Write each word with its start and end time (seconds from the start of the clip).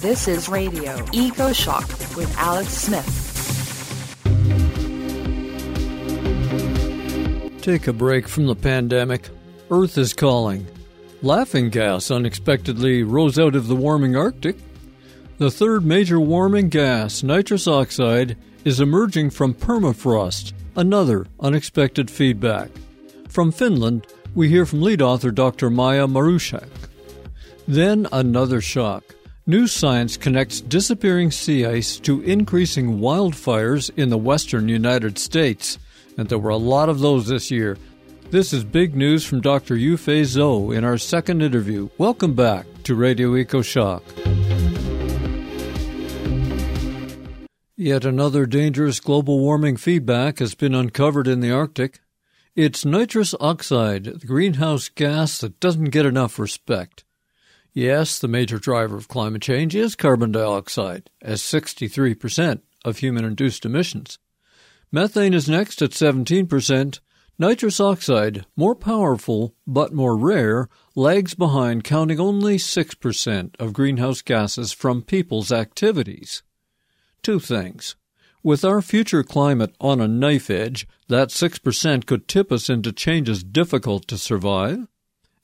This 0.00 0.28
is 0.28 0.48
Radio 0.48 1.04
Eco 1.12 1.52
Shock 1.52 1.86
with 2.16 2.34
Alex 2.38 2.70
Smith. 2.70 3.04
Take 7.60 7.86
a 7.86 7.92
break 7.92 8.26
from 8.26 8.46
the 8.46 8.54
pandemic. 8.54 9.28
Earth 9.70 9.98
is 9.98 10.14
calling. 10.14 10.66
Laughing 11.20 11.68
gas 11.68 12.10
unexpectedly 12.10 13.02
rose 13.02 13.38
out 13.38 13.54
of 13.54 13.68
the 13.68 13.76
warming 13.76 14.16
Arctic. 14.16 14.56
The 15.36 15.50
third 15.50 15.84
major 15.84 16.18
warming 16.18 16.70
gas, 16.70 17.22
nitrous 17.22 17.68
oxide, 17.68 18.38
is 18.64 18.80
emerging 18.80 19.28
from 19.28 19.52
permafrost, 19.52 20.54
another 20.76 21.26
unexpected 21.40 22.10
feedback. 22.10 22.70
From 23.28 23.52
Finland, 23.52 24.06
we 24.34 24.48
hear 24.48 24.64
from 24.64 24.80
lead 24.80 25.02
author 25.02 25.30
Dr. 25.30 25.68
Maya 25.68 26.06
Marushchak. 26.06 26.70
Then 27.68 28.08
another 28.10 28.62
shock. 28.62 29.04
New 29.50 29.66
science 29.66 30.16
connects 30.16 30.60
disappearing 30.60 31.32
sea 31.32 31.66
ice 31.66 31.98
to 31.98 32.22
increasing 32.22 33.00
wildfires 33.00 33.90
in 33.96 34.08
the 34.08 34.16
western 34.16 34.68
United 34.68 35.18
States, 35.18 35.76
and 36.16 36.28
there 36.28 36.38
were 36.38 36.50
a 36.50 36.56
lot 36.56 36.88
of 36.88 37.00
those 37.00 37.26
this 37.26 37.50
year. 37.50 37.76
This 38.30 38.52
is 38.52 38.62
big 38.62 38.94
news 38.94 39.26
from 39.26 39.40
Dr. 39.40 39.74
Yufei 39.74 40.24
Zou 40.24 40.70
in 40.70 40.84
our 40.84 40.96
second 40.98 41.42
interview. 41.42 41.88
Welcome 41.98 42.34
back 42.34 42.64
to 42.84 42.94
Radio 42.94 43.34
Eco 43.34 43.60
Shock. 43.60 44.04
Yet 47.76 48.04
another 48.04 48.46
dangerous 48.46 49.00
global 49.00 49.40
warming 49.40 49.78
feedback 49.78 50.38
has 50.38 50.54
been 50.54 50.76
uncovered 50.76 51.26
in 51.26 51.40
the 51.40 51.50
Arctic. 51.50 51.98
It's 52.54 52.84
nitrous 52.84 53.34
oxide, 53.40 54.04
the 54.04 54.26
greenhouse 54.28 54.88
gas 54.88 55.38
that 55.38 55.58
doesn't 55.58 55.90
get 55.90 56.06
enough 56.06 56.38
respect. 56.38 57.02
Yes, 57.72 58.18
the 58.18 58.28
major 58.28 58.58
driver 58.58 58.96
of 58.96 59.08
climate 59.08 59.42
change 59.42 59.76
is 59.76 59.94
carbon 59.94 60.32
dioxide, 60.32 61.08
as 61.22 61.40
63% 61.40 62.60
of 62.84 62.98
human 62.98 63.24
induced 63.24 63.64
emissions. 63.64 64.18
Methane 64.90 65.34
is 65.34 65.48
next 65.48 65.80
at 65.82 65.90
17%. 65.90 67.00
Nitrous 67.38 67.80
oxide, 67.80 68.44
more 68.54 68.74
powerful 68.74 69.54
but 69.66 69.94
more 69.94 70.14
rare, 70.14 70.68
lags 70.94 71.34
behind, 71.34 71.84
counting 71.84 72.20
only 72.20 72.58
6% 72.58 73.54
of 73.58 73.72
greenhouse 73.72 74.20
gases 74.20 74.72
from 74.72 75.00
people's 75.00 75.50
activities. 75.50 76.42
Two 77.22 77.38
things. 77.38 77.96
With 78.42 78.64
our 78.64 78.82
future 78.82 79.22
climate 79.22 79.74
on 79.80 80.00
a 80.00 80.08
knife 80.08 80.50
edge, 80.50 80.86
that 81.08 81.28
6% 81.28 82.04
could 82.04 82.28
tip 82.28 82.50
us 82.52 82.68
into 82.68 82.92
changes 82.92 83.42
difficult 83.42 84.06
to 84.08 84.18
survive. 84.18 84.86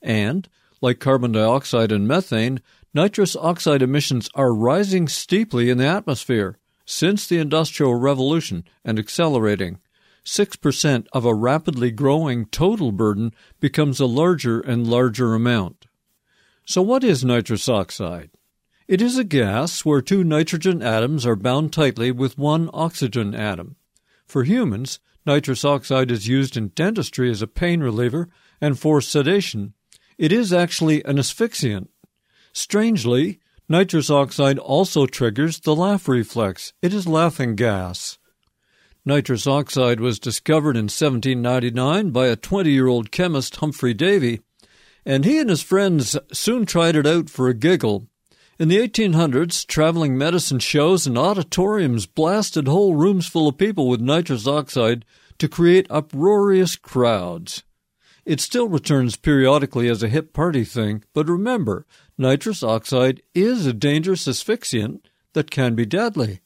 And 0.02 0.48
like 0.80 1.00
carbon 1.00 1.32
dioxide 1.32 1.92
and 1.92 2.06
methane, 2.06 2.60
nitrous 2.92 3.36
oxide 3.36 3.82
emissions 3.82 4.28
are 4.34 4.54
rising 4.54 5.08
steeply 5.08 5.70
in 5.70 5.78
the 5.78 5.86
atmosphere 5.86 6.58
since 6.84 7.26
the 7.26 7.38
Industrial 7.38 7.94
Revolution 7.94 8.64
and 8.84 8.98
accelerating. 8.98 9.78
6% 10.24 11.06
of 11.12 11.24
a 11.24 11.34
rapidly 11.34 11.90
growing 11.90 12.46
total 12.46 12.90
burden 12.92 13.32
becomes 13.60 14.00
a 14.00 14.06
larger 14.06 14.60
and 14.60 14.86
larger 14.86 15.34
amount. 15.34 15.86
So, 16.64 16.82
what 16.82 17.04
is 17.04 17.24
nitrous 17.24 17.68
oxide? 17.68 18.30
It 18.88 19.00
is 19.00 19.18
a 19.18 19.24
gas 19.24 19.84
where 19.84 20.00
two 20.00 20.24
nitrogen 20.24 20.82
atoms 20.82 21.26
are 21.26 21.36
bound 21.36 21.72
tightly 21.72 22.10
with 22.10 22.38
one 22.38 22.70
oxygen 22.72 23.34
atom. 23.34 23.76
For 24.26 24.42
humans, 24.42 24.98
nitrous 25.24 25.64
oxide 25.64 26.10
is 26.10 26.28
used 26.28 26.56
in 26.56 26.68
dentistry 26.68 27.30
as 27.30 27.42
a 27.42 27.46
pain 27.46 27.80
reliever 27.80 28.28
and 28.60 28.78
for 28.78 29.00
sedation 29.00 29.74
it 30.18 30.32
is 30.32 30.52
actually 30.52 31.04
an 31.04 31.18
asphyxiant. 31.18 31.88
Strangely, 32.52 33.38
nitrous 33.68 34.10
oxide 34.10 34.58
also 34.58 35.06
triggers 35.06 35.60
the 35.60 35.74
laugh 35.74 36.08
reflex. 36.08 36.72
It 36.80 36.94
is 36.94 37.06
laughing 37.06 37.54
gas. 37.54 38.18
Nitrous 39.04 39.46
oxide 39.46 40.00
was 40.00 40.18
discovered 40.18 40.76
in 40.76 40.86
1799 40.86 42.10
by 42.10 42.26
a 42.26 42.36
20 42.36 42.70
year 42.70 42.88
old 42.88 43.12
chemist, 43.12 43.56
Humphrey 43.56 43.94
Davy, 43.94 44.40
and 45.04 45.24
he 45.24 45.38
and 45.38 45.48
his 45.48 45.62
friends 45.62 46.16
soon 46.32 46.66
tried 46.66 46.96
it 46.96 47.06
out 47.06 47.30
for 47.30 47.48
a 47.48 47.54
giggle. 47.54 48.08
In 48.58 48.68
the 48.68 48.78
1800s, 48.78 49.66
traveling 49.66 50.16
medicine 50.16 50.58
shows 50.58 51.06
and 51.06 51.18
auditoriums 51.18 52.06
blasted 52.06 52.66
whole 52.66 52.94
rooms 52.96 53.26
full 53.26 53.46
of 53.46 53.58
people 53.58 53.86
with 53.86 54.00
nitrous 54.00 54.46
oxide 54.46 55.04
to 55.38 55.46
create 55.46 55.86
uproarious 55.90 56.74
crowds. 56.74 57.62
It 58.26 58.40
still 58.40 58.68
returns 58.68 59.14
periodically 59.14 59.88
as 59.88 60.02
a 60.02 60.08
hip 60.08 60.32
party 60.32 60.64
thing, 60.64 61.04
but 61.14 61.28
remember, 61.28 61.86
nitrous 62.18 62.64
oxide 62.64 63.22
is 63.36 63.66
a 63.66 63.72
dangerous 63.72 64.26
asphyxiant 64.26 65.06
that 65.34 65.52
can 65.52 65.76
be 65.76 65.86
deadly. 65.86 66.40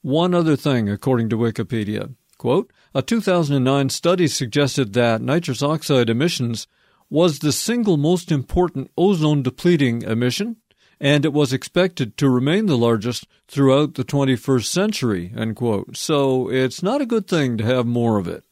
One 0.00 0.34
other 0.34 0.56
thing, 0.56 0.88
according 0.88 1.28
to 1.28 1.36
Wikipedia. 1.36 2.14
Quote, 2.38 2.72
a 2.94 3.02
2009 3.02 3.90
study 3.90 4.26
suggested 4.26 4.94
that 4.94 5.20
nitrous 5.20 5.62
oxide 5.62 6.08
emissions 6.08 6.66
was 7.10 7.40
the 7.40 7.52
single 7.52 7.98
most 7.98 8.32
important 8.32 8.90
ozone 8.96 9.42
depleting 9.42 10.00
emission, 10.02 10.56
and 10.98 11.26
it 11.26 11.34
was 11.34 11.52
expected 11.52 12.16
to 12.16 12.30
remain 12.30 12.64
the 12.66 12.78
largest 12.78 13.26
throughout 13.48 13.94
the 13.94 14.04
21st 14.04 14.64
century. 14.64 15.32
End 15.36 15.56
quote. 15.56 15.94
So 15.94 16.48
it's 16.50 16.82
not 16.82 17.02
a 17.02 17.06
good 17.06 17.28
thing 17.28 17.58
to 17.58 17.64
have 17.64 17.84
more 17.84 18.16
of 18.16 18.26
it. 18.26 18.44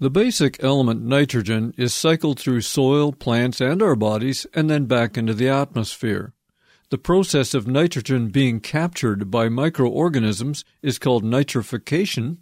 The 0.00 0.10
basic 0.10 0.62
element 0.62 1.02
nitrogen 1.02 1.74
is 1.76 1.92
cycled 1.92 2.38
through 2.38 2.60
soil, 2.60 3.10
plants, 3.10 3.60
and 3.60 3.82
our 3.82 3.96
bodies 3.96 4.46
and 4.54 4.70
then 4.70 4.84
back 4.84 5.18
into 5.18 5.34
the 5.34 5.48
atmosphere. 5.48 6.34
The 6.90 6.98
process 6.98 7.52
of 7.52 7.66
nitrogen 7.66 8.28
being 8.28 8.60
captured 8.60 9.28
by 9.28 9.48
microorganisms 9.48 10.64
is 10.82 11.00
called 11.00 11.24
nitrification. 11.24 12.38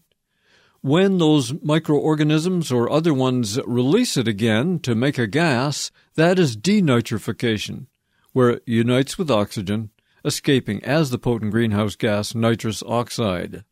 When 0.82 1.16
those 1.16 1.54
microorganisms 1.62 2.70
or 2.70 2.90
other 2.90 3.14
ones 3.14 3.58
release 3.66 4.18
it 4.18 4.28
again 4.28 4.78
to 4.80 4.94
make 4.94 5.16
a 5.16 5.26
gas, 5.26 5.90
that 6.14 6.38
is 6.38 6.58
denitrification, 6.58 7.86
where 8.34 8.50
it 8.50 8.64
unites 8.66 9.16
with 9.16 9.30
oxygen, 9.30 9.88
escaping 10.26 10.84
as 10.84 11.08
the 11.08 11.18
potent 11.18 11.52
greenhouse 11.52 11.96
gas 11.96 12.34
nitrous 12.34 12.82
oxide. 12.82 13.64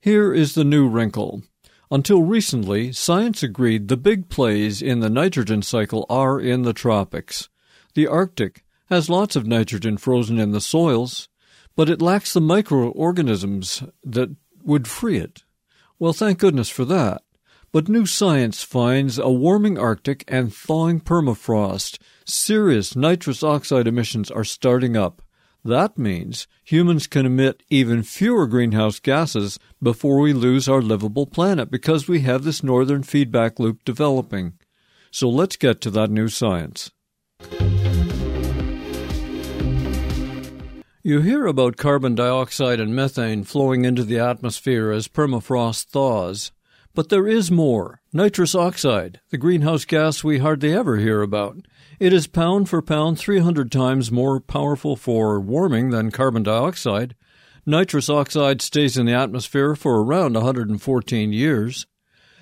Here 0.00 0.32
is 0.32 0.54
the 0.54 0.64
new 0.64 0.88
wrinkle. 0.88 1.42
Until 1.92 2.22
recently, 2.22 2.92
science 2.92 3.42
agreed 3.42 3.88
the 3.88 3.96
big 3.96 4.28
plays 4.28 4.80
in 4.80 5.00
the 5.00 5.10
nitrogen 5.10 5.60
cycle 5.60 6.06
are 6.08 6.38
in 6.38 6.62
the 6.62 6.72
tropics. 6.72 7.48
The 7.94 8.06
Arctic 8.06 8.64
has 8.88 9.10
lots 9.10 9.34
of 9.34 9.46
nitrogen 9.46 9.96
frozen 9.96 10.38
in 10.38 10.52
the 10.52 10.60
soils, 10.60 11.28
but 11.74 11.90
it 11.90 12.00
lacks 12.00 12.32
the 12.32 12.40
microorganisms 12.40 13.82
that 14.04 14.30
would 14.62 14.86
free 14.86 15.18
it. 15.18 15.42
Well, 15.98 16.12
thank 16.12 16.38
goodness 16.38 16.68
for 16.68 16.84
that. 16.84 17.22
But 17.72 17.88
new 17.88 18.06
science 18.06 18.62
finds 18.62 19.18
a 19.18 19.28
warming 19.28 19.76
Arctic 19.76 20.24
and 20.28 20.54
thawing 20.54 21.00
permafrost. 21.00 21.98
Serious 22.24 22.94
nitrous 22.94 23.42
oxide 23.42 23.88
emissions 23.88 24.30
are 24.30 24.44
starting 24.44 24.96
up. 24.96 25.22
That 25.64 25.98
means 25.98 26.46
humans 26.64 27.06
can 27.06 27.26
emit 27.26 27.62
even 27.68 28.02
fewer 28.02 28.46
greenhouse 28.46 28.98
gases 28.98 29.58
before 29.82 30.20
we 30.20 30.32
lose 30.32 30.68
our 30.68 30.80
livable 30.80 31.26
planet 31.26 31.70
because 31.70 32.08
we 32.08 32.20
have 32.20 32.44
this 32.44 32.62
northern 32.62 33.02
feedback 33.02 33.58
loop 33.58 33.84
developing. 33.84 34.54
So 35.10 35.28
let's 35.28 35.56
get 35.56 35.80
to 35.82 35.90
that 35.90 36.10
new 36.10 36.28
science. 36.28 36.90
You 41.02 41.22
hear 41.22 41.46
about 41.46 41.76
carbon 41.76 42.14
dioxide 42.14 42.78
and 42.78 42.94
methane 42.94 43.44
flowing 43.44 43.84
into 43.84 44.04
the 44.04 44.18
atmosphere 44.18 44.90
as 44.90 45.08
permafrost 45.08 45.86
thaws. 45.86 46.52
But 46.94 47.08
there 47.08 47.28
is 47.28 47.50
more. 47.50 48.00
Nitrous 48.12 48.54
oxide, 48.54 49.20
the 49.30 49.38
greenhouse 49.38 49.84
gas 49.84 50.24
we 50.24 50.38
hardly 50.38 50.72
ever 50.72 50.96
hear 50.96 51.22
about. 51.22 51.58
It 52.00 52.12
is 52.12 52.26
pound 52.26 52.68
for 52.68 52.82
pound 52.82 53.18
300 53.18 53.70
times 53.70 54.10
more 54.10 54.40
powerful 54.40 54.96
for 54.96 55.38
warming 55.38 55.90
than 55.90 56.10
carbon 56.10 56.42
dioxide. 56.42 57.14
Nitrous 57.64 58.10
oxide 58.10 58.60
stays 58.60 58.96
in 58.96 59.06
the 59.06 59.12
atmosphere 59.12 59.76
for 59.76 60.02
around 60.02 60.34
114 60.34 61.32
years. 61.32 61.86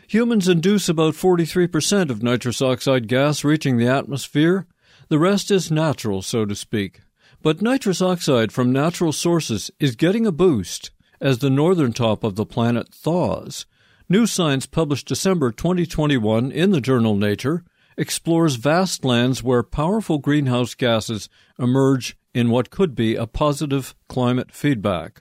Humans 0.08 0.48
induce 0.48 0.88
about 0.88 1.12
43% 1.12 2.08
of 2.08 2.22
nitrous 2.22 2.62
oxide 2.62 3.08
gas 3.08 3.44
reaching 3.44 3.76
the 3.76 3.88
atmosphere. 3.88 4.66
The 5.08 5.18
rest 5.18 5.50
is 5.50 5.70
natural, 5.70 6.22
so 6.22 6.46
to 6.46 6.54
speak. 6.54 7.02
But 7.42 7.60
nitrous 7.60 8.00
oxide 8.00 8.50
from 8.50 8.72
natural 8.72 9.12
sources 9.12 9.70
is 9.78 9.96
getting 9.96 10.26
a 10.26 10.32
boost 10.32 10.90
as 11.20 11.38
the 11.38 11.50
northern 11.50 11.92
top 11.92 12.24
of 12.24 12.36
the 12.36 12.46
planet 12.46 12.88
thaws. 12.94 13.66
New 14.10 14.26
Science, 14.26 14.64
published 14.64 15.06
December 15.06 15.52
2021 15.52 16.50
in 16.50 16.70
the 16.70 16.80
journal 16.80 17.14
Nature, 17.14 17.62
explores 17.98 18.54
vast 18.54 19.04
lands 19.04 19.42
where 19.42 19.62
powerful 19.62 20.16
greenhouse 20.16 20.74
gases 20.74 21.28
emerge 21.58 22.16
in 22.32 22.48
what 22.48 22.70
could 22.70 22.94
be 22.94 23.16
a 23.16 23.26
positive 23.26 23.94
climate 24.08 24.50
feedback. 24.50 25.20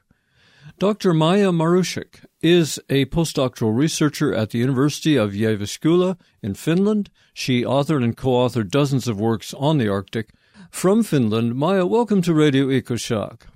Dr. 0.79 1.13
Maya 1.13 1.51
Marushchak 1.51 2.23
is 2.41 2.79
a 2.89 3.03
postdoctoral 3.07 3.75
researcher 3.75 4.33
at 4.33 4.51
the 4.51 4.59
University 4.59 5.17
of 5.17 5.33
Jyväskylä 5.33 6.17
in 6.41 6.53
Finland. 6.53 7.09
She 7.33 7.63
authored 7.63 8.05
and 8.05 8.15
co-authored 8.15 8.69
dozens 8.69 9.09
of 9.09 9.19
works 9.19 9.53
on 9.55 9.79
the 9.79 9.89
Arctic. 9.89 10.29
From 10.71 11.03
Finland, 11.03 11.55
Maya, 11.55 11.85
welcome 11.85 12.21
to 12.21 12.33
Radio 12.33 12.67
EcoShock. 12.67 13.47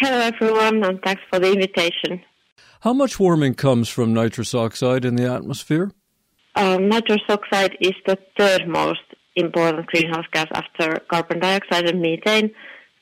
Hello, 0.00 0.18
everyone, 0.18 0.82
and 0.82 1.00
thanks 1.04 1.22
for 1.30 1.38
the 1.38 1.52
invitation. 1.52 2.20
How 2.80 2.94
much 2.94 3.20
warming 3.20 3.54
comes 3.54 3.90
from 3.90 4.14
nitrous 4.14 4.54
oxide 4.54 5.04
in 5.04 5.16
the 5.16 5.30
atmosphere? 5.30 5.92
Um, 6.56 6.88
nitrous 6.88 7.20
oxide 7.28 7.76
is 7.80 7.92
the 8.06 8.16
third 8.38 8.66
most 8.66 9.00
important 9.36 9.86
greenhouse 9.86 10.24
gas 10.32 10.46
after 10.52 10.98
carbon 11.10 11.40
dioxide 11.40 11.88
and 11.88 12.00
methane, 12.00 12.50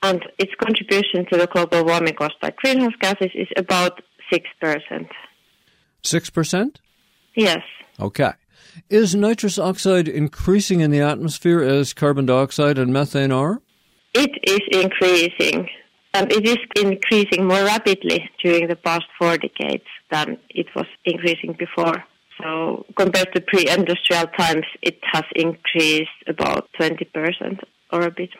and 0.02 0.20
its 0.38 0.52
contribution 0.60 1.26
to 1.30 1.38
the 1.38 1.46
global 1.46 1.84
warming 1.84 2.14
caused 2.14 2.40
by 2.42 2.50
greenhouse 2.56 2.92
gases 3.00 3.30
is 3.34 3.46
about 3.56 4.02
6%. 4.32 5.08
6%? 6.02 6.76
Yes. 7.36 7.62
Okay. 8.00 8.32
Is 8.90 9.14
nitrous 9.14 9.60
oxide 9.60 10.08
increasing 10.08 10.80
in 10.80 10.90
the 10.90 11.00
atmosphere 11.00 11.62
as 11.62 11.94
carbon 11.94 12.26
dioxide 12.26 12.78
and 12.78 12.92
methane 12.92 13.30
are? 13.30 13.60
It 14.14 14.30
is 14.42 14.60
increasing, 14.72 15.69
and 16.18 16.32
it 16.32 16.44
is 16.44 16.58
increasing 16.74 17.46
more 17.46 17.64
rapidly 17.64 18.28
during 18.42 18.66
the 18.66 18.74
past 18.74 19.04
four 19.18 19.38
decades 19.38 19.84
than 20.10 20.36
it 20.50 20.66
was 20.74 20.86
increasing 21.04 21.54
before. 21.56 22.02
So 22.42 22.84
compared 22.96 23.32
to 23.34 23.40
pre-industrial 23.40 24.26
times, 24.36 24.66
it 24.82 24.98
has 25.12 25.22
increased 25.36 26.18
about 26.26 26.68
20% 26.80 27.60
or 27.92 28.02
a 28.02 28.10
bit. 28.10 28.30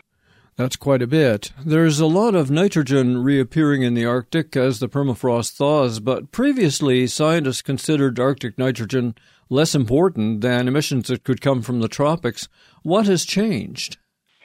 That's 0.57 0.75
quite 0.75 1.03
a 1.03 1.07
bit. 1.07 1.53
There's 1.65 2.01
a 2.01 2.07
lot 2.07 2.35
of 2.35 2.51
nitrogen 2.51 3.23
reappearing 3.23 3.83
in 3.83 3.95
the 3.95 4.07
Arctic 4.07 4.57
as 4.57 4.81
the 4.81 4.89
permafrost 4.89 5.57
thaws, 5.57 6.01
but 6.01 6.33
previously 6.33 7.07
scientists 7.07 7.63
considered 7.63 8.19
Arctic 8.19 8.59
nitrogen 8.59 9.15
less 9.49 9.77
important 9.77 10.41
than 10.41 10.67
emissions 10.67 11.07
that 11.07 11.23
could 11.23 11.41
come 11.41 11.63
from 11.63 11.79
the 11.79 11.89
tropics. 11.89 12.49
What 12.83 13.07
has 13.07 13.25
changed? 13.25 13.99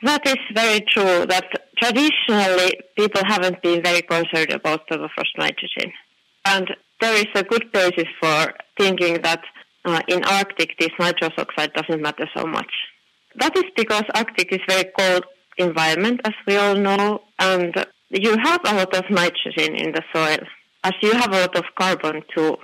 That 0.04 0.26
is 0.28 0.38
very 0.54 0.82
true. 0.82 1.26
That 1.26 1.46
traditionally 1.84 2.72
people 2.98 3.22
haven't 3.26 3.62
been 3.62 3.84
very 3.84 4.02
concerned 4.02 4.52
about 4.52 4.88
permafrost 4.88 5.36
nitrogen, 5.38 5.92
and 6.46 6.70
there 7.02 7.16
is 7.16 7.28
a 7.36 7.44
good 7.44 7.72
basis 7.74 8.08
for 8.22 8.54
thinking 8.78 9.22
that 9.22 9.42
uh, 9.86 10.02
in 10.08 10.24
Arctic 10.24 10.78
this 10.80 10.92
nitrous 10.98 11.34
oxide 11.38 11.74
doesn't 11.74 12.02
matter 12.02 12.28
so 12.36 12.46
much. 12.46 12.72
That 13.36 13.58
is 13.58 13.66
because 13.76 14.04
Arctic 14.16 14.54
is 14.54 14.60
very 14.68 14.86
cold 14.98 15.26
environment, 15.58 16.22
as 16.24 16.34
we 16.48 16.56
all 16.56 16.76
know, 16.76 17.22
and 17.40 17.74
you 18.10 18.38
have 18.42 18.62
a 18.66 18.76
lot 18.76 18.96
of 18.96 19.04
nitrogen 19.10 19.76
in 19.76 19.92
the 19.92 20.04
soil, 20.14 20.40
as 20.84 20.94
you 21.02 21.12
have 21.14 21.34
a 21.34 21.42
lot 21.42 21.56
of 21.58 21.66
carbon 21.78 22.22
too. 22.34 22.56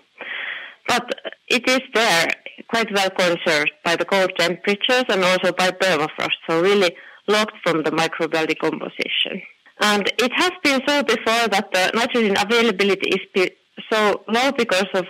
But 0.87 1.05
it 1.47 1.67
is 1.67 1.81
there, 1.93 2.27
quite 2.69 2.91
well 2.93 3.09
conserved 3.09 3.71
by 3.83 3.95
the 3.95 4.05
cold 4.05 4.31
temperatures 4.37 5.05
and 5.09 5.23
also 5.23 5.51
by 5.51 5.71
permafrost, 5.71 6.39
so 6.47 6.61
really 6.61 6.95
locked 7.29 7.55
from 7.63 7.83
the 7.83 7.91
microbial 7.91 8.47
decomposition. 8.47 9.41
And 9.81 10.11
it 10.17 10.31
has 10.35 10.51
been 10.63 10.81
so 10.87 11.03
before 11.03 11.47
that 11.47 11.69
the 11.71 11.91
nitrogen 11.93 12.35
availability 12.37 13.09
is 13.15 13.49
so 13.91 14.23
low 14.27 14.51
because 14.51 14.87
of 14.93 15.05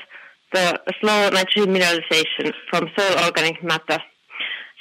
the 0.53 0.79
slow 1.01 1.29
nitrogen 1.29 1.73
mineralization 1.73 2.53
from 2.69 2.87
soil 2.95 3.25
organic 3.25 3.63
matter 3.63 3.99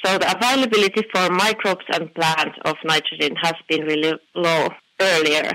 so 0.05 0.17
the 0.17 0.37
availability 0.37 1.03
for 1.13 1.29
microbes 1.31 1.85
and 1.93 2.15
plants 2.15 2.57
of 2.65 2.77
nitrogen 2.85 3.35
has 3.43 3.55
been 3.69 3.83
really 3.83 4.15
low 4.35 4.69
earlier. 5.01 5.51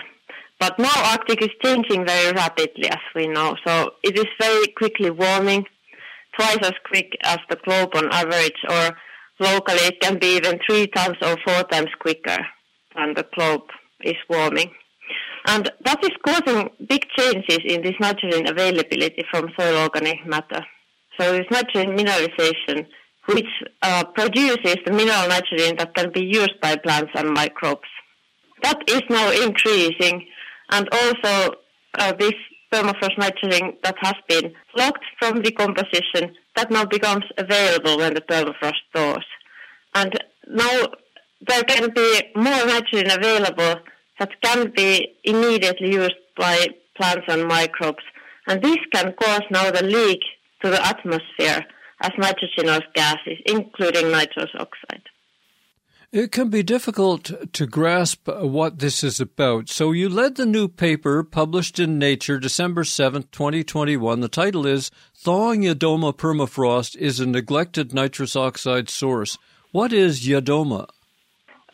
But 0.59 0.77
now 0.79 0.91
Arctic 1.11 1.41
is 1.41 1.49
changing 1.63 2.05
very 2.05 2.33
rapidly, 2.33 2.89
as 2.89 2.99
we 3.15 3.27
know. 3.27 3.55
So 3.65 3.91
it 4.03 4.17
is 4.17 4.27
very 4.39 4.67
quickly 4.77 5.11
warming, 5.11 5.65
twice 6.37 6.59
as 6.61 6.73
quick 6.85 7.11
as 7.23 7.37
the 7.49 7.57
globe 7.63 7.95
on 7.95 8.11
average, 8.11 8.59
or 8.69 8.91
locally 9.39 9.85
it 9.87 9.99
can 10.01 10.19
be 10.19 10.37
even 10.37 10.59
three 10.67 10.87
times 10.87 11.17
or 11.21 11.37
four 11.45 11.63
times 11.63 11.89
quicker 11.99 12.37
than 12.95 13.13
the 13.15 13.25
globe 13.35 13.69
is 14.01 14.15
warming. 14.29 14.71
And 15.47 15.69
that 15.83 16.03
is 16.03 16.11
causing 16.25 16.69
big 16.87 17.05
changes 17.17 17.59
in 17.65 17.81
this 17.81 17.95
nitrogen 17.99 18.47
availability 18.47 19.23
from 19.29 19.49
soil 19.59 19.83
organic 19.83 20.25
matter. 20.25 20.65
So 21.19 21.33
this 21.33 21.47
nitrogen 21.51 21.97
mineralization 21.97 22.87
which 23.27 23.47
uh, 23.81 24.03
produces 24.15 24.77
the 24.85 24.91
mineral 24.91 25.27
nitrogen 25.27 25.75
that 25.77 25.95
can 25.95 26.11
be 26.11 26.25
used 26.25 26.59
by 26.61 26.75
plants 26.75 27.11
and 27.15 27.33
microbes. 27.33 27.87
That 28.63 28.81
is 28.87 29.01
now 29.09 29.31
increasing, 29.31 30.27
and 30.71 30.89
also 30.91 31.55
uh, 31.97 32.13
this 32.13 32.33
permafrost 32.73 33.17
nitrogen 33.17 33.77
that 33.83 33.95
has 33.99 34.15
been 34.27 34.53
locked 34.75 35.05
from 35.19 35.41
decomposition 35.41 36.35
that 36.55 36.71
now 36.71 36.85
becomes 36.85 37.25
available 37.37 37.97
when 37.97 38.13
the 38.15 38.21
permafrost 38.21 38.83
thaws. 38.93 39.25
And 39.93 40.11
now 40.47 40.87
there 41.47 41.63
can 41.63 41.93
be 41.93 42.23
more 42.35 42.65
nitrogen 42.65 43.11
available 43.11 43.75
that 44.19 44.41
can 44.41 44.71
be 44.75 45.15
immediately 45.23 45.93
used 45.93 46.15
by 46.37 46.67
plants 46.97 47.25
and 47.27 47.47
microbes. 47.47 48.03
And 48.47 48.61
this 48.61 48.77
can 48.93 49.13
cause 49.21 49.43
now 49.51 49.69
the 49.71 49.83
leak 49.83 50.21
to 50.63 50.69
the 50.71 50.85
atmosphere 50.85 51.65
as 52.01 52.11
nitrogenous 52.17 52.85
gases, 52.95 53.37
including 53.45 54.11
nitrous 54.11 54.51
oxide. 54.57 55.03
It 56.13 56.31
can 56.31 56.49
be 56.49 56.61
difficult 56.61 57.31
to 57.53 57.65
grasp 57.65 58.27
what 58.27 58.77
this 58.77 59.03
is 59.03 59.19
about. 59.19 59.67
So, 59.67 59.91
you 59.91 60.07
led 60.07 60.35
the 60.35 60.45
new 60.45 60.67
paper 60.67 61.23
published 61.23 61.79
in 61.79 61.97
Nature 61.97 62.37
December 62.37 62.83
7, 62.83 63.23
2021. 63.31 64.19
The 64.19 64.27
title 64.27 64.67
is 64.67 64.91
Thawing 65.17 65.63
Yedoma 65.63 66.15
Permafrost 66.15 66.95
is 66.97 67.19
a 67.19 67.25
Neglected 67.25 67.95
Nitrous 67.95 68.35
Oxide 68.35 68.91
Source. 68.91 69.39
What 69.71 69.91
is 69.91 70.21
Yedoma? 70.23 70.85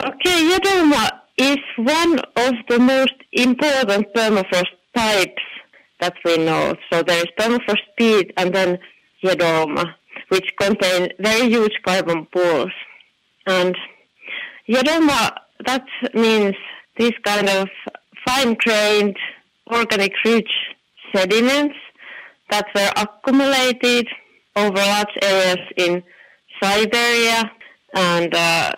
Okay, 0.01 0.55
Yedoma 0.55 1.09
is 1.37 1.57
one 1.75 2.19
of 2.37 2.53
the 2.69 2.79
most 2.79 3.15
important 3.33 4.07
permafrost 4.15 4.71
types 4.95 5.43
that 5.99 6.13
we 6.23 6.37
know. 6.37 6.75
So, 6.93 7.03
there 7.03 7.17
is 7.17 7.27
permafrost 7.37 7.83
peat 7.97 8.31
and 8.37 8.55
then 8.55 8.79
Yedoma 9.21 9.95
which 10.29 10.49
contain 10.57 11.09
very 11.19 11.49
huge 11.49 11.73
carbon 11.85 12.25
pools. 12.31 12.71
And 13.45 13.75
Yedoma, 14.69 15.31
that 15.65 15.85
means 16.13 16.55
these 16.97 17.13
kind 17.23 17.49
of 17.49 17.67
fine-grained 18.27 19.17
organic 19.73 20.13
rich 20.23 20.51
sediments 21.13 21.75
that 22.51 22.65
were 22.75 22.91
accumulated 22.95 24.07
over 24.55 24.75
large 24.75 25.15
areas 25.21 25.57
in 25.77 26.03
Siberia 26.61 27.51
and 27.95 28.35
uh, 28.35 28.71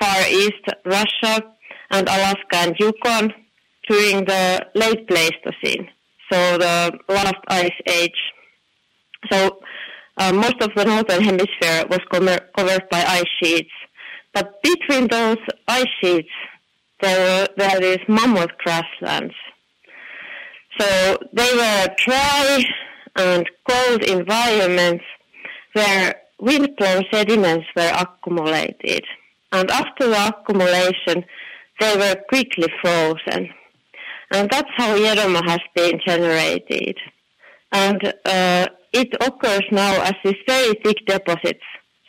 Far 0.00 0.20
East 0.30 0.64
Russia 0.84 1.42
and 1.90 2.08
Alaska 2.08 2.56
and 2.56 2.74
Yukon 2.78 3.32
during 3.88 4.24
the 4.24 4.66
late 4.74 5.06
Pleistocene, 5.06 5.88
so 6.32 6.58
the 6.58 6.98
last 7.08 7.42
ice 7.48 7.70
age. 7.86 8.20
So 9.30 9.60
uh, 10.18 10.32
most 10.32 10.60
of 10.60 10.70
the 10.74 10.84
northern 10.84 11.22
hemisphere 11.22 11.84
was 11.88 12.00
covered 12.10 12.88
by 12.90 13.04
ice 13.04 13.24
sheets. 13.42 13.70
But 14.32 14.62
between 14.62 15.08
those 15.08 15.38
ice 15.66 15.86
sheets, 16.00 16.28
there 17.00 17.48
there 17.56 17.82
is 17.82 17.98
mammoth 18.08 18.56
grasslands. 18.58 19.34
So 20.78 21.18
they 21.32 21.50
were 21.54 21.88
dry 22.06 22.64
and 23.16 23.48
cold 23.68 24.02
environments 24.04 25.04
where 25.72 26.14
wind-blown 26.38 27.04
sediments 27.12 27.66
were 27.76 27.92
accumulated. 27.94 29.04
And 29.52 29.70
after 29.70 30.08
the 30.08 30.28
accumulation, 30.28 31.24
they 31.80 31.96
were 31.96 32.16
quickly 32.28 32.68
frozen. 32.80 33.50
And 34.32 34.48
that's 34.50 34.70
how 34.76 34.96
Yedoma 34.96 35.44
has 35.48 35.60
been 35.74 36.00
generated. 36.06 36.96
And 37.72 38.14
uh, 38.24 38.68
it 38.92 39.08
occurs 39.20 39.64
now 39.72 40.02
as 40.02 40.14
these 40.24 40.36
very 40.46 40.74
thick 40.84 40.98
deposits. 41.06 41.64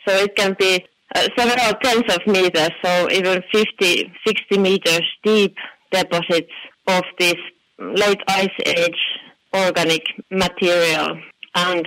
So 0.06 0.14
it 0.14 0.36
can 0.36 0.56
be 0.58 0.84
uh, 1.14 1.28
several 1.36 1.74
tens 1.82 2.14
of 2.14 2.26
meters, 2.26 2.70
so 2.84 3.08
even 3.10 3.42
50, 3.52 4.12
60 4.26 4.58
meters 4.58 5.02
deep 5.24 5.54
deposits 5.90 6.52
of 6.86 7.02
this 7.18 7.36
late 7.78 8.20
ice 8.28 8.48
age 8.66 8.96
organic 9.54 10.02
material. 10.30 11.18
And 11.54 11.86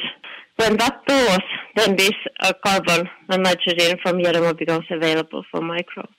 when 0.58 0.78
that 0.78 1.02
thaws, 1.08 1.40
then 1.76 1.96
this 1.96 2.14
uh, 2.42 2.54
carbon 2.66 3.10
and 3.30 3.44
nitrogen 3.44 3.98
from 4.02 4.18
Yedoma 4.18 4.58
becomes 4.58 4.86
available 4.90 5.44
for 5.52 5.62
microbes. 5.62 6.12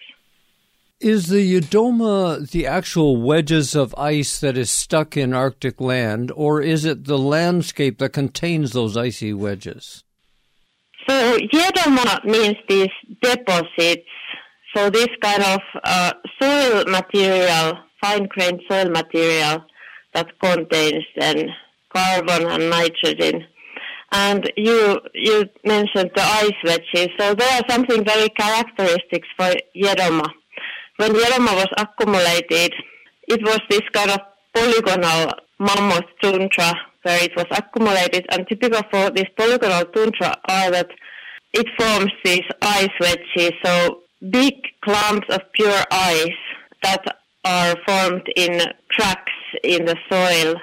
Is 0.99 1.29
the 1.29 1.61
Yedoma 1.61 2.51
the 2.51 2.67
actual 2.67 3.21
wedges 3.21 3.75
of 3.75 3.95
ice 3.97 4.41
that 4.41 4.57
is 4.57 4.71
stuck 4.71 5.17
in 5.17 5.35
Arctic 5.35 5.79
land, 5.79 6.33
or 6.35 6.63
is 6.63 6.87
it 6.87 7.05
the 7.05 7.19
landscape 7.19 7.99
that 7.99 8.15
contains 8.15 8.73
those 8.73 8.97
icy 8.97 9.35
wedges? 9.35 10.05
So 11.09 11.39
Yedoma 11.39 12.25
means 12.25 12.57
these 12.69 12.89
deposits. 13.23 14.09
So 14.75 14.91
this 14.91 15.09
kind 15.23 15.43
of 15.43 15.61
uh, 15.85 16.13
soil 16.41 16.85
material, 16.87 17.79
fine-grained 18.03 18.63
soil 18.69 18.91
material 18.91 19.65
that 20.15 20.39
contains 20.41 21.05
then 21.17 21.49
carbon 21.95 22.47
and 22.47 22.71
nitrogen. 22.71 23.45
And 24.13 24.51
you 24.57 25.01
you 25.15 25.45
mentioned 25.65 26.11
the 26.15 26.23
ice 26.23 26.53
wedges. 26.65 27.09
So 27.19 27.35
there 27.35 27.51
are 27.59 27.65
something 27.69 28.05
very 28.05 28.29
characteristic 28.31 29.23
for 29.37 29.53
Yedoma 29.77 30.29
when 30.97 31.13
Yedoma 31.13 31.53
was 31.55 31.69
accumulated, 31.77 32.73
it 33.29 33.43
was 33.43 33.61
this 33.69 33.83
kind 33.93 34.11
of 34.11 34.21
polygonal 34.55 35.33
mammoth 35.59 36.09
tundra 36.23 36.73
where 37.07 37.23
it 37.23 37.37
was 37.37 37.47
accumulated. 37.53 38.27
And 38.31 38.47
typical 38.49 38.83
for 38.91 39.11
this 39.11 39.29
polygonal 39.39 39.85
tundra 39.87 40.35
are 40.49 40.71
that 40.73 40.91
it 41.53 41.67
forms 41.79 42.13
these 42.25 42.49
ice 42.61 42.91
wedges, 43.01 43.53
so 43.65 44.03
big 44.31 44.55
clumps 44.83 45.29
of 45.31 45.41
pure 45.53 45.83
ice 45.91 46.43
that 46.83 47.05
are 47.45 47.77
formed 47.87 48.27
in 48.35 48.61
cracks 48.91 49.33
in 49.63 49.85
the 49.85 49.97
soil. 50.11 50.57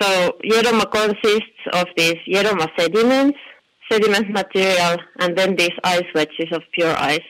So 0.00 0.36
Yedoma 0.44 0.90
consists 0.90 1.62
of 1.74 1.86
these 1.96 2.16
Yedoma 2.26 2.68
sediments, 2.78 3.38
sediment 3.90 4.30
material, 4.30 4.98
and 5.20 5.36
then 5.36 5.56
these 5.56 5.76
ice 5.84 6.08
wedges 6.14 6.50
of 6.52 6.62
pure 6.72 6.96
ice. 6.96 7.26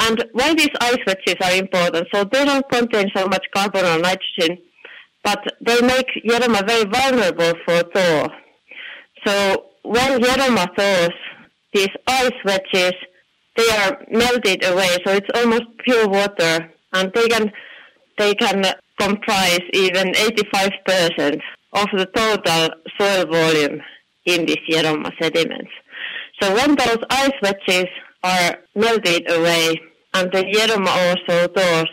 And 0.00 0.24
why 0.32 0.52
these 0.54 0.74
ice 0.80 0.98
wedges 1.06 1.36
are 1.42 1.54
important? 1.54 2.08
So 2.12 2.24
they 2.24 2.44
don't 2.44 2.68
contain 2.68 3.10
so 3.16 3.26
much 3.26 3.46
carbon 3.54 3.84
or 3.84 3.98
nitrogen, 4.00 4.58
but 5.24 5.42
they 5.60 5.80
make 5.80 6.06
Yedoma 6.24 6.66
very 6.66 6.84
vulnerable 6.84 7.52
for 7.64 7.82
thaw. 7.94 8.28
So 9.26 9.64
when 9.82 10.20
Yedoma 10.20 10.66
thaws, 10.76 11.10
these 11.72 11.88
ice 12.06 12.38
wedges, 12.44 12.92
they 13.56 13.68
are 13.70 13.98
melted 14.10 14.64
away, 14.64 14.96
so 15.04 15.12
it's 15.12 15.28
almost 15.34 15.64
pure 15.84 16.08
water, 16.08 16.70
and 16.92 17.10
they 17.14 17.28
can 17.28 17.50
they 18.18 18.34
can 18.34 18.64
comprise 19.00 19.60
even 19.72 20.12
85% 20.12 21.40
of 21.72 21.88
the 21.92 22.06
total 22.14 22.68
soil 22.98 23.26
volume 23.26 23.80
in 24.24 24.46
these 24.46 24.62
Yedoma 24.70 25.10
sediments. 25.20 25.70
So 26.40 26.54
when 26.54 26.76
those 26.76 26.98
ice 27.10 27.32
wedges 27.42 27.86
are 28.22 28.56
melted 28.74 29.30
away 29.30 29.80
and 30.14 30.30
the 30.32 30.44
Yedoma 30.44 30.88
also 30.88 31.48
thaws, 31.52 31.88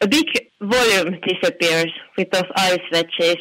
a 0.00 0.08
big 0.08 0.26
volume 0.60 1.20
disappears 1.26 1.92
with 2.16 2.30
those 2.30 2.50
ice 2.56 2.80
wedges 2.92 3.36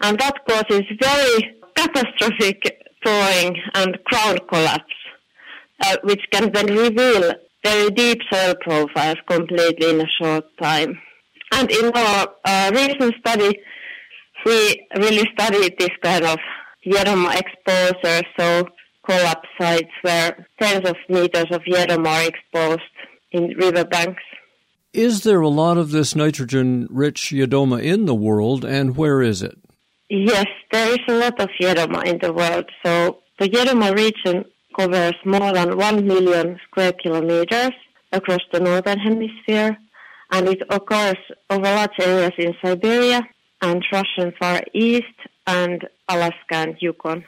and 0.00 0.18
that 0.18 0.34
causes 0.48 0.82
very 1.00 1.58
catastrophic 1.74 2.78
thawing 3.04 3.56
and 3.74 3.98
ground 4.04 4.40
collapse, 4.48 4.84
uh, 5.84 5.96
which 6.04 6.22
can 6.32 6.52
then 6.52 6.66
reveal 6.66 7.32
very 7.64 7.90
deep 7.90 8.20
soil 8.30 8.54
profiles 8.60 9.16
completely 9.28 9.90
in 9.90 10.00
a 10.00 10.06
short 10.20 10.44
time. 10.60 11.00
And 11.52 11.70
in 11.70 11.90
our 11.94 12.28
uh, 12.44 12.70
recent 12.74 13.14
study, 13.20 13.58
we 14.44 14.86
really 14.96 15.26
studied 15.32 15.74
this 15.78 15.90
kind 16.02 16.24
of 16.24 16.38
Yedoma 16.86 17.40
exposure, 17.40 18.22
so 18.38 18.68
collapse 19.08 19.48
sites 19.60 19.90
where 20.02 20.46
tens 20.60 20.88
of 20.88 20.96
meters 21.08 21.46
of 21.50 21.62
Yedoma 21.62 22.06
are 22.06 22.28
exposed 22.28 22.82
in 23.32 23.48
riverbanks. 23.56 24.22
Is 24.92 25.22
there 25.22 25.40
a 25.40 25.48
lot 25.48 25.76
of 25.76 25.90
this 25.90 26.14
nitrogen-rich 26.14 27.30
Yedoma 27.30 27.82
in 27.82 28.06
the 28.06 28.14
world, 28.14 28.64
and 28.64 28.96
where 28.96 29.20
is 29.22 29.42
it? 29.42 29.58
Yes, 30.08 30.46
there 30.72 30.92
is 30.92 31.00
a 31.08 31.14
lot 31.14 31.38
of 31.40 31.50
Yedoma 31.60 32.06
in 32.06 32.18
the 32.22 32.32
world. 32.32 32.64
So 32.84 33.18
the 33.38 33.48
Yedoma 33.48 33.94
region 33.94 34.44
covers 34.76 35.14
more 35.24 35.52
than 35.52 35.76
1 35.76 36.06
million 36.06 36.58
square 36.66 36.92
kilometers 36.92 37.72
across 38.12 38.40
the 38.52 38.60
northern 38.60 38.98
hemisphere 38.98 39.76
and 40.30 40.48
it 40.48 40.62
occurs 40.70 41.16
over 41.50 41.62
large 41.62 41.98
areas 42.00 42.32
in 42.38 42.54
Siberia 42.62 43.22
and 43.62 43.84
Russian 43.92 44.32
Far 44.38 44.62
East 44.74 45.04
and 45.46 45.86
Alaska 46.08 46.54
and 46.54 46.76
Yukon. 46.80 47.24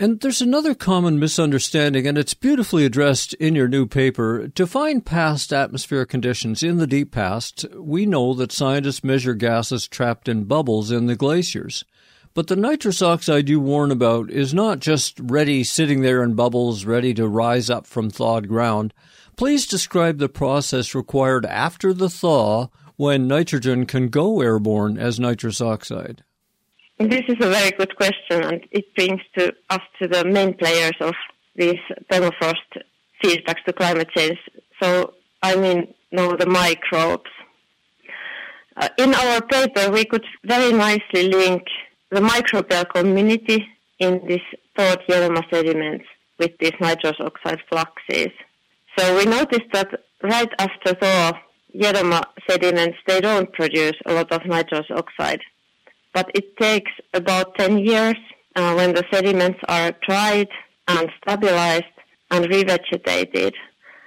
And 0.00 0.20
there's 0.20 0.40
another 0.40 0.76
common 0.76 1.18
misunderstanding, 1.18 2.06
and 2.06 2.16
it's 2.16 2.32
beautifully 2.32 2.84
addressed 2.84 3.34
in 3.34 3.56
your 3.56 3.66
new 3.66 3.84
paper. 3.84 4.46
To 4.46 4.64
find 4.64 5.04
past 5.04 5.52
atmospheric 5.52 6.08
conditions 6.08 6.62
in 6.62 6.76
the 6.76 6.86
deep 6.86 7.10
past, 7.10 7.66
we 7.74 8.06
know 8.06 8.32
that 8.34 8.52
scientists 8.52 9.02
measure 9.02 9.34
gases 9.34 9.88
trapped 9.88 10.28
in 10.28 10.44
bubbles 10.44 10.92
in 10.92 11.06
the 11.06 11.16
glaciers. 11.16 11.84
But 12.32 12.46
the 12.46 12.54
nitrous 12.54 13.02
oxide 13.02 13.48
you 13.48 13.58
warn 13.58 13.90
about 13.90 14.30
is 14.30 14.54
not 14.54 14.78
just 14.78 15.18
ready 15.18 15.64
sitting 15.64 16.02
there 16.02 16.22
in 16.22 16.34
bubbles, 16.34 16.84
ready 16.84 17.12
to 17.14 17.26
rise 17.26 17.68
up 17.68 17.84
from 17.84 18.08
thawed 18.08 18.46
ground. 18.46 18.94
Please 19.34 19.66
describe 19.66 20.18
the 20.18 20.28
process 20.28 20.94
required 20.94 21.44
after 21.44 21.92
the 21.92 22.08
thaw 22.08 22.68
when 22.94 23.26
nitrogen 23.26 23.84
can 23.84 24.10
go 24.10 24.42
airborne 24.42 24.96
as 24.96 25.18
nitrous 25.18 25.60
oxide. 25.60 26.22
This 26.98 27.22
is 27.28 27.36
a 27.40 27.48
very 27.48 27.70
good 27.70 27.94
question, 27.94 28.42
and 28.42 28.60
it 28.72 28.92
brings 28.96 29.20
to 29.36 29.54
us 29.70 29.80
to 30.00 30.08
the 30.08 30.24
main 30.24 30.54
players 30.54 30.96
of 31.00 31.14
these 31.54 31.78
permafrost 32.10 32.82
feedbacks 33.22 33.62
to 33.66 33.72
climate 33.72 34.08
change. 34.16 34.36
So, 34.82 35.14
I 35.40 35.54
mean, 35.54 35.94
no, 36.10 36.34
the 36.34 36.46
microbes. 36.46 37.30
Uh, 38.76 38.88
in 38.98 39.14
our 39.14 39.40
paper, 39.42 39.92
we 39.92 40.06
could 40.06 40.24
very 40.44 40.72
nicely 40.72 41.28
link 41.28 41.62
the 42.10 42.20
microbial 42.20 42.88
community 42.92 43.64
in 44.00 44.20
these 44.26 44.40
thawed 44.76 45.00
Yedoma 45.08 45.44
sediments 45.52 46.04
with 46.40 46.50
these 46.58 46.74
nitrous 46.80 47.16
oxide 47.20 47.60
fluxes. 47.68 48.32
So 48.98 49.16
we 49.16 49.24
noticed 49.24 49.70
that 49.72 49.88
right 50.24 50.50
after 50.58 50.94
thaw, 50.94 51.32
Yedoma 51.76 52.24
sediments, 52.50 52.98
they 53.06 53.20
don't 53.20 53.52
produce 53.52 53.94
a 54.04 54.14
lot 54.14 54.32
of 54.32 54.44
nitrous 54.46 54.86
oxide. 54.90 55.42
But 56.14 56.30
it 56.34 56.56
takes 56.56 56.90
about 57.14 57.56
10 57.58 57.78
years 57.78 58.16
uh, 58.56 58.74
when 58.74 58.94
the 58.94 59.04
sediments 59.12 59.58
are 59.68 59.92
dried 60.06 60.48
and 60.88 61.08
stabilized 61.22 61.84
and 62.30 62.46
revegetated. 62.46 63.52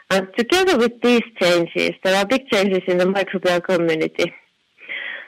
And 0.09 0.27
together 0.37 0.77
with 0.77 1.01
these 1.01 1.23
changes, 1.39 1.91
there 2.03 2.15
are 2.17 2.25
big 2.25 2.47
changes 2.47 2.81
in 2.87 2.97
the 2.97 3.05
microbial 3.05 3.63
community. 3.63 4.33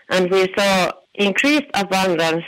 And 0.09 0.29
we 0.29 0.47
saw 0.57 0.91
increased 1.15 1.69
abundance 1.73 2.43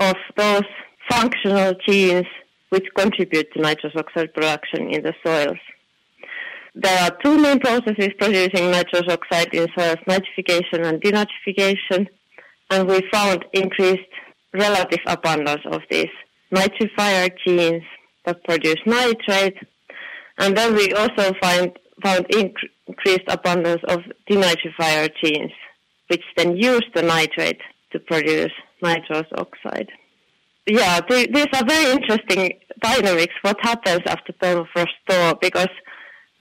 of 0.00 0.16
those 0.36 0.64
functional 1.10 1.74
genes 1.86 2.26
which 2.70 2.86
contribute 2.96 3.52
to 3.52 3.60
nitrous 3.60 3.92
oxide 3.94 4.32
production 4.32 4.90
in 4.90 5.02
the 5.02 5.14
soils. 5.24 5.58
There 6.74 6.98
are 7.04 7.16
two 7.22 7.38
main 7.38 7.60
processes 7.60 8.08
producing 8.18 8.70
nitrous 8.70 9.04
oxide 9.08 9.54
in 9.54 9.68
soils, 9.76 9.98
nitrification 10.08 10.84
and 10.84 11.00
denitrification, 11.00 12.08
and 12.70 12.88
we 12.88 13.02
found 13.12 13.44
increased 13.52 14.00
relative 14.52 15.00
abundance 15.06 15.62
of 15.70 15.82
these 15.90 16.08
nitrifier 16.52 17.30
genes 17.44 17.82
that 18.24 18.42
produce 18.44 18.78
nitrate, 18.86 19.56
and 20.38 20.56
then 20.56 20.74
we 20.74 20.92
also 20.92 21.32
find, 21.40 21.72
found 22.02 22.26
inc- 22.28 22.54
increased 22.86 23.24
abundance 23.28 23.82
of 23.88 24.00
denitrifier 24.30 25.08
genes, 25.22 25.52
which 26.08 26.22
then 26.36 26.56
use 26.56 26.84
the 26.94 27.02
nitrate 27.02 27.60
to 27.92 27.98
produce 27.98 28.52
nitrous 28.82 29.26
oxide. 29.36 29.88
Yeah, 30.66 31.00
th- 31.00 31.30
these 31.32 31.46
are 31.54 31.64
very 31.66 31.92
interesting 31.92 32.58
dynamics, 32.80 33.34
what 33.42 33.58
happens 33.60 34.00
after 34.06 34.32
permafrost 34.32 34.88
thaw, 35.08 35.34
because 35.40 35.68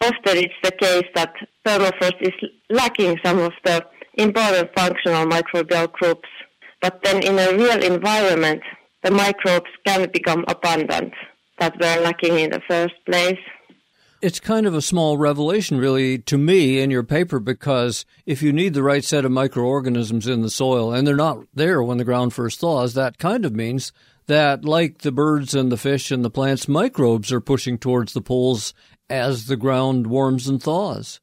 often 0.01 0.37
it's 0.37 0.53
the 0.63 0.71
case 0.71 1.05
that 1.15 1.33
permafrost 1.65 2.21
is 2.21 2.49
lacking 2.69 3.17
some 3.23 3.39
of 3.39 3.51
the 3.65 3.85
important 4.15 4.69
functional 4.75 5.25
microbial 5.25 5.91
groups. 5.91 6.29
But 6.81 7.01
then 7.03 7.23
in 7.23 7.39
a 7.39 7.57
real 7.57 7.81
environment, 7.81 8.61
the 9.03 9.11
microbes 9.11 9.69
can 9.85 10.09
become 10.11 10.45
abundant 10.47 11.13
that 11.59 11.73
were 11.79 12.01
lacking 12.01 12.39
in 12.39 12.51
the 12.51 12.61
first 12.67 12.95
place. 13.05 13.39
It's 14.21 14.39
kind 14.39 14.65
of 14.65 14.73
a 14.73 14.81
small 14.81 15.17
revelation, 15.17 15.77
really, 15.77 16.17
to 16.19 16.37
me 16.37 16.79
in 16.79 16.89
your 16.89 17.03
paper, 17.03 17.39
because 17.39 18.05
if 18.25 18.41
you 18.41 18.53
need 18.53 18.73
the 18.73 18.83
right 18.83 19.03
set 19.03 19.25
of 19.25 19.31
microorganisms 19.31 20.27
in 20.27 20.41
the 20.41 20.49
soil 20.49 20.93
and 20.93 21.05
they're 21.05 21.15
not 21.15 21.39
there 21.53 21.83
when 21.83 21.97
the 21.97 22.05
ground 22.05 22.33
first 22.33 22.61
thaws, 22.61 22.93
that 22.93 23.17
kind 23.17 23.43
of 23.43 23.53
means 23.53 23.91
that, 24.27 24.63
like 24.63 24.99
the 24.99 25.11
birds 25.11 25.53
and 25.53 25.69
the 25.69 25.77
fish 25.77 26.09
and 26.09 26.23
the 26.23 26.29
plants, 26.29 26.69
microbes 26.69 27.33
are 27.33 27.41
pushing 27.41 27.77
towards 27.77 28.13
the 28.13 28.21
poles 28.21 28.73
as 29.09 29.47
the 29.47 29.57
ground 29.57 30.07
warms 30.07 30.47
and 30.47 30.63
thaws? 30.63 31.19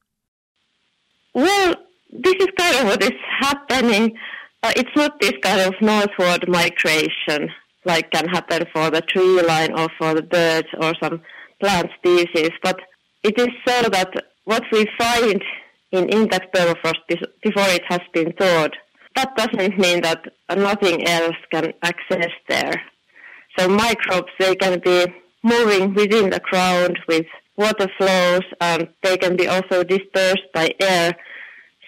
Well, 1.33 1.75
this 2.11 2.35
is 2.35 2.47
kind 2.57 2.75
of 2.77 2.85
what 2.85 3.03
is 3.03 3.11
happening. 3.39 4.15
Uh, 4.63 4.71
it's 4.75 4.95
not 4.95 5.19
this 5.19 5.33
kind 5.41 5.61
of 5.61 5.73
northward 5.81 6.47
migration 6.47 7.49
like 7.85 8.11
can 8.11 8.27
happen 8.27 8.63
for 8.73 8.91
the 8.91 9.01
tree 9.01 9.41
line 9.41 9.71
or 9.77 9.87
for 9.97 10.13
the 10.13 10.21
birds 10.21 10.67
or 10.79 10.93
some 11.01 11.21
plant 11.59 11.89
species, 11.97 12.51
but 12.61 12.79
it 13.23 13.39
is 13.39 13.49
so 13.67 13.89
that 13.89 14.11
what 14.45 14.63
we 14.71 14.85
find 14.97 15.41
in 15.91 16.09
intact 16.09 16.53
permafrost 16.53 16.99
before 17.07 17.69
it 17.69 17.83
has 17.87 18.01
been 18.13 18.31
thawed, 18.33 18.75
that 19.15 19.35
doesn't 19.35 19.77
mean 19.77 20.01
that 20.01 20.23
nothing 20.55 21.05
else 21.07 21.35
can 21.51 21.73
access 21.83 22.31
there. 22.47 22.81
So 23.57 23.67
microbes, 23.67 24.31
they 24.39 24.55
can 24.55 24.79
be 24.79 25.05
moving 25.43 25.93
within 25.93 26.29
the 26.29 26.39
ground 26.39 26.97
with 27.07 27.25
water 27.57 27.89
flows 27.97 28.43
and 28.61 28.87
they 29.03 29.17
can 29.17 29.35
be 29.35 29.47
also 29.47 29.83
dispersed 29.83 30.47
by 30.53 30.69
air. 30.79 31.13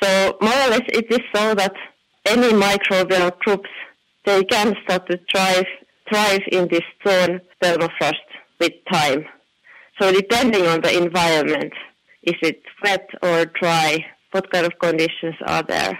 So 0.03 0.38
more 0.41 0.53
or 0.53 0.69
less 0.69 0.81
it 0.89 1.10
is 1.10 1.22
so 1.33 1.55
that 1.55 1.74
any 2.25 2.50
microbial 2.50 3.31
groups, 3.39 3.69
they 4.25 4.43
can 4.43 4.75
start 4.83 5.10
to 5.10 5.17
thrive, 5.31 5.65
thrive 6.10 6.41
in 6.51 6.67
this 6.67 6.83
thorn 7.03 7.39
permafrost 7.62 8.27
with 8.60 8.74
time. 8.91 9.25
So 10.01 10.12
depending 10.12 10.65
on 10.65 10.81
the 10.81 10.98
environment, 10.98 11.72
is 12.24 12.36
it 12.41 12.62
wet 12.83 13.07
or 13.22 13.45
dry, 13.45 14.05
what 14.31 14.51
kind 14.51 14.65
of 14.65 14.74
conditions 14.79 15.36
are 15.45 15.63
there? 15.63 15.98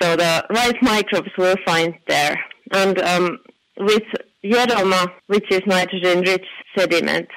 So 0.00 0.14
the 0.14 0.46
right 0.50 0.76
microbes 0.82 1.30
will 1.36 1.56
find 1.66 1.94
there. 2.06 2.38
And 2.72 3.00
um, 3.00 3.38
with 3.78 4.04
Yedoma, 4.44 5.10
which 5.26 5.50
is 5.50 5.62
nitrogen-rich 5.66 6.46
sediment, 6.76 7.28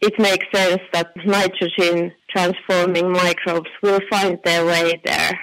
it 0.00 0.18
makes 0.18 0.46
sense 0.54 0.80
that 0.92 1.12
nitrogen 1.24 2.12
transforming 2.30 3.12
microbes 3.12 3.70
will 3.82 4.00
find 4.10 4.38
their 4.44 4.64
way 4.64 5.00
there. 5.04 5.38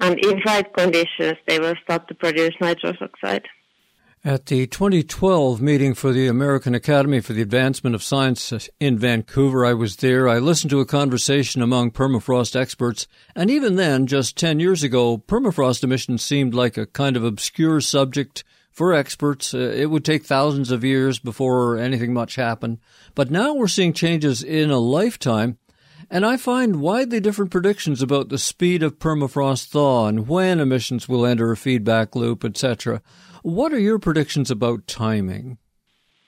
And 0.00 0.18
in 0.24 0.40
right 0.46 0.66
conditions, 0.76 1.36
they 1.46 1.58
will 1.58 1.74
start 1.82 2.06
to 2.08 2.14
produce 2.14 2.54
nitrous 2.60 2.96
oxide. 3.00 3.46
At 4.24 4.46
the 4.46 4.66
2012 4.66 5.60
meeting 5.60 5.94
for 5.94 6.12
the 6.12 6.26
American 6.26 6.74
Academy 6.74 7.20
for 7.20 7.32
the 7.32 7.42
Advancement 7.42 7.94
of 7.94 8.02
Science 8.02 8.68
in 8.80 8.98
Vancouver, 8.98 9.64
I 9.64 9.74
was 9.74 9.96
there. 9.96 10.28
I 10.28 10.38
listened 10.38 10.70
to 10.70 10.80
a 10.80 10.86
conversation 10.86 11.62
among 11.62 11.92
permafrost 11.92 12.56
experts, 12.56 13.06
and 13.36 13.48
even 13.48 13.76
then, 13.76 14.08
just 14.08 14.36
10 14.36 14.58
years 14.58 14.82
ago, 14.82 15.18
permafrost 15.18 15.84
emissions 15.84 16.22
seemed 16.22 16.52
like 16.52 16.76
a 16.76 16.86
kind 16.86 17.16
of 17.16 17.24
obscure 17.24 17.80
subject 17.80 18.42
for 18.78 18.94
experts. 18.94 19.52
Uh, 19.52 19.58
it 19.58 19.86
would 19.86 20.04
take 20.04 20.24
thousands 20.24 20.70
of 20.70 20.84
years 20.84 21.18
before 21.18 21.76
anything 21.76 22.14
much 22.14 22.36
happened. 22.36 22.78
But 23.16 23.28
now 23.28 23.52
we're 23.52 23.66
seeing 23.66 23.92
changes 23.92 24.40
in 24.40 24.70
a 24.70 24.78
lifetime, 24.78 25.58
and 26.08 26.24
I 26.24 26.36
find 26.36 26.80
widely 26.80 27.18
different 27.18 27.50
predictions 27.50 28.02
about 28.02 28.28
the 28.28 28.38
speed 28.38 28.84
of 28.84 29.00
permafrost 29.00 29.70
thaw 29.70 30.06
and 30.06 30.28
when 30.28 30.60
emissions 30.60 31.08
will 31.08 31.26
enter 31.26 31.50
a 31.50 31.56
feedback 31.56 32.14
loop, 32.14 32.44
etc. 32.44 33.02
What 33.42 33.72
are 33.72 33.80
your 33.80 33.98
predictions 33.98 34.48
about 34.48 34.86
timing? 34.86 35.58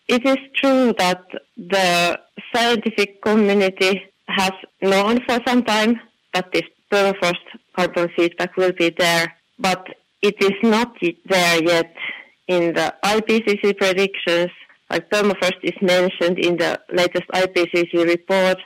It 0.09 0.27
is 0.27 0.39
true 0.57 0.93
that 0.99 1.23
the 1.57 2.19
scientific 2.53 3.23
community 3.23 4.03
has 4.27 4.53
known 4.83 5.21
for 5.25 5.39
some 5.47 5.63
time 5.63 6.01
that 6.35 6.51
this 6.53 6.65
permafrost 6.93 7.47
carbon 7.77 8.09
feedback 8.17 8.57
will 8.57 8.73
be 8.73 8.91
there, 8.99 9.37
but 9.61 9.87
it 10.21 10.35
is 10.41 10.59
not 10.65 10.97
there 11.01 11.63
yet 11.63 11.95
in 12.51 12.75
the 12.75 12.93
IPCC 13.05 13.79
predictions, 13.79 14.51
like 14.91 15.09
permafrost 15.09 15.61
is 15.63 15.79
mentioned 15.81 16.37
in 16.39 16.57
the 16.57 16.81
latest 16.93 17.29
IPCC 17.33 17.93
report, 18.05 18.59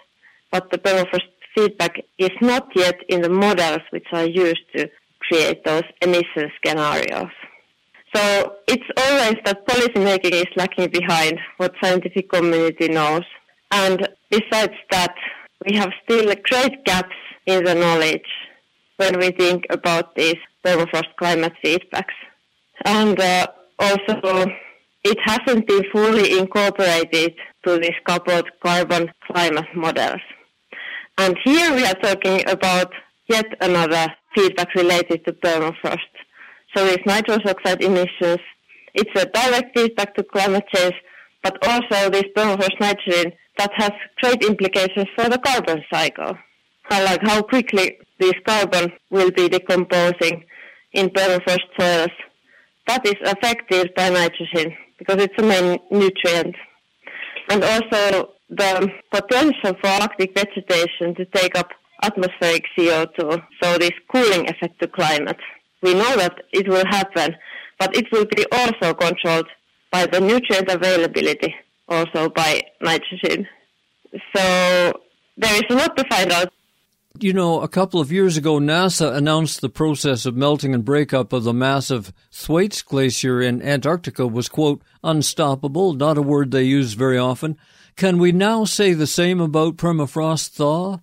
but 0.51 0.71
the 0.71 0.79
permafrost 0.79 1.29
feedback 1.55 1.95
is 2.19 2.31
not 2.41 2.67
yet 2.75 2.97
in 3.11 3.21
the 3.21 3.29
models 3.29 3.83
which 3.91 4.07
are 4.13 4.25
used 4.25 4.67
to 4.75 4.89
create 5.21 5.63
those 5.67 5.83
emission 6.01 6.51
scenarios. 6.65 7.35
So 8.15 8.55
it's 8.69 8.91
always 8.97 9.37
that 9.45 9.67
policymaking 9.67 10.33
is 10.33 10.51
lagging 10.57 10.89
behind 10.91 11.39
what 11.59 11.75
scientific 11.83 12.31
community 12.31 12.89
knows. 12.89 13.27
And 13.71 14.09
besides 14.31 14.79
that, 14.93 15.15
we 15.67 15.77
have 15.77 15.91
still 16.05 16.33
great 16.51 16.85
gaps 16.85 17.17
in 17.45 17.65
the 17.65 17.75
knowledge 17.75 18.31
when 18.97 19.19
we 19.19 19.31
think 19.31 19.65
about 19.69 20.15
these 20.15 20.41
permafrost 20.65 21.13
climate 21.19 21.53
feedbacks. 21.63 22.17
And 22.85 23.21
uh, 23.21 23.47
also 23.79 24.47
it 25.05 25.19
hasn't 25.23 25.67
been 25.67 25.85
fully 25.93 26.39
incorporated 26.39 27.35
to 27.67 27.79
these 27.79 27.99
coupled 28.07 28.49
carbon 28.65 29.11
climate 29.27 29.67
models. 29.75 30.21
And 31.19 31.37
here 31.45 31.75
we 31.75 31.85
are 31.85 31.95
talking 31.95 32.43
about 32.49 32.91
yet 33.29 33.47
another 33.61 34.09
feedback 34.35 34.75
related 34.75 35.25
to 35.27 35.33
permafrost. 35.33 35.99
So 36.75 36.87
these 36.87 37.05
nitrous 37.07 37.45
oxide 37.47 37.83
emissions, 37.83 38.41
it's 38.95 39.23
a 39.23 39.27
direct 39.27 39.79
feedback 39.79 40.15
to 40.17 40.25
climate 40.25 40.65
change, 40.75 40.95
but 41.43 41.57
also 41.69 42.11
this 42.11 42.25
permafrost 42.37 42.81
nitrogen 42.81 43.33
that 43.59 43.71
has 43.75 43.93
great 44.23 44.43
implications 44.43 45.07
for 45.15 45.29
the 45.29 45.39
carbon 45.39 45.85
cycle. 45.93 46.37
Like 46.91 47.21
how 47.23 47.43
quickly 47.43 47.99
this 48.19 48.35
carbon 48.47 48.93
will 49.11 49.31
be 49.31 49.49
decomposing 49.49 50.45
in 50.93 51.09
permafrost 51.11 51.67
soils 51.79 52.11
that 52.87 53.07
is 53.07 53.17
affected 53.25 53.95
by 53.95 54.09
nitrogen 54.11 54.77
because 54.99 55.23
it's 55.23 55.35
a 55.39 55.43
main 55.43 55.79
nutrient. 55.91 56.55
And 57.51 57.63
also 57.63 58.31
the 58.49 58.91
potential 59.11 59.75
for 59.81 59.89
Arctic 59.89 60.35
vegetation 60.35 61.15
to 61.17 61.25
take 61.27 61.59
up 61.59 61.71
atmospheric 62.03 62.65
CO2, 62.77 63.43
so 63.63 63.79
this 63.79 63.93
cooling 64.13 64.49
effect 64.49 64.81
to 64.81 64.89
climate. 64.89 65.39
We 65.83 65.95
know 65.95 66.17
that 66.17 66.35
it 66.53 66.69
will 66.69 66.85
happen, 66.87 67.35
but 67.79 67.97
it 67.97 68.07
will 68.13 68.27
be 68.27 68.45
also 68.53 68.95
controlled 68.95 69.47
by 69.91 70.07
the 70.07 70.21
nutrient 70.21 70.71
availability, 70.71 71.55
also 71.89 72.29
by 72.31 72.63
nitrogen. 72.81 73.47
So 74.35 74.93
there 75.37 75.55
is 75.55 75.65
a 75.71 75.75
lot 75.75 75.97
to 75.97 76.05
find 76.09 76.33
out. 76.33 76.53
You 77.21 77.33
know, 77.33 77.61
a 77.61 77.69
couple 77.69 78.01
of 78.01 78.11
years 78.11 78.37
ago, 78.37 78.59
NASA 78.59 79.15
announced 79.15 79.61
the 79.61 79.69
process 79.69 80.27
of 80.27 80.35
melting 80.35 80.75
and 80.75 80.85
breakup 80.85 81.33
of 81.33 81.45
the 81.45 81.55
massive 81.55 82.13
Thwaites 82.33 82.83
Glacier 82.83 83.41
in 83.41 83.63
Antarctica 83.63 84.27
was, 84.27 84.49
quote, 84.49 84.83
unstoppable, 85.05 85.93
not 85.93 86.19
a 86.19 86.23
word 86.23 86.51
they 86.51 86.65
use 86.65 86.95
very 86.95 87.17
often. 87.17 87.57
Can 87.95 88.19
we 88.19 88.33
now 88.33 88.65
say 88.65 88.95
the 88.95 89.07
same 89.07 89.41
about 89.41 89.77
permafrost 89.77 90.57
thaw? 90.57 90.99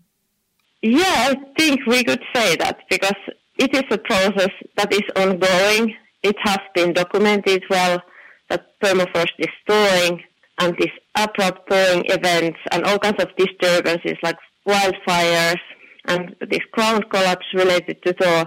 Yeah, 0.81 1.29
I 1.31 1.35
think 1.57 1.79
we 1.87 2.03
could 2.03 2.21
say 2.35 2.57
that 2.57 2.79
because 2.89 3.15
it 3.57 3.73
is 3.73 3.83
a 3.89 3.97
process 3.97 4.51
that 4.75 4.91
is 4.91 5.03
ongoing. 5.15 5.95
It 6.23 6.35
has 6.41 6.59
been 6.75 6.91
documented 6.91 7.63
well 7.69 8.01
that 8.49 8.77
permafrost 8.81 9.31
is 9.39 9.47
thawing 9.65 10.21
and 10.59 10.75
these 10.77 10.91
abrupt 11.15 11.69
thawing 11.69 12.03
events 12.09 12.59
and 12.73 12.83
all 12.83 12.99
kinds 12.99 13.23
of 13.23 13.29
disturbances 13.37 14.17
like 14.21 14.35
wildfires 14.67 15.59
and 16.05 16.35
this 16.49 16.61
ground 16.71 17.05
collapse 17.09 17.45
related 17.53 18.01
to 18.03 18.13
thaw, 18.13 18.45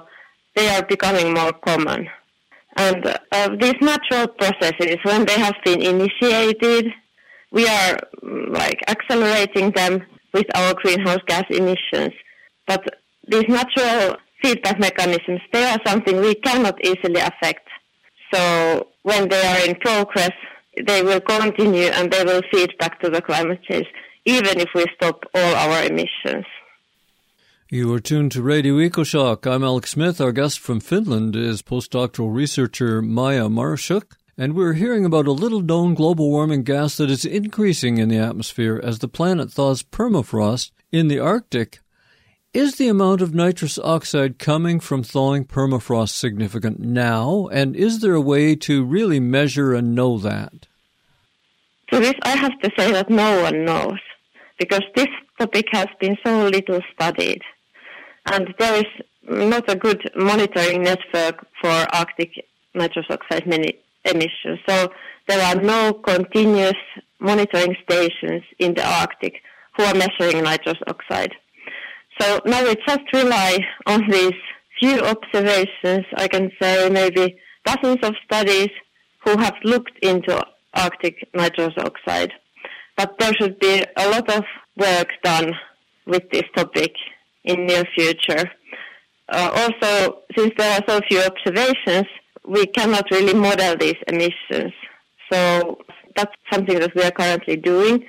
they 0.57 0.69
are 0.69 0.85
becoming 0.87 1.35
more 1.35 1.53
common. 1.53 2.09
And 2.77 3.07
uh, 3.33 3.51
these 3.61 3.77
natural 3.81 4.29
processes, 4.29 4.97
when 5.05 5.25
they 5.27 5.39
have 5.39 5.55
been 5.65 5.81
initiated, 5.81 6.87
we 7.53 7.67
are 7.69 7.97
mm, 8.23 8.53
like 8.53 8.81
accelerating 8.89 9.71
them 9.73 10.03
with 10.33 10.47
our 10.57 10.75
greenhouse 10.75 11.21
gas 11.27 11.45
emissions. 11.51 12.13
But 12.67 12.83
these 13.29 13.45
natural 13.49 14.17
feedback 14.43 14.81
mechanisms, 14.81 15.41
they 15.53 15.65
are 15.65 15.79
something 15.87 16.21
we 16.21 16.35
cannot 16.35 16.85
easily 16.85 17.21
affect. 17.21 17.69
So 18.33 18.89
when 19.03 19.29
they 19.29 19.47
are 19.47 19.69
in 19.69 19.77
progress, 19.77 20.33
they 20.87 21.03
will 21.03 21.21
continue 21.21 21.87
and 21.87 22.13
they 22.13 22.25
will 22.25 22.43
feed 22.53 22.77
back 22.79 23.01
to 23.01 23.11
the 23.11 23.23
climate 23.23 23.63
change, 23.71 23.87
even 24.25 24.59
if 24.59 24.69
we 24.75 24.85
stop 24.97 25.25
all 25.35 25.55
our 25.55 25.85
emissions. 25.85 26.45
You 27.75 27.93
are 27.93 27.99
tuned 27.99 28.31
to 28.31 28.41
Radio 28.41 28.75
EcoShock. 28.75 29.53
I'm 29.53 29.65
Alex 29.65 29.91
Smith. 29.91 30.21
Our 30.21 30.31
guest 30.31 30.61
from 30.61 30.79
Finland 30.79 31.35
is 31.35 31.61
postdoctoral 31.61 32.33
researcher 32.33 33.03
Maya 33.03 33.49
Marushchak, 33.49 34.13
and 34.39 34.55
we're 34.55 34.75
hearing 34.75 35.05
about 35.05 35.27
a 35.27 35.33
little 35.33 35.61
known 35.61 35.95
global 35.95 36.31
warming 36.31 36.63
gas 36.63 36.97
that 36.99 37.11
is 37.11 37.25
increasing 37.25 37.99
in 37.99 38.09
the 38.09 38.17
atmosphere 38.17 38.81
as 38.81 39.01
the 39.01 39.09
planet 39.09 39.51
thaws 39.51 39.83
permafrost 39.83 40.71
in 40.93 41.09
the 41.09 41.19
Arctic. 41.19 41.81
Is 42.53 42.77
the 42.77 42.87
amount 42.87 43.21
of 43.21 43.35
nitrous 43.35 43.77
oxide 43.81 44.39
coming 44.39 44.79
from 44.79 45.03
thawing 45.03 45.45
permafrost 45.45 46.11
significant 46.11 46.79
now, 46.79 47.49
and 47.51 47.75
is 47.75 47.99
there 47.99 48.15
a 48.15 48.21
way 48.21 48.55
to 48.55 48.85
really 48.85 49.19
measure 49.19 49.75
and 49.75 49.97
know 49.97 50.17
that? 50.19 50.69
To 51.93 51.99
this, 51.99 52.15
I 52.23 52.37
have 52.37 52.57
to 52.61 52.71
say 52.79 52.93
that 52.93 53.11
no 53.11 53.43
one 53.43 53.65
knows, 53.65 53.99
because 54.61 54.85
this 54.95 55.09
topic 55.41 55.67
has 55.73 55.89
been 55.99 56.17
so 56.25 56.47
little 56.47 56.79
studied 56.93 57.43
and 58.27 58.55
there 58.59 58.77
is 58.77 58.87
not 59.29 59.71
a 59.71 59.77
good 59.77 60.03
monitoring 60.17 60.83
network 60.83 61.47
for 61.61 61.87
Arctic 61.93 62.31
nitrous 62.75 63.07
oxide 63.11 63.47
emissions. 64.05 64.59
So 64.69 64.91
there 65.29 65.41
are 65.41 65.61
no 65.61 65.93
continuous 65.93 66.77
monitoring 67.21 67.77
stations 67.89 68.43
in 68.59 68.75
the 68.75 68.87
Arctic 68.87 69.35
who 69.77 69.85
are 69.85 69.95
measuring 69.95 70.43
nitrous 70.43 70.79
oxide. 70.87 71.33
So 72.21 72.41
now 72.45 72.63
we 72.65 72.75
just 72.87 73.13
rely 73.13 73.59
on 73.87 74.09
these 74.09 74.35
few 74.81 75.01
observations, 75.01 76.05
I 76.17 76.29
can 76.29 76.51
say 76.61 76.89
maybe 76.91 77.37
dozens 77.65 77.99
of 78.03 78.15
studies 78.25 78.69
who 79.25 79.37
have 79.39 79.55
looked 79.65 79.99
into 80.03 80.45
Arctic 80.75 81.29
nitrous 81.35 81.75
oxide. 81.79 82.33
But 82.97 83.15
there 83.19 83.33
should 83.41 83.59
be 83.59 83.85
a 83.97 84.11
lot 84.11 84.31
of 84.31 84.45
work 84.77 85.09
done 85.23 85.53
with 86.07 86.23
this 86.31 86.45
topic 86.55 86.93
in 87.45 87.67
near 87.67 87.85
future. 87.95 88.51
Uh, 89.29 89.51
also, 89.55 90.19
since 90.37 90.53
there 90.57 90.79
are 90.79 90.85
so 90.87 91.01
few 91.09 91.21
observations, 91.21 92.07
we 92.47 92.67
cannot 92.67 93.11
really 93.11 93.35
model 93.35 93.77
these 93.77 93.97
emissions. 94.09 94.73
So 95.33 95.79
that's 96.15 96.33
something 96.53 96.79
that 96.79 96.95
we 96.95 97.03
are 97.03 97.11
currently 97.11 97.57
doing. 97.57 98.05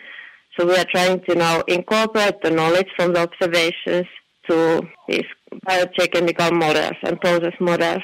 So 0.58 0.65
we 0.65 0.76
are 0.76 0.86
trying 0.86 1.21
to 1.28 1.36
now 1.36 1.62
incorporate 1.67 2.41
the 2.41 2.52
knowledge 2.52 2.88
from 2.95 3.13
the 3.13 3.21
observations 3.21 4.08
to 4.50 4.82
these 5.08 5.26
biogeochemical 5.67 6.52
models 6.54 6.98
and 7.04 7.19
process 7.19 7.54
models. 7.60 8.04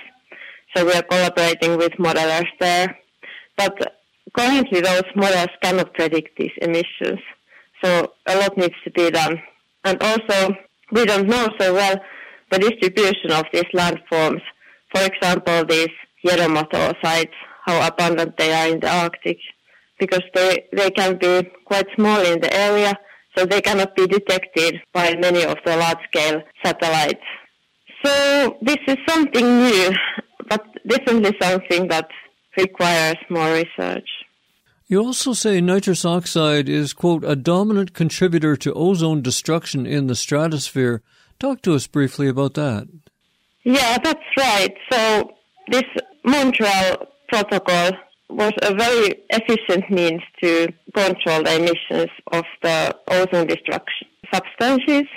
So 0.76 0.86
we 0.86 0.94
are 0.94 1.04
collaborating 1.04 1.78
with 1.78 1.92
modelers 1.94 2.48
there. 2.60 2.98
But 3.58 3.96
currently 4.38 4.82
those 4.82 5.04
models 5.16 5.50
cannot 5.62 5.94
predict 5.94 6.38
these 6.38 6.52
emissions. 6.62 7.20
So 7.84 8.14
a 8.28 8.38
lot 8.38 8.58
needs 8.58 8.76
to 8.86 8.92
be 8.92 9.12
done. 9.12 9.42
And 9.84 10.02
also 10.02 10.56
we 10.92 11.06
don't 11.06 11.28
know 11.28 11.48
so 11.60 11.74
well 11.74 11.96
the 12.52 12.60
distribution 12.60 13.32
of 13.32 13.46
these 13.54 13.70
landforms 13.74 14.42
for 14.94 15.04
example, 15.04 15.66
these 15.66 15.90
Yedoma 16.26 16.66
sites, 17.04 17.34
how 17.66 17.88
abundant 17.88 18.38
they 18.38 18.54
are 18.54 18.68
in 18.68 18.80
the 18.80 18.90
Arctic, 18.90 19.38
because 20.00 20.24
they, 20.34 20.66
they 20.74 20.90
can 20.92 21.18
be 21.18 21.50
quite 21.66 21.86
small 21.96 22.20
in 22.22 22.40
the 22.42 22.54
area, 22.54 22.94
so 23.38 23.46
they 23.46 23.62
cannot 23.62 23.96
be 23.96 24.08
detected 24.08 24.76
by 24.94 25.16
many 25.18 25.44
of 25.44 25.58
the 25.66 25.78
large-scale 25.78 26.42
satellites. 26.64 27.24
So 28.04 28.58
this 28.62 28.78
is 28.88 28.98
something 29.08 29.46
new, 29.46 29.92
but 30.50 30.66
definitely 30.88 31.38
something 31.42 31.88
that 31.88 32.08
requires 32.58 33.16
more 33.30 33.54
research. 33.54 34.10
You 34.92 35.00
also 35.06 35.32
say 35.32 35.62
nitrous 35.62 36.04
oxide 36.04 36.68
is, 36.68 36.92
quote, 36.92 37.24
a 37.24 37.38
dominant 37.38 37.94
contributor 37.94 38.58
to 38.58 38.74
ozone 38.74 39.22
destruction 39.22 39.86
in 39.86 40.08
the 40.08 40.16
stratosphere. 40.16 41.02
Talk 41.40 41.62
to 41.62 41.76
us 41.76 41.88
briefly 41.88 42.28
about 42.28 42.56
that. 42.56 42.90
Yeah, 43.64 43.98
that's 44.04 44.20
right. 44.38 44.76
So 44.92 45.32
this 45.70 45.86
Montreal 46.26 47.08
Protocol 47.30 47.92
was 48.30 48.52
a 48.64 48.76
very 48.76 49.16
efficient 49.30 49.90
means 49.90 50.24
to 50.44 50.68
control 50.94 51.42
the 51.44 51.56
emissions 51.56 52.12
of 52.34 52.44
the 52.62 52.94
ozone 53.08 53.48
destruction 53.48 54.10
substances, 54.34 55.08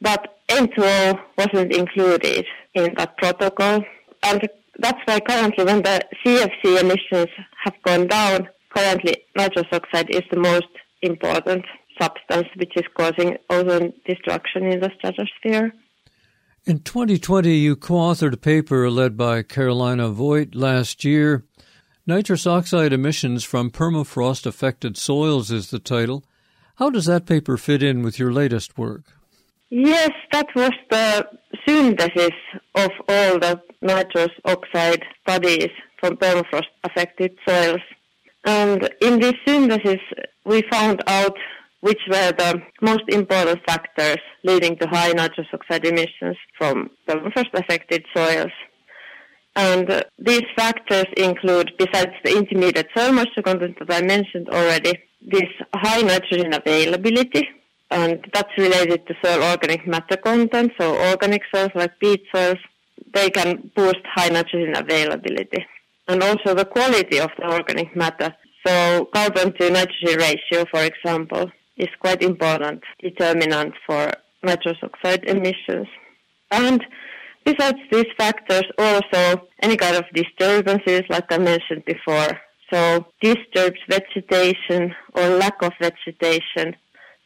but 0.00 0.40
N2O 0.48 1.16
wasn't 1.38 1.72
included 1.72 2.44
in 2.74 2.92
that 2.96 3.16
protocol. 3.18 3.84
And 4.24 4.48
that's 4.80 4.98
why 5.04 5.20
currently 5.20 5.62
when 5.62 5.80
the 5.82 6.00
CFC 6.26 6.80
emissions 6.80 7.28
have 7.62 7.80
gone 7.84 8.08
down, 8.08 8.48
currently 8.74 9.16
nitrous 9.36 9.66
oxide 9.72 10.10
is 10.10 10.22
the 10.30 10.38
most 10.38 10.68
important 11.02 11.64
substance 12.00 12.48
which 12.56 12.72
is 12.76 12.84
causing 12.96 13.36
ozone 13.48 13.92
destruction 14.06 14.66
in 14.66 14.80
the 14.80 14.90
stratosphere. 14.98 15.72
In 16.66 16.80
2020, 16.80 17.56
you 17.56 17.76
co 17.76 17.94
authored 17.94 18.34
a 18.34 18.36
paper 18.36 18.90
led 18.90 19.16
by 19.16 19.42
Carolina 19.42 20.10
Voigt 20.10 20.54
last 20.54 21.04
year. 21.04 21.44
Nitrous 22.06 22.46
oxide 22.46 22.92
emissions 22.92 23.44
from 23.44 23.70
permafrost 23.70 24.46
affected 24.46 24.96
soils 24.96 25.50
is 25.50 25.70
the 25.70 25.78
title. 25.78 26.24
How 26.76 26.90
does 26.90 27.06
that 27.06 27.26
paper 27.26 27.56
fit 27.56 27.82
in 27.82 28.02
with 28.02 28.18
your 28.18 28.32
latest 28.32 28.76
work? 28.76 29.04
Yes, 29.70 30.10
that 30.32 30.48
was 30.56 30.72
the 30.90 31.26
synthesis 31.66 32.36
of 32.74 32.90
all 33.08 33.38
the 33.38 33.60
nitrous 33.80 34.30
oxide 34.44 35.02
studies 35.22 35.68
from 35.98 36.16
permafrost 36.16 36.72
affected 36.84 37.38
soils. 37.46 37.80
And 38.44 38.88
in 39.00 39.20
this 39.20 39.34
synthesis, 39.46 40.00
we 40.44 40.62
found 40.70 41.02
out 41.06 41.36
which 41.80 42.00
were 42.10 42.32
the 42.32 42.62
most 42.82 43.04
important 43.08 43.60
factors 43.66 44.18
leading 44.44 44.76
to 44.76 44.86
high 44.88 45.12
nitrous 45.12 45.46
oxide 45.52 45.86
emissions 45.86 46.36
from 46.58 46.90
the 47.06 47.30
first 47.34 47.50
affected 47.54 48.04
soils. 48.14 48.52
And 49.56 50.04
these 50.18 50.44
factors 50.56 51.06
include, 51.16 51.72
besides 51.78 52.12
the 52.24 52.36
intermediate 52.36 52.88
soil 52.96 53.12
moisture 53.12 53.42
content 53.42 53.78
that 53.78 53.92
I 53.92 54.06
mentioned 54.06 54.48
already, 54.48 54.92
this 55.22 55.50
high 55.74 56.02
nitrogen 56.02 56.52
availability, 56.52 57.48
and 57.90 58.24
that's 58.32 58.56
related 58.56 59.06
to 59.06 59.14
soil 59.22 59.42
organic 59.42 59.86
matter 59.86 60.16
content. 60.16 60.72
So 60.78 60.96
organic 61.10 61.42
soils 61.52 61.72
like 61.74 61.98
peat 61.98 62.22
soils, 62.34 62.58
they 63.12 63.30
can 63.30 63.70
boost 63.74 63.98
high 64.04 64.28
nitrogen 64.28 64.76
availability. 64.76 65.66
And 66.08 66.22
also 66.22 66.54
the 66.54 66.64
quality 66.64 67.20
of 67.20 67.30
the 67.38 67.52
organic 67.52 67.94
matter. 67.96 68.34
So 68.66 69.06
carbon 69.14 69.52
to 69.58 69.70
nitrogen 69.70 70.18
ratio, 70.18 70.64
for 70.70 70.82
example, 70.82 71.50
is 71.76 71.88
quite 72.00 72.22
important 72.22 72.82
determinant 73.02 73.74
for 73.86 74.12
nitrous 74.42 74.76
oxide 74.82 75.24
emissions. 75.24 75.86
And 76.50 76.84
besides 77.44 77.78
these 77.90 78.06
factors, 78.18 78.64
also 78.78 79.48
any 79.62 79.76
kind 79.76 79.96
of 79.96 80.04
disturbances, 80.14 81.02
like 81.08 81.30
I 81.30 81.38
mentioned 81.38 81.84
before, 81.86 82.38
so 82.72 83.06
disturbed 83.20 83.78
vegetation 83.88 84.94
or 85.14 85.28
lack 85.28 85.62
of 85.62 85.72
vegetation, 85.80 86.76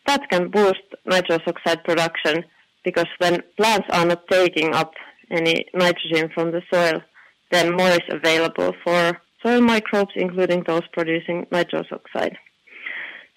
that 0.06 0.28
can 0.30 0.50
boost 0.50 0.82
nitrous 1.06 1.40
oxide 1.46 1.82
production 1.84 2.44
because 2.84 3.06
when 3.18 3.42
plants 3.56 3.88
are 3.90 4.04
not 4.04 4.28
taking 4.28 4.74
up 4.74 4.92
any 5.30 5.64
nitrogen 5.74 6.30
from 6.34 6.52
the 6.52 6.62
soil, 6.72 7.00
then 7.50 7.76
more 7.76 7.90
is 7.90 8.00
available 8.11 8.72
for 8.85 9.20
soil 9.42 9.61
microbes, 9.61 10.12
including 10.16 10.64
those 10.66 10.83
producing 10.92 11.46
nitrous 11.52 11.87
oxide. 11.92 12.37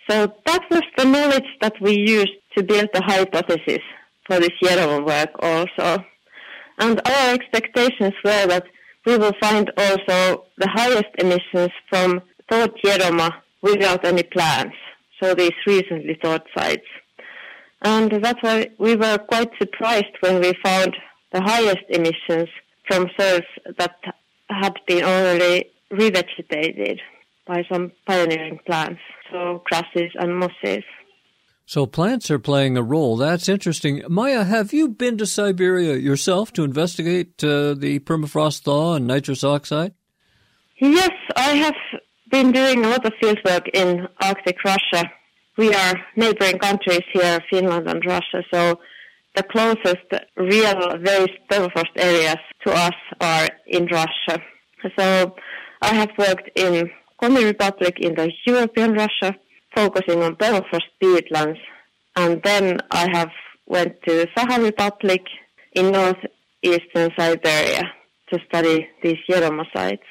So 0.10 0.34
that 0.46 0.64
was 0.72 0.84
the 0.98 1.06
knowledge 1.06 1.50
that 1.62 1.74
we 1.82 1.98
used 2.00 2.32
to 2.56 2.64
build 2.64 2.90
the 2.94 3.04
hypothesis 3.04 3.84
for 4.26 4.40
this 4.40 4.52
Yedoma 4.64 5.06
work 5.06 5.32
also. 5.40 6.04
And 6.80 7.02
our 7.06 7.34
expectations 7.34 8.14
were 8.24 8.48
that 8.48 8.66
we 9.06 9.18
will 9.18 9.34
find 9.42 9.72
also 9.78 10.46
the 10.58 10.70
highest 10.70 11.10
emissions 11.18 11.72
from 11.90 12.22
thawed 12.50 12.74
Yedoma 12.84 13.32
without 13.62 14.06
any 14.06 14.24
plants, 14.24 14.76
so 15.22 15.34
these 15.34 15.52
recently 15.66 16.18
thawed 16.22 16.44
sites. 16.58 16.86
And 17.82 18.12
that's 18.24 18.42
why 18.42 18.70
we 18.80 18.96
were 18.96 19.18
quite 19.18 19.50
surprised 19.60 20.16
when 20.22 20.40
we 20.42 20.54
found 20.64 20.96
the 21.32 21.42
highest 21.42 21.84
emissions 21.90 22.50
from 22.88 23.08
soils 23.20 23.42
that 23.78 23.96
had 24.50 24.74
been 24.88 25.04
already 25.04 25.66
revegetated 25.92 27.00
by 27.46 27.64
some 27.72 27.92
pioneering 28.06 28.60
plants, 28.66 29.02
so 29.32 29.62
grasses 29.66 30.12
and 30.16 30.38
mosses. 30.38 30.84
So 31.66 31.86
plants 31.86 32.32
are 32.32 32.40
playing 32.40 32.78
a 32.78 32.84
role. 32.84 33.18
That's 33.18 33.50
interesting. 33.50 34.02
Maya, 34.08 34.46
have 34.46 34.72
you 34.72 34.88
been 34.88 35.18
to 35.18 35.26
Siberia 35.26 35.96
yourself 35.98 36.54
to 36.54 36.64
investigate 36.64 37.44
uh, 37.44 37.74
the 37.74 38.00
permafrost 38.00 38.62
thaw 38.62 38.96
and 38.96 39.06
nitrous 39.06 39.44
oxide? 39.44 39.94
Yes, 40.80 41.12
I 41.36 41.56
have 41.56 41.76
been 42.32 42.52
doing 42.52 42.86
a 42.86 42.90
lot 42.90 43.06
of 43.06 43.14
field 43.20 43.40
work 43.46 43.68
in 43.74 44.08
Arctic 44.22 44.64
Russia. 44.64 45.12
We 45.58 45.74
are 45.74 45.96
neighboring 46.16 46.60
countries 46.60 47.04
here, 47.12 47.40
Finland 47.50 47.90
and 47.90 48.06
Russia, 48.06 48.44
so 48.54 48.80
the 49.38 49.44
closest 49.44 50.10
real 50.36 50.98
very 50.98 51.28
permafrost 51.50 51.96
areas 51.96 52.42
to 52.66 52.74
us 52.74 52.98
are 53.22 53.48
in 53.68 53.86
Russia. 53.86 54.42
So 54.98 55.36
I 55.84 55.94
have 55.94 56.10
worked 56.18 56.50
in 56.56 56.90
Komi 57.22 57.46
Republic 57.46 57.98
in 58.00 58.16
the 58.16 58.32
European 58.48 58.94
Russia, 58.94 59.36
focusing 59.76 60.24
on 60.24 60.36
permafrost 60.38 60.90
peatlands, 61.02 61.60
and 62.16 62.42
then 62.44 62.80
I 62.90 63.08
have 63.14 63.30
went 63.68 64.02
to 64.08 64.28
Sakha 64.36 64.64
Republic 64.64 65.22
in 65.74 65.92
northeastern 65.92 67.12
Siberia 67.16 67.84
to 68.34 68.40
study 68.48 68.88
these 69.04 69.18
Yedoma 69.30 69.66
sites. 69.76 70.08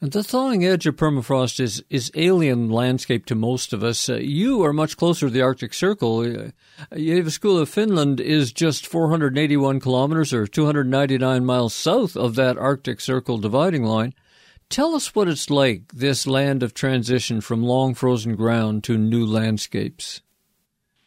And 0.00 0.12
the 0.12 0.22
thawing 0.22 0.64
edge 0.64 0.86
of 0.86 0.94
permafrost 0.94 1.58
is, 1.58 1.82
is 1.90 2.12
alien 2.14 2.70
landscape 2.70 3.26
to 3.26 3.34
most 3.34 3.72
of 3.72 3.82
us. 3.82 4.08
Uh, 4.08 4.14
you 4.14 4.62
are 4.62 4.72
much 4.72 4.96
closer 4.96 5.26
to 5.26 5.32
the 5.32 5.42
Arctic 5.42 5.74
Circle. 5.74 6.20
Uh, 6.20 6.50
Jyväskylä 6.92 7.62
of 7.62 7.68
Finland 7.68 8.20
is 8.20 8.52
just 8.52 8.86
481 8.86 9.80
kilometers 9.80 10.32
or 10.32 10.46
299 10.46 11.44
miles 11.44 11.74
south 11.74 12.16
of 12.16 12.36
that 12.36 12.56
Arctic 12.56 13.00
Circle 13.00 13.38
dividing 13.38 13.82
line. 13.82 14.14
Tell 14.70 14.94
us 14.94 15.16
what 15.16 15.26
it's 15.26 15.50
like, 15.50 15.88
this 15.92 16.28
land 16.28 16.62
of 16.62 16.74
transition 16.74 17.40
from 17.40 17.64
long 17.64 17.94
frozen 17.94 18.36
ground 18.36 18.84
to 18.84 18.96
new 18.96 19.26
landscapes. 19.26 20.20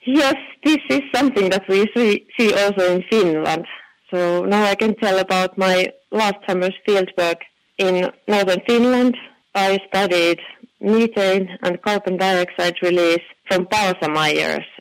Yes, 0.05 0.35
this 0.65 0.79
is 0.89 1.01
something 1.15 1.49
that 1.51 1.63
we 1.69 1.87
see, 1.95 2.27
see 2.37 2.53
also 2.53 2.95
in 2.95 3.03
Finland. 3.09 3.65
So 4.13 4.43
now 4.43 4.63
I 4.65 4.75
can 4.75 4.95
tell 4.95 5.19
about 5.19 5.57
my 5.57 5.87
last 6.11 6.35
summer's 6.45 6.75
fieldwork 6.85 7.37
in 7.85 7.93
northern 8.27 8.61
Finland. 8.67 9.15
I 9.55 9.79
studied 9.89 10.39
methane 10.79 11.47
and 11.63 11.81
carbon 11.81 12.17
dioxide 12.17 12.77
release 12.81 13.25
from 13.47 13.67
palsa 13.67 14.07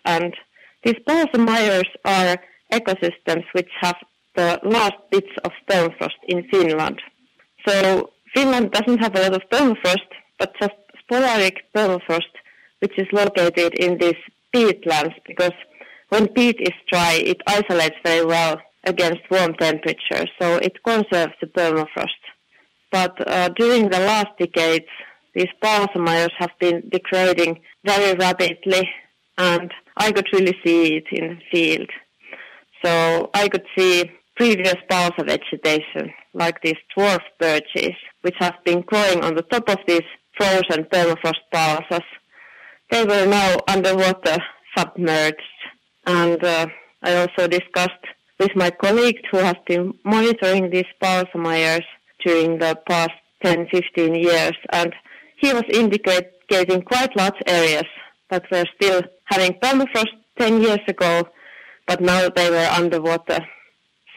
And 0.05 0.33
these 0.85 1.01
palsa 1.07 1.85
are 2.05 2.37
ecosystems 2.73 3.45
which 3.53 3.73
have 3.81 3.97
the 4.37 4.61
last 4.63 4.99
bits 5.11 5.35
of 5.45 5.53
permafrost 5.69 6.21
in 6.29 6.39
Finland. 6.51 6.99
So 7.67 7.75
Finland 8.35 8.71
doesn't 8.73 9.03
have 9.05 9.17
a 9.17 9.23
lot 9.23 9.35
of 9.35 9.49
permafrost, 9.53 10.11
but 10.39 10.55
just 10.61 10.79
sporadic 11.01 11.57
permafrost, 11.75 12.35
which 12.81 12.97
is 12.97 13.09
located 13.13 13.75
in 13.75 13.99
these 13.99 14.21
peatlands, 14.55 15.15
because 15.27 15.57
when 16.11 16.29
peat 16.29 16.57
is 16.61 16.77
dry, 16.93 17.15
it 17.33 17.41
isolates 17.47 17.97
very 18.05 18.25
well 18.25 18.61
against 18.85 19.23
warm 19.31 19.53
temperatures, 19.55 20.31
so 20.41 20.57
it 20.57 20.83
conserves 20.85 21.35
the 21.41 21.47
permafrost. 21.47 22.20
But 22.91 23.15
uh, 23.27 23.51
during 23.51 23.89
the 23.89 24.01
last 24.01 24.37
decades, 24.39 24.87
these 25.35 25.49
palsa 25.63 26.29
have 26.39 26.51
been 26.59 26.89
degrading 26.91 27.61
very 27.85 28.17
rapidly, 28.17 28.89
and 29.39 29.73
I 29.97 30.11
could 30.13 30.27
really 30.33 30.57
see 30.65 30.97
it 30.97 31.05
in 31.13 31.29
the 31.29 31.41
field. 31.51 31.91
So 32.85 33.31
I 33.35 33.49
could 33.49 33.65
see 33.77 34.11
previous 34.37 34.77
palsa 34.89 35.23
vegetation, 35.25 36.13
like 36.35 36.61
these 36.63 36.81
dwarf 36.97 37.21
birches, 37.39 37.97
which 38.23 38.35
have 38.39 38.57
been 38.65 38.81
growing 38.81 39.23
on 39.23 39.35
the 39.35 39.43
top 39.43 39.69
of 39.69 39.79
these 39.87 40.09
frozen 40.37 40.85
permafrost 40.85 41.45
palsas. 41.53 42.05
They 42.91 43.05
were 43.05 43.27
now 43.27 43.57
underwater 43.69 44.39
submerged. 44.77 45.41
And 46.07 46.43
uh, 46.43 46.67
I 47.03 47.17
also 47.17 47.47
discussed 47.47 48.05
with 48.39 48.51
my 48.57 48.71
colleagues 48.71 49.23
who 49.31 49.39
have 49.39 49.65
been 49.67 49.95
monitoring 50.05 50.71
these 50.71 50.91
palsa 51.01 51.37
mires 51.37 51.85
during 52.25 52.59
the 52.59 52.79
past 52.89 53.13
10, 53.45 53.69
15 53.73 54.15
years, 54.15 54.53
and 54.73 54.95
he 55.37 55.53
was 55.53 55.65
indicating 55.73 56.83
quite 56.83 57.17
large 57.17 57.41
areas 57.47 57.87
that 58.31 58.45
were 58.51 58.65
still 58.77 59.03
having 59.25 59.53
permafrost 59.63 60.13
10 60.39 60.61
years 60.63 60.81
ago, 60.89 61.29
but 61.87 62.01
now 62.01 62.29
they 62.29 62.51
were 62.51 62.69
underwater. 62.73 63.41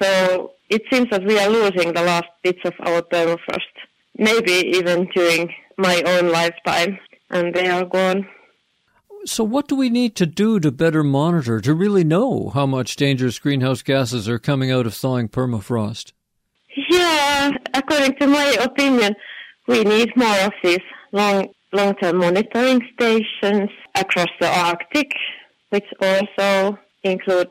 So 0.02 0.54
it 0.70 0.84
seems 0.92 1.10
that 1.12 1.24
we 1.26 1.40
are 1.40 1.50
losing 1.50 1.94
the 1.94 2.02
last 2.02 2.30
bits 2.44 2.60
of 2.66 2.74
our 2.80 3.02
permafrost, 3.02 3.74
maybe 4.18 4.52
even 4.78 5.08
during 5.16 5.54
my 5.78 6.02
own 6.06 6.32
lifetime, 6.32 7.00
and 7.30 7.54
they 7.54 7.68
are 7.68 7.86
gone. 7.86 8.28
So, 9.26 9.44
what 9.46 9.70
do 9.70 9.76
we 9.76 9.90
need 9.90 10.18
to 10.18 10.26
do 10.26 10.60
to 10.60 10.70
better 10.70 11.02
monitor, 11.02 11.62
to 11.62 11.74
really 11.74 12.04
know 12.04 12.52
how 12.54 12.66
much 12.66 12.98
dangerous 12.98 13.40
greenhouse 13.40 13.82
gases 13.82 14.28
are 14.28 14.40
coming 14.40 14.70
out 14.70 14.86
of 14.86 14.94
thawing 14.94 15.30
permafrost? 15.30 16.12
Yeah, 16.76 17.52
according 17.74 18.16
to 18.20 18.28
my 18.28 18.58
opinion, 18.62 19.16
we 19.68 19.84
need 19.84 20.16
more 20.16 20.40
of 20.46 20.54
these 20.64 20.80
long 21.12 21.48
long-term 21.72 22.18
monitoring 22.18 22.82
stations 22.94 23.70
across 23.96 24.28
the 24.40 24.48
Arctic, 24.48 25.12
which 25.70 25.86
also 26.00 26.78
include 27.04 27.48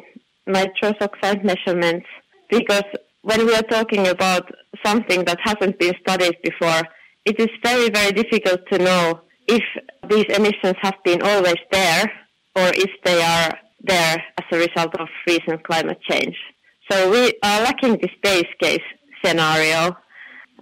nitrous 0.46 0.94
oxide 1.00 1.44
measurements. 1.44 2.06
Because 2.48 2.84
when 3.22 3.46
we 3.46 3.54
are 3.54 3.62
talking 3.62 4.06
about 4.08 4.48
something 4.84 5.24
that 5.24 5.38
hasn't 5.42 5.78
been 5.78 5.94
studied 6.00 6.36
before, 6.42 6.82
it 7.24 7.38
is 7.40 7.48
very, 7.64 7.90
very 7.90 8.12
difficult 8.12 8.60
to 8.70 8.78
know 8.78 9.20
if 9.48 9.62
these 10.08 10.26
emissions 10.36 10.76
have 10.80 10.96
been 11.04 11.22
always 11.22 11.58
there 11.70 12.04
or 12.54 12.68
if 12.74 12.90
they 13.04 13.20
are 13.22 13.52
there 13.80 14.22
as 14.38 14.46
a 14.52 14.56
result 14.56 14.94
of 15.00 15.08
recent 15.26 15.62
climate 15.64 15.98
change. 16.08 16.36
So 16.90 17.10
we 17.10 17.32
are 17.42 17.62
lacking 17.62 17.98
this 18.00 18.10
base 18.22 18.52
case 18.60 18.84
scenario 19.24 19.96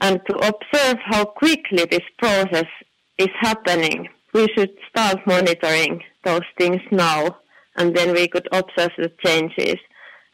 and 0.01 0.21
to 0.29 0.35
observe 0.37 0.97
how 1.05 1.25
quickly 1.25 1.85
this 1.91 2.07
process 2.19 2.67
is 3.19 3.29
happening, 3.41 4.09
we 4.33 4.49
should 4.57 4.71
start 4.89 5.19
monitoring 5.27 6.03
those 6.25 6.47
things 6.59 6.81
now 6.91 7.37
and 7.77 7.95
then 7.95 8.13
we 8.13 8.29
could 8.29 8.49
observe 8.53 8.91
the 8.99 9.11
changes. 9.25 9.77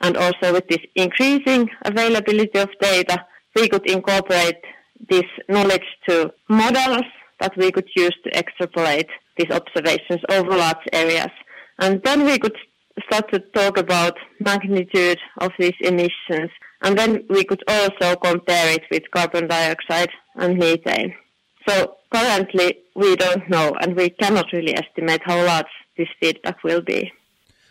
And 0.01 0.17
also 0.17 0.53
with 0.53 0.69
this 0.69 0.85
increasing 0.95 1.69
availability 1.85 2.59
of 2.59 2.69
data, 2.81 3.25
we 3.55 3.69
could 3.69 3.89
incorporate 3.89 4.61
this 5.09 5.25
knowledge 5.49 5.87
to 6.09 6.33
models 6.49 7.05
that 7.41 7.57
we 7.57 7.71
could 7.73 7.89
use 7.97 8.15
to 8.25 8.39
extrapolate 8.39 9.09
these 9.37 9.51
observations 9.51 10.21
over 10.31 10.51
large 10.51 10.87
areas. 10.93 11.31
And 11.79 12.03
then 12.05 12.25
we 12.25 12.39
could 12.39 12.57
start 13.05 13.31
to 13.33 13.41
talk 13.55 13.79
about 13.79 14.17
magnitude 14.41 15.19
of 15.39 15.51
these 15.59 15.75
emissions. 15.81 16.51
And 16.83 16.99
then 16.99 17.25
we 17.29 17.45
could 17.45 17.63
also 17.69 18.17
compare 18.17 18.75
it 18.75 18.83
with 18.91 19.11
carbon 19.11 19.49
dioxide 19.49 20.11
and 20.37 20.59
methane. 20.59 21.15
So 21.69 21.97
currently 22.13 22.79
we 22.95 23.17
don't 23.17 23.49
know 23.49 23.73
and 23.81 23.97
we 23.97 24.11
cannot 24.11 24.53
really 24.53 24.77
estimate 24.77 25.23
how 25.25 25.45
large 25.45 25.67
this 25.97 26.09
feedback 26.21 26.63
will 26.63 26.83
be. 26.83 27.13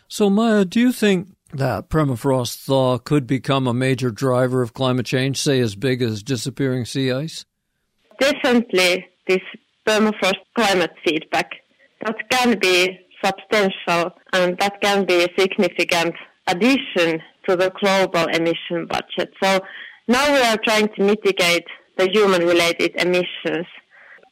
So 0.08 0.28
Maya, 0.30 0.64
do 0.64 0.80
you 0.80 0.92
think 0.92 1.28
that 1.52 1.88
permafrost 1.88 2.64
thaw 2.64 2.98
could 2.98 3.26
become 3.26 3.66
a 3.66 3.74
major 3.74 4.10
driver 4.10 4.62
of 4.62 4.74
climate 4.74 5.06
change, 5.06 5.40
say 5.40 5.60
as 5.60 5.74
big 5.74 6.02
as 6.02 6.22
disappearing 6.22 6.84
sea 6.84 7.12
ice? 7.12 7.44
Definitely 8.20 9.06
this 9.26 9.40
permafrost 9.86 10.40
climate 10.54 10.92
feedback 11.04 11.50
that 12.04 12.16
can 12.30 12.58
be 12.58 12.98
substantial 13.24 14.12
and 14.32 14.58
that 14.58 14.80
can 14.80 15.04
be 15.06 15.24
a 15.24 15.28
significant 15.38 16.14
addition 16.46 17.20
to 17.48 17.56
the 17.56 17.70
global 17.80 18.26
emission 18.26 18.86
budget. 18.86 19.32
So 19.42 19.60
now 20.08 20.32
we 20.32 20.40
are 20.40 20.58
trying 20.64 20.88
to 20.96 21.02
mitigate 21.02 21.66
the 21.96 22.08
human 22.12 22.42
related 22.42 22.94
emissions. 22.96 23.66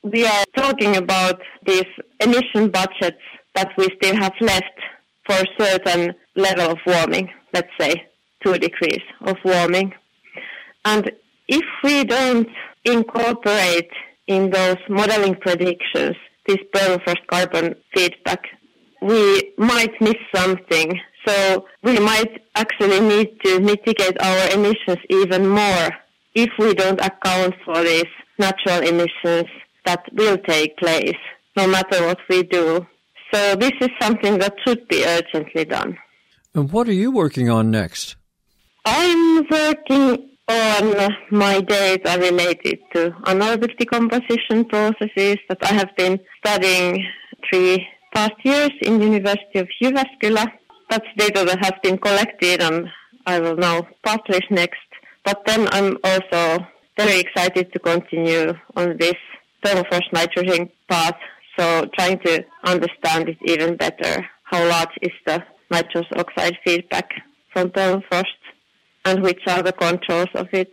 We 0.03 0.27
are 0.27 0.44
talking 0.57 0.96
about 0.96 1.40
these 1.66 1.87
emission 2.20 2.70
budgets 2.70 3.22
that 3.55 3.70
we 3.79 3.88
still 3.96 4.16
have 4.16 4.35
left 4.40 4.79
for 5.27 5.37
a 5.37 5.64
certain 5.64 6.14
level 6.37 6.72
of 6.72 6.79
warming, 6.87 7.31
let's 7.53 7.70
say 7.79 8.07
two 8.44 8.59
degrees 8.59 9.00
of 9.22 9.37
warming. 9.44 9.92
And 10.85 11.11
if 11.48 11.64
we 11.83 12.05
don't 12.05 12.48
incorporate 12.85 13.90
in 14.27 14.50
those 14.50 14.77
modeling 14.88 15.37
predictions 15.37 16.16
this 16.46 16.59
permafrost 16.74 17.27
carbon 17.31 17.74
feedback, 17.94 18.42
we 19.00 19.53
might 19.57 19.98
miss 20.00 20.16
something. 20.35 21.00
So 21.26 21.66
we 21.82 21.98
might 21.98 22.42
actually 22.54 23.00
need 23.00 23.40
to 23.44 23.60
mitigate 23.60 24.20
our 24.20 24.50
emissions 24.50 24.98
even 25.08 25.48
more 25.48 25.90
if 26.34 26.50
we 26.58 26.74
don't 26.74 27.00
account 27.00 27.54
for 27.64 27.82
these 27.82 28.12
natural 28.38 28.80
emissions 28.80 29.48
that 29.84 30.02
will 30.12 30.38
take 30.38 30.76
place, 30.76 31.16
no 31.56 31.66
matter 31.66 32.04
what 32.06 32.18
we 32.28 32.42
do. 32.42 32.87
So 33.32 33.56
this 33.56 33.72
is 33.80 33.88
something 34.00 34.38
that 34.38 34.54
should 34.66 34.87
be 34.88 35.04
urgently 35.04 35.64
done. 35.64 35.96
And 36.54 36.70
what 36.70 36.88
are 36.88 36.92
you 36.92 37.10
working 37.10 37.50
on 37.50 37.70
next? 37.70 38.16
I'm 38.84 39.46
working 39.48 40.30
on 40.48 41.14
my 41.30 41.60
data 41.60 42.18
related 42.20 42.78
to 42.92 43.10
anaerobic 43.24 43.76
decomposition 43.78 44.64
processes 44.66 45.38
that 45.48 45.58
I 45.62 45.72
have 45.72 45.96
been 45.96 46.20
studying 46.38 47.04
three 47.50 47.87
past 48.14 48.34
years 48.44 48.70
in 48.82 49.00
University 49.00 49.58
of 49.58 49.68
Jyväskylä. 49.80 50.46
That's 50.90 51.07
data 51.16 51.44
that 51.44 51.59
has 51.61 51.73
been 51.83 51.99
collected 51.99 52.61
and 52.61 52.88
I 53.27 53.40
will 53.40 53.57
now 53.57 53.87
publish 54.05 54.44
next. 54.51 54.81
But 55.25 55.42
then 55.47 55.68
I'm 55.73 55.97
also 56.05 56.64
very 56.97 57.20
excited 57.20 57.73
to 57.73 57.79
continue 57.79 58.53
on 58.77 58.97
this 58.99 59.16
permafrost 59.64 60.12
nitrogen 60.12 60.70
path 60.88 61.16
so 61.59 61.87
trying 61.97 62.18
to 62.20 62.44
understand 62.64 63.29
it 63.29 63.38
even 63.47 63.77
better, 63.77 64.27
how 64.44 64.66
large 64.68 64.97
is 65.03 65.12
the 65.27 65.42
nitrous 65.70 66.07
oxide 66.16 66.57
feedback 66.64 67.11
from 67.53 67.70
permafrost 67.70 68.40
and 69.05 69.23
which 69.23 69.40
are 69.47 69.62
the 69.62 69.73
controls 69.73 70.29
of 70.35 70.49
it. 70.53 70.73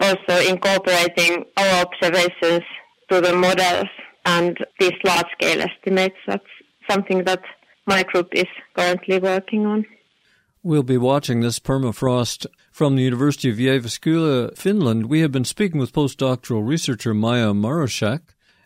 Also 0.00 0.48
incorporating 0.48 1.44
our 1.56 1.84
observations 1.84 2.62
to 3.10 3.20
the 3.20 3.34
models 3.34 3.88
and 4.24 4.56
these 4.78 4.92
large 5.04 5.26
scale 5.32 5.62
estimates. 5.62 6.16
That's 6.26 6.44
something 6.88 7.24
that 7.24 7.42
my 7.90 8.04
group 8.04 8.28
is 8.32 8.46
currently 8.76 9.18
working 9.18 9.66
on. 9.66 9.84
We'll 10.62 10.84
be 10.84 10.96
watching 10.96 11.40
this 11.40 11.58
permafrost 11.58 12.46
from 12.70 12.94
the 12.94 13.02
University 13.02 13.50
of 13.50 13.56
Jyväskylä, 13.56 14.56
Finland. 14.56 15.06
We 15.06 15.20
have 15.20 15.32
been 15.32 15.44
speaking 15.44 15.80
with 15.80 15.92
postdoctoral 15.92 16.66
researcher 16.66 17.12
Maya 17.14 17.52
Marushchak. 17.52 18.20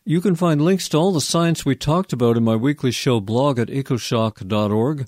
You 0.05 0.21
can 0.21 0.35
find 0.35 0.61
links 0.61 0.91
to 0.91 0.99
all 0.99 1.13
the 1.13 1.23
science 1.23 1.65
we 1.65 1.75
talked 1.75 2.13
about 2.13 2.37
in 2.37 2.45
my 2.45 2.57
weekly 2.57 2.91
show 2.91 3.21
blog 3.21 3.59
at 3.59 3.69
ecoshock.org. 3.69 5.07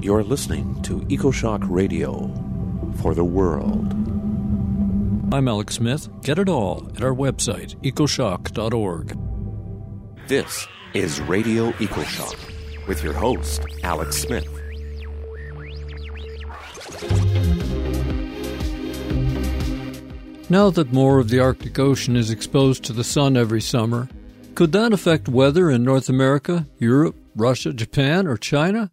You're 0.00 0.24
listening 0.24 0.82
to 0.82 1.00
EcoShock 1.02 1.68
Radio 1.68 2.32
for 3.02 3.14
the 3.14 3.24
world. 3.24 3.92
I'm 5.34 5.48
Alex 5.48 5.74
Smith. 5.74 6.08
Get 6.22 6.38
it 6.38 6.48
all 6.48 6.90
at 6.96 7.02
our 7.02 7.14
website, 7.14 7.76
ecoshock.org. 7.82 9.31
This 10.32 10.66
is 10.94 11.20
Radio 11.20 11.74
Equal 11.78 12.04
EcoShock 12.04 12.88
with 12.88 13.04
your 13.04 13.12
host, 13.12 13.66
Alex 13.82 14.16
Smith. 14.16 14.48
Now 20.48 20.70
that 20.70 20.90
more 20.90 21.18
of 21.18 21.28
the 21.28 21.38
Arctic 21.38 21.78
Ocean 21.78 22.16
is 22.16 22.30
exposed 22.30 22.82
to 22.84 22.94
the 22.94 23.04
sun 23.04 23.36
every 23.36 23.60
summer, 23.60 24.08
could 24.54 24.72
that 24.72 24.94
affect 24.94 25.28
weather 25.28 25.70
in 25.70 25.84
North 25.84 26.08
America, 26.08 26.66
Europe, 26.78 27.16
Russia, 27.36 27.74
Japan, 27.74 28.26
or 28.26 28.38
China? 28.38 28.90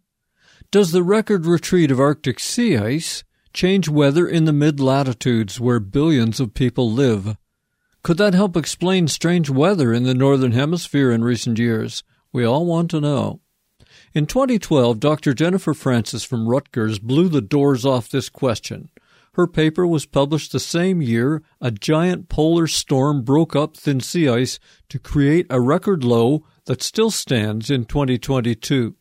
Does 0.70 0.92
the 0.92 1.02
record 1.02 1.46
retreat 1.46 1.90
of 1.90 1.98
Arctic 1.98 2.38
sea 2.38 2.76
ice 2.76 3.24
change 3.54 3.88
weather 3.88 4.28
in 4.28 4.44
the 4.44 4.52
mid 4.52 4.78
latitudes 4.78 5.58
where 5.58 5.80
billions 5.80 6.38
of 6.38 6.52
people 6.52 6.92
live? 6.92 7.38
Could 8.02 8.18
that 8.18 8.34
help 8.34 8.56
explain 8.56 9.08
strange 9.08 9.50
weather 9.50 9.92
in 9.92 10.04
the 10.04 10.14
Northern 10.14 10.52
Hemisphere 10.52 11.10
in 11.10 11.22
recent 11.22 11.58
years? 11.58 12.02
We 12.32 12.44
all 12.44 12.64
want 12.66 12.90
to 12.90 13.00
know. 13.00 13.40
In 14.14 14.26
2012, 14.26 14.98
Dr. 14.98 15.34
Jennifer 15.34 15.74
Francis 15.74 16.24
from 16.24 16.48
Rutgers 16.48 16.98
blew 16.98 17.28
the 17.28 17.40
doors 17.40 17.84
off 17.84 18.08
this 18.08 18.28
question 18.28 18.90
her 19.34 19.46
paper 19.46 19.86
was 19.86 20.06
published 20.06 20.52
the 20.52 20.60
same 20.60 21.00
year 21.00 21.42
a 21.60 21.70
giant 21.70 22.28
polar 22.28 22.66
storm 22.66 23.22
broke 23.22 23.54
up 23.54 23.76
thin 23.76 24.00
sea 24.00 24.28
ice 24.28 24.58
to 24.88 24.98
create 24.98 25.46
a 25.48 25.60
record 25.60 26.02
low 26.02 26.44
that 26.64 26.82
still 26.82 27.10
stands 27.10 27.70
in 27.70 27.84
2022. 27.84 28.96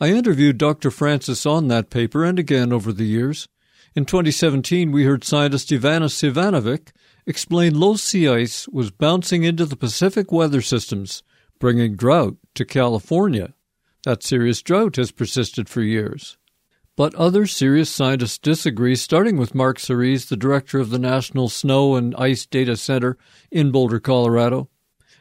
I 0.00 0.08
interviewed 0.08 0.58
Dr. 0.58 0.90
Francis 0.90 1.46
on 1.46 1.68
that 1.68 1.88
paper 1.88 2.24
and 2.24 2.38
again 2.38 2.72
over 2.72 2.92
the 2.92 3.06
years. 3.06 3.48
In 3.94 4.04
2017, 4.04 4.90
we 4.90 5.04
heard 5.04 5.22
scientist 5.22 5.70
Ivana 5.70 6.08
Cvijanovic 6.08 6.90
explain 7.26 7.78
low 7.78 7.96
sea 7.96 8.28
ice 8.28 8.68
was 8.68 8.90
bouncing 8.90 9.44
into 9.44 9.64
the 9.64 9.76
Pacific 9.76 10.30
weather 10.30 10.60
systems, 10.60 11.22
bringing 11.58 11.96
drought 11.96 12.36
to 12.54 12.64
California. 12.64 13.54
That 14.04 14.22
serious 14.22 14.60
drought 14.62 14.96
has 14.96 15.10
persisted 15.10 15.68
for 15.68 15.80
years. 15.80 16.36
But 16.96 17.14
other 17.16 17.46
serious 17.46 17.90
scientists 17.90 18.38
disagree, 18.38 18.94
starting 18.94 19.36
with 19.36 19.54
Mark 19.54 19.78
Serreze, 19.78 20.28
the 20.28 20.36
director 20.36 20.78
of 20.78 20.90
the 20.90 20.98
National 20.98 21.48
Snow 21.48 21.96
and 21.96 22.14
Ice 22.16 22.46
Data 22.46 22.76
Center 22.76 23.18
in 23.50 23.72
Boulder, 23.72 23.98
Colorado. 23.98 24.68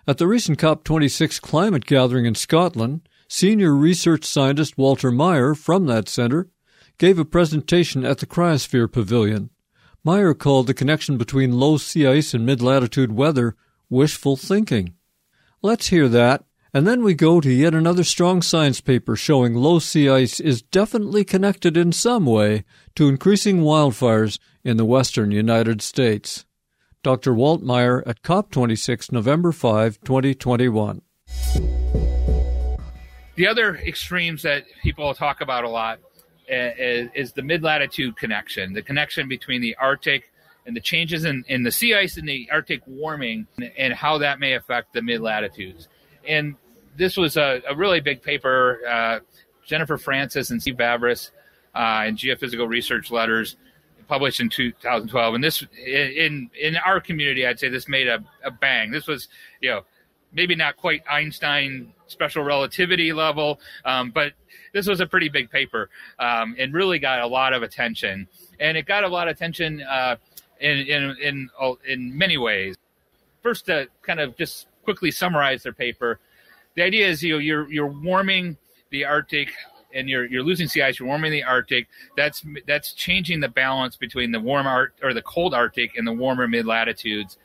At 0.05 0.17
the 0.17 0.27
recent 0.27 0.59
COP26 0.59 1.41
climate 1.41 1.85
gathering 1.85 2.25
in 2.25 2.35
Scotland, 2.35 3.07
senior 3.27 3.73
research 3.73 4.25
scientist 4.25 4.77
Walter 4.77 5.11
Meier 5.11 5.55
from 5.55 5.87
that 5.87 6.09
center 6.09 6.49
gave 6.97 7.17
a 7.17 7.25
presentation 7.25 8.05
at 8.05 8.19
the 8.19 8.27
Cryosphere 8.27 8.91
Pavilion. 8.91 9.49
Meier 10.05 10.33
called 10.33 10.67
the 10.67 10.73
connection 10.73 11.17
between 11.17 11.59
low 11.59 11.77
sea 11.77 12.05
ice 12.05 12.33
and 12.33 12.45
mid 12.45 12.61
latitude 12.61 13.13
weather 13.13 13.55
wishful 13.89 14.35
thinking. 14.35 14.95
Let's 15.61 15.87
hear 15.87 16.09
that, 16.09 16.43
and 16.73 16.85
then 16.85 17.03
we 17.03 17.13
go 17.13 17.39
to 17.39 17.49
yet 17.49 17.73
another 17.73 18.03
strong 18.03 18.41
science 18.41 18.81
paper 18.81 19.15
showing 19.15 19.53
low 19.53 19.79
sea 19.79 20.09
ice 20.09 20.41
is 20.41 20.61
definitely 20.61 21.23
connected 21.23 21.77
in 21.77 21.93
some 21.93 22.25
way 22.25 22.65
to 22.95 23.07
increasing 23.07 23.59
wildfires 23.61 24.39
in 24.63 24.75
the 24.75 24.83
western 24.83 25.31
United 25.31 25.81
States. 25.81 26.45
Dr. 27.01 27.33
Walt 27.33 27.61
Meier 27.61 28.03
at 28.05 28.23
COP26, 28.23 29.11
November 29.11 29.51
5, 29.51 29.99
2021. 30.03 31.01
The 33.35 33.47
other 33.47 33.75
extremes 33.75 34.41
that 34.43 34.65
people 34.81 35.13
talk 35.13 35.41
about 35.41 35.63
a 35.63 35.69
lot 35.69 35.99
is, 36.47 37.09
is 37.15 37.33
the 37.33 37.41
mid 37.41 37.63
latitude 37.63 38.17
connection, 38.17 38.73
the 38.73 38.81
connection 38.81 39.27
between 39.27 39.61
the 39.61 39.75
Arctic 39.75 40.31
and 40.65 40.75
the 40.75 40.81
changes 40.81 41.25
in, 41.25 41.43
in 41.47 41.63
the 41.63 41.71
sea 41.71 41.93
ice 41.93 42.17
and 42.17 42.27
the 42.27 42.49
Arctic 42.51 42.81
warming 42.87 43.47
and 43.77 43.93
how 43.93 44.17
that 44.19 44.39
may 44.39 44.53
affect 44.53 44.93
the 44.93 45.01
mid 45.01 45.21
latitudes. 45.21 45.87
And 46.27 46.55
this 46.95 47.17
was 47.17 47.37
a, 47.37 47.61
a 47.67 47.75
really 47.75 47.99
big 47.99 48.21
paper. 48.21 48.79
Uh, 48.87 49.19
Jennifer 49.65 49.97
Francis 49.97 50.51
and 50.51 50.61
Steve 50.61 50.75
Vavrus 50.75 51.31
uh, 51.73 52.05
in 52.07 52.15
Geophysical 52.15 52.67
Research 52.67 53.11
Letters 53.11 53.55
published 54.07 54.39
in 54.39 54.49
2012. 54.49 55.35
And 55.35 55.43
this, 55.43 55.65
in 55.85 56.49
in 56.59 56.75
our 56.77 56.99
community, 56.99 57.47
I'd 57.47 57.59
say 57.59 57.69
this 57.69 57.87
made 57.87 58.07
a, 58.07 58.23
a 58.43 58.51
bang. 58.51 58.91
This 58.91 59.07
was, 59.07 59.27
you 59.61 59.71
know, 59.71 59.81
maybe 60.33 60.55
not 60.55 60.77
quite 60.77 61.03
Einstein 61.09 61.93
special 62.07 62.43
relativity 62.43 63.13
level, 63.13 63.59
um, 63.85 64.11
but 64.11 64.33
this 64.73 64.87
was 64.87 64.99
a 64.99 65.05
pretty 65.05 65.29
big 65.29 65.49
paper 65.49 65.89
um, 66.19 66.55
and 66.59 66.73
really 66.73 66.99
got 66.99 67.21
a 67.21 67.27
lot 67.27 67.53
of 67.53 67.63
attention. 67.63 68.27
And 68.59 68.77
it 68.77 68.85
got 68.85 69.03
a 69.03 69.07
lot 69.07 69.27
of 69.27 69.35
attention 69.35 69.81
uh, 69.81 70.15
in, 70.59 70.79
in, 70.79 71.15
in, 71.21 71.49
in 71.87 72.17
many 72.17 72.37
ways. 72.37 72.75
First, 73.41 73.65
to 73.67 73.87
kind 74.01 74.19
of 74.19 74.37
just 74.37 74.67
quickly 74.83 75.11
summarize 75.11 75.63
their 75.63 75.73
paper, 75.73 76.19
the 76.75 76.83
idea 76.83 77.07
is 77.07 77.21
you 77.21 77.33
know, 77.33 77.39
you're, 77.39 77.71
you're 77.71 77.87
warming 77.87 78.57
the 78.89 79.05
Arctic 79.05 79.51
and 79.93 80.09
you're 80.09 80.25
you're 80.25 80.43
losing 80.43 80.67
sea 80.67 80.81
ice, 80.81 80.99
you're 80.99 81.07
warming 81.07 81.31
the 81.31 81.43
Arctic. 81.43 81.87
That's 82.17 82.43
that's 82.65 82.93
changing 82.93 83.39
the 83.39 83.47
balance 83.47 83.95
between 83.95 84.31
the 84.31 84.39
warm 84.39 84.65
Art 84.65 84.93
or 85.03 85.13
the 85.13 85.21
cold 85.21 85.53
Arctic 85.53 85.95
and 85.95 86.07
the 86.07 86.13
warmer 86.13 86.47
mid 86.47 86.65
latitudes 86.65 87.37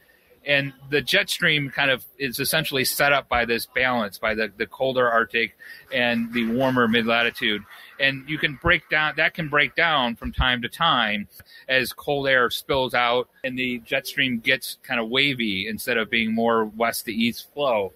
and 0.48 0.72
the 0.90 1.00
jet 1.00 1.30
stream 1.30 1.70
kind 1.70 1.90
of 1.90 2.04
is 2.18 2.40
essentially 2.40 2.84
set 2.84 3.12
up 3.12 3.28
by 3.28 3.44
this 3.44 3.66
balance 3.66 4.18
by 4.18 4.34
the, 4.34 4.50
the 4.56 4.66
colder 4.66 5.08
arctic 5.08 5.56
and 5.92 6.32
the 6.32 6.46
warmer 6.46 6.88
mid 6.88 7.06
latitude 7.06 7.62
and 8.00 8.28
you 8.28 8.38
can 8.38 8.58
break 8.61 8.88
down 8.88 9.12
that 9.16 9.34
can 9.34 9.48
break 9.48 9.74
down 9.74 10.16
from 10.16 10.32
time 10.32 10.62
to 10.62 10.68
time 10.68 11.28
as 11.68 11.92
cold 11.92 12.26
air 12.26 12.50
spills 12.50 12.94
out 12.94 13.28
and 13.44 13.58
the 13.58 13.78
jet 13.80 14.06
stream 14.06 14.38
gets 14.38 14.78
kind 14.82 15.00
of 15.00 15.08
wavy 15.08 15.68
instead 15.68 15.96
of 15.96 16.11
being 16.11 16.34
more 16.34 16.64
west 16.64 17.04
to 17.06 17.12
east 17.12 17.52
flow. 17.52 17.92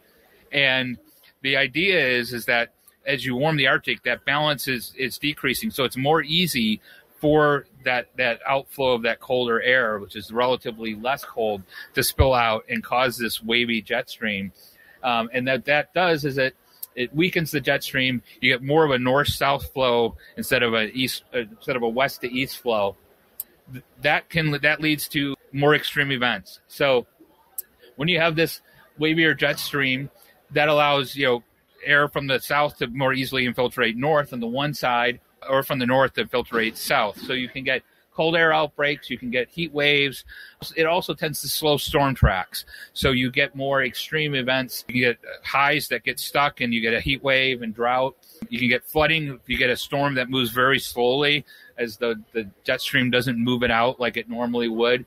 And 0.51 0.99
the 1.43 1.57
idea 1.57 2.07
is 2.07 2.33
is 2.33 2.47
that 2.47 2.73
as 3.07 3.25
you 3.25 3.35
warm 3.35 3.57
the 3.57 3.67
arctic 3.67 4.03
that 4.05 4.25
balance 4.25 4.69
is 4.69 4.93
is 4.97 5.19
decreasing. 5.19 5.71
So 5.71 5.85
it's 5.85 5.97
more 5.97 6.23
easy 6.23 6.81
for 7.23 7.67
that 7.85 8.09
that 8.17 8.41
outflow 8.49 8.95
of 8.95 9.03
that 9.03 9.21
colder 9.21 9.63
air, 9.63 10.01
which 10.01 10.17
is 10.17 10.33
relatively 10.33 10.97
less 10.97 11.25
cold, 11.25 11.63
to 11.95 12.03
spill 12.03 12.35
out 12.35 12.65
and 12.69 12.83
cause 12.83 13.17
this 13.17 13.41
wavy 13.41 13.81
jet 13.81 14.11
stream. 14.11 14.53
Um, 15.05 15.31
and 15.33 15.47
that 15.47 15.65
that 15.67 15.95
does 15.95 16.25
is 16.25 16.37
it 16.37 16.57
it 16.97 17.15
weakens 17.15 17.53
the 17.53 17.61
jet 17.61 17.85
stream. 17.85 18.23
You 18.41 18.53
get 18.53 18.61
more 18.61 18.85
of 18.85 18.91
a 18.91 18.99
north 18.99 19.29
south 19.29 19.73
flow 19.73 20.17
instead 20.37 20.65
of 20.65 20.75
a 20.75 20.91
east 20.91 21.23
uh, 21.33 21.43
instead 21.43 21.77
of 21.77 21.85
a 21.85 21.89
west 21.89 22.23
to 22.23 22.29
east 22.29 22.59
flow. 22.59 22.97
That 24.01 24.29
can 24.29 24.51
that 24.61 24.81
leads 24.81 25.07
to 25.11 25.37
more 25.53 25.77
extreme 25.77 26.11
events. 26.11 26.59
So 26.67 27.07
when 27.95 28.09
you 28.09 28.19
have 28.19 28.35
this 28.35 28.63
wavier 28.99 29.39
jet 29.39 29.61
stream, 29.61 30.11
that 30.51 30.69
allows 30.69 31.15
you 31.15 31.27
know 31.27 31.45
air 31.85 32.09
from 32.09 32.27
the 32.27 32.41
south 32.41 32.79
to 32.79 32.89
more 32.89 33.13
easily 33.13 33.47
infiltrate 33.47 33.97
north 33.97 34.33
on 34.33 34.41
the 34.41 34.49
one 34.49 34.75
side 34.75 35.21
or 35.49 35.63
from 35.63 35.79
the 35.79 35.87
north 35.87 36.15
that 36.15 36.31
filtrate 36.31 36.77
south. 36.77 37.21
So 37.21 37.33
you 37.33 37.49
can 37.49 37.65
get 37.65 37.83
cold 38.15 38.37
air 38.37 38.53
outbreaks, 38.53 39.09
you 39.11 39.19
can 39.19 39.31
get 39.31 39.49
heat 39.49 39.73
waves. 39.73 40.25
It 40.77 40.85
also 40.85 41.15
tends 41.15 41.41
to 41.43 41.49
slow 41.49 41.77
storm 41.77 42.15
tracks. 42.15 42.65
So 42.93 43.11
you 43.11 43.31
get 43.31 43.57
more 43.57 43.83
extreme 43.83 44.35
events. 44.35 44.85
You 44.89 45.03
get 45.03 45.19
highs 45.43 45.89
that 45.89 46.05
get 46.05 46.21
stuck 46.21 46.61
and 46.61 46.75
you 46.75 46.81
get 46.81 46.95
a 46.95 47.01
heat 47.01 47.23
wave 47.23 47.63
and 47.63 47.75
drought. 47.75 48.17
You 48.49 48.59
can 48.59 48.69
get 48.69 48.85
flooding 48.85 49.41
you 49.47 49.57
get 49.57 49.71
a 49.71 49.77
storm 49.77 50.15
that 50.17 50.29
moves 50.29 50.51
very 50.51 50.79
slowly 50.79 51.45
as 51.79 51.97
the, 51.97 52.21
the 52.33 52.49
jet 52.65 52.81
stream 52.81 53.11
doesn't 53.11 53.39
move 53.39 53.63
it 53.63 53.71
out 53.71 53.99
like 53.99 54.17
it 54.17 54.29
normally 54.29 54.69
would. 54.69 55.07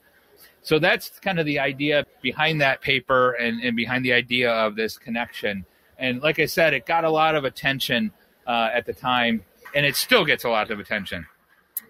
So 0.64 0.80
that's 0.80 1.20
kind 1.20 1.40
of 1.40 1.46
the 1.46 1.60
idea 1.60 2.08
behind 2.24 2.60
that 2.62 2.82
paper 2.82 3.34
and, 3.34 3.62
and 3.62 3.76
behind 3.76 4.04
the 4.04 4.14
idea 4.14 4.52
of 4.52 4.76
this 4.76 4.98
connection. 4.98 5.64
And 6.00 6.22
like 6.22 6.40
I 6.40 6.46
said, 6.48 6.74
it 6.74 6.88
got 6.88 7.04
a 7.04 7.10
lot 7.10 7.36
of 7.36 7.46
attention 7.46 8.12
uh, 8.48 8.70
at 8.74 8.88
the 8.88 8.94
time 8.94 9.44
and 9.76 9.86
it 9.86 9.96
still 9.96 10.26
gets 10.26 10.46
a 10.46 10.50
lot 10.50 10.72
of 10.72 10.80
attention. 10.80 11.28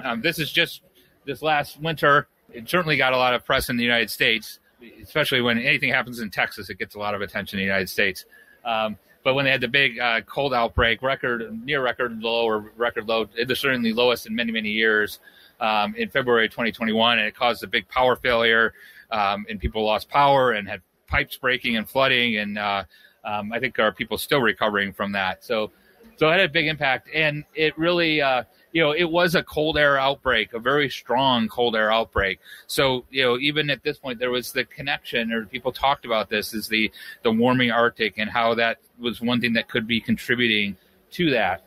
Um, 0.03 0.21
this 0.21 0.39
is 0.39 0.51
just 0.51 0.81
this 1.25 1.41
last 1.41 1.79
winter. 1.79 2.27
It 2.51 2.67
certainly 2.67 2.97
got 2.97 3.13
a 3.13 3.17
lot 3.17 3.33
of 3.33 3.45
press 3.45 3.69
in 3.69 3.77
the 3.77 3.83
United 3.83 4.09
States, 4.09 4.59
especially 5.01 5.41
when 5.41 5.59
anything 5.59 5.91
happens 5.91 6.19
in 6.19 6.31
Texas. 6.31 6.69
It 6.69 6.79
gets 6.79 6.95
a 6.95 6.99
lot 6.99 7.13
of 7.15 7.21
attention 7.21 7.59
in 7.59 7.63
the 7.63 7.67
United 7.67 7.89
States. 7.89 8.25
Um, 8.65 8.97
but 9.23 9.35
when 9.35 9.45
they 9.45 9.51
had 9.51 9.61
the 9.61 9.67
big 9.67 9.99
uh, 9.99 10.21
cold 10.21 10.53
outbreak, 10.53 11.01
record 11.01 11.63
near 11.63 11.81
record 11.81 12.21
low 12.21 12.43
or 12.43 12.71
record 12.75 13.07
low, 13.07 13.27
it 13.37 13.47
was 13.47 13.59
certainly 13.59 13.93
lowest 13.93 14.27
in 14.27 14.35
many 14.35 14.51
many 14.51 14.69
years 14.69 15.19
um, 15.59 15.95
in 15.95 16.09
February 16.09 16.49
2021, 16.49 17.19
and 17.19 17.27
it 17.27 17.35
caused 17.35 17.63
a 17.63 17.67
big 17.67 17.87
power 17.87 18.15
failure, 18.15 18.73
um, 19.11 19.45
and 19.49 19.59
people 19.59 19.83
lost 19.83 20.09
power 20.09 20.51
and 20.51 20.67
had 20.67 20.81
pipes 21.07 21.37
breaking 21.37 21.77
and 21.77 21.89
flooding, 21.89 22.37
and 22.37 22.57
uh, 22.57 22.83
um, 23.23 23.51
I 23.51 23.59
think 23.59 23.79
our 23.79 23.91
people 23.91 24.17
still 24.17 24.41
recovering 24.41 24.93
from 24.93 25.11
that. 25.13 25.43
So 25.43 25.71
so 26.17 26.27
it 26.29 26.31
had 26.31 26.39
a 26.41 26.49
big 26.49 26.67
impact, 26.67 27.09
and 27.13 27.43
it 27.53 27.77
really, 27.77 28.21
uh, 28.21 28.43
you 28.71 28.81
know, 28.81 28.91
it 28.91 29.09
was 29.09 29.35
a 29.35 29.43
cold 29.43 29.77
air 29.77 29.97
outbreak, 29.97 30.53
a 30.53 30.59
very 30.59 30.89
strong 30.89 31.47
cold 31.47 31.75
air 31.75 31.91
outbreak. 31.91 32.39
So 32.67 33.05
you 33.09 33.23
know, 33.23 33.37
even 33.37 33.69
at 33.69 33.83
this 33.83 33.97
point, 33.97 34.19
there 34.19 34.31
was 34.31 34.51
the 34.51 34.65
connection, 34.65 35.31
or 35.31 35.45
people 35.45 35.71
talked 35.71 36.05
about 36.05 36.29
this, 36.29 36.53
is 36.53 36.67
the 36.67 36.91
the 37.23 37.31
warming 37.31 37.71
Arctic 37.71 38.17
and 38.17 38.29
how 38.29 38.55
that 38.55 38.77
was 38.99 39.21
one 39.21 39.41
thing 39.41 39.53
that 39.53 39.67
could 39.67 39.87
be 39.87 39.99
contributing 39.99 40.77
to 41.11 41.31
that. 41.31 41.63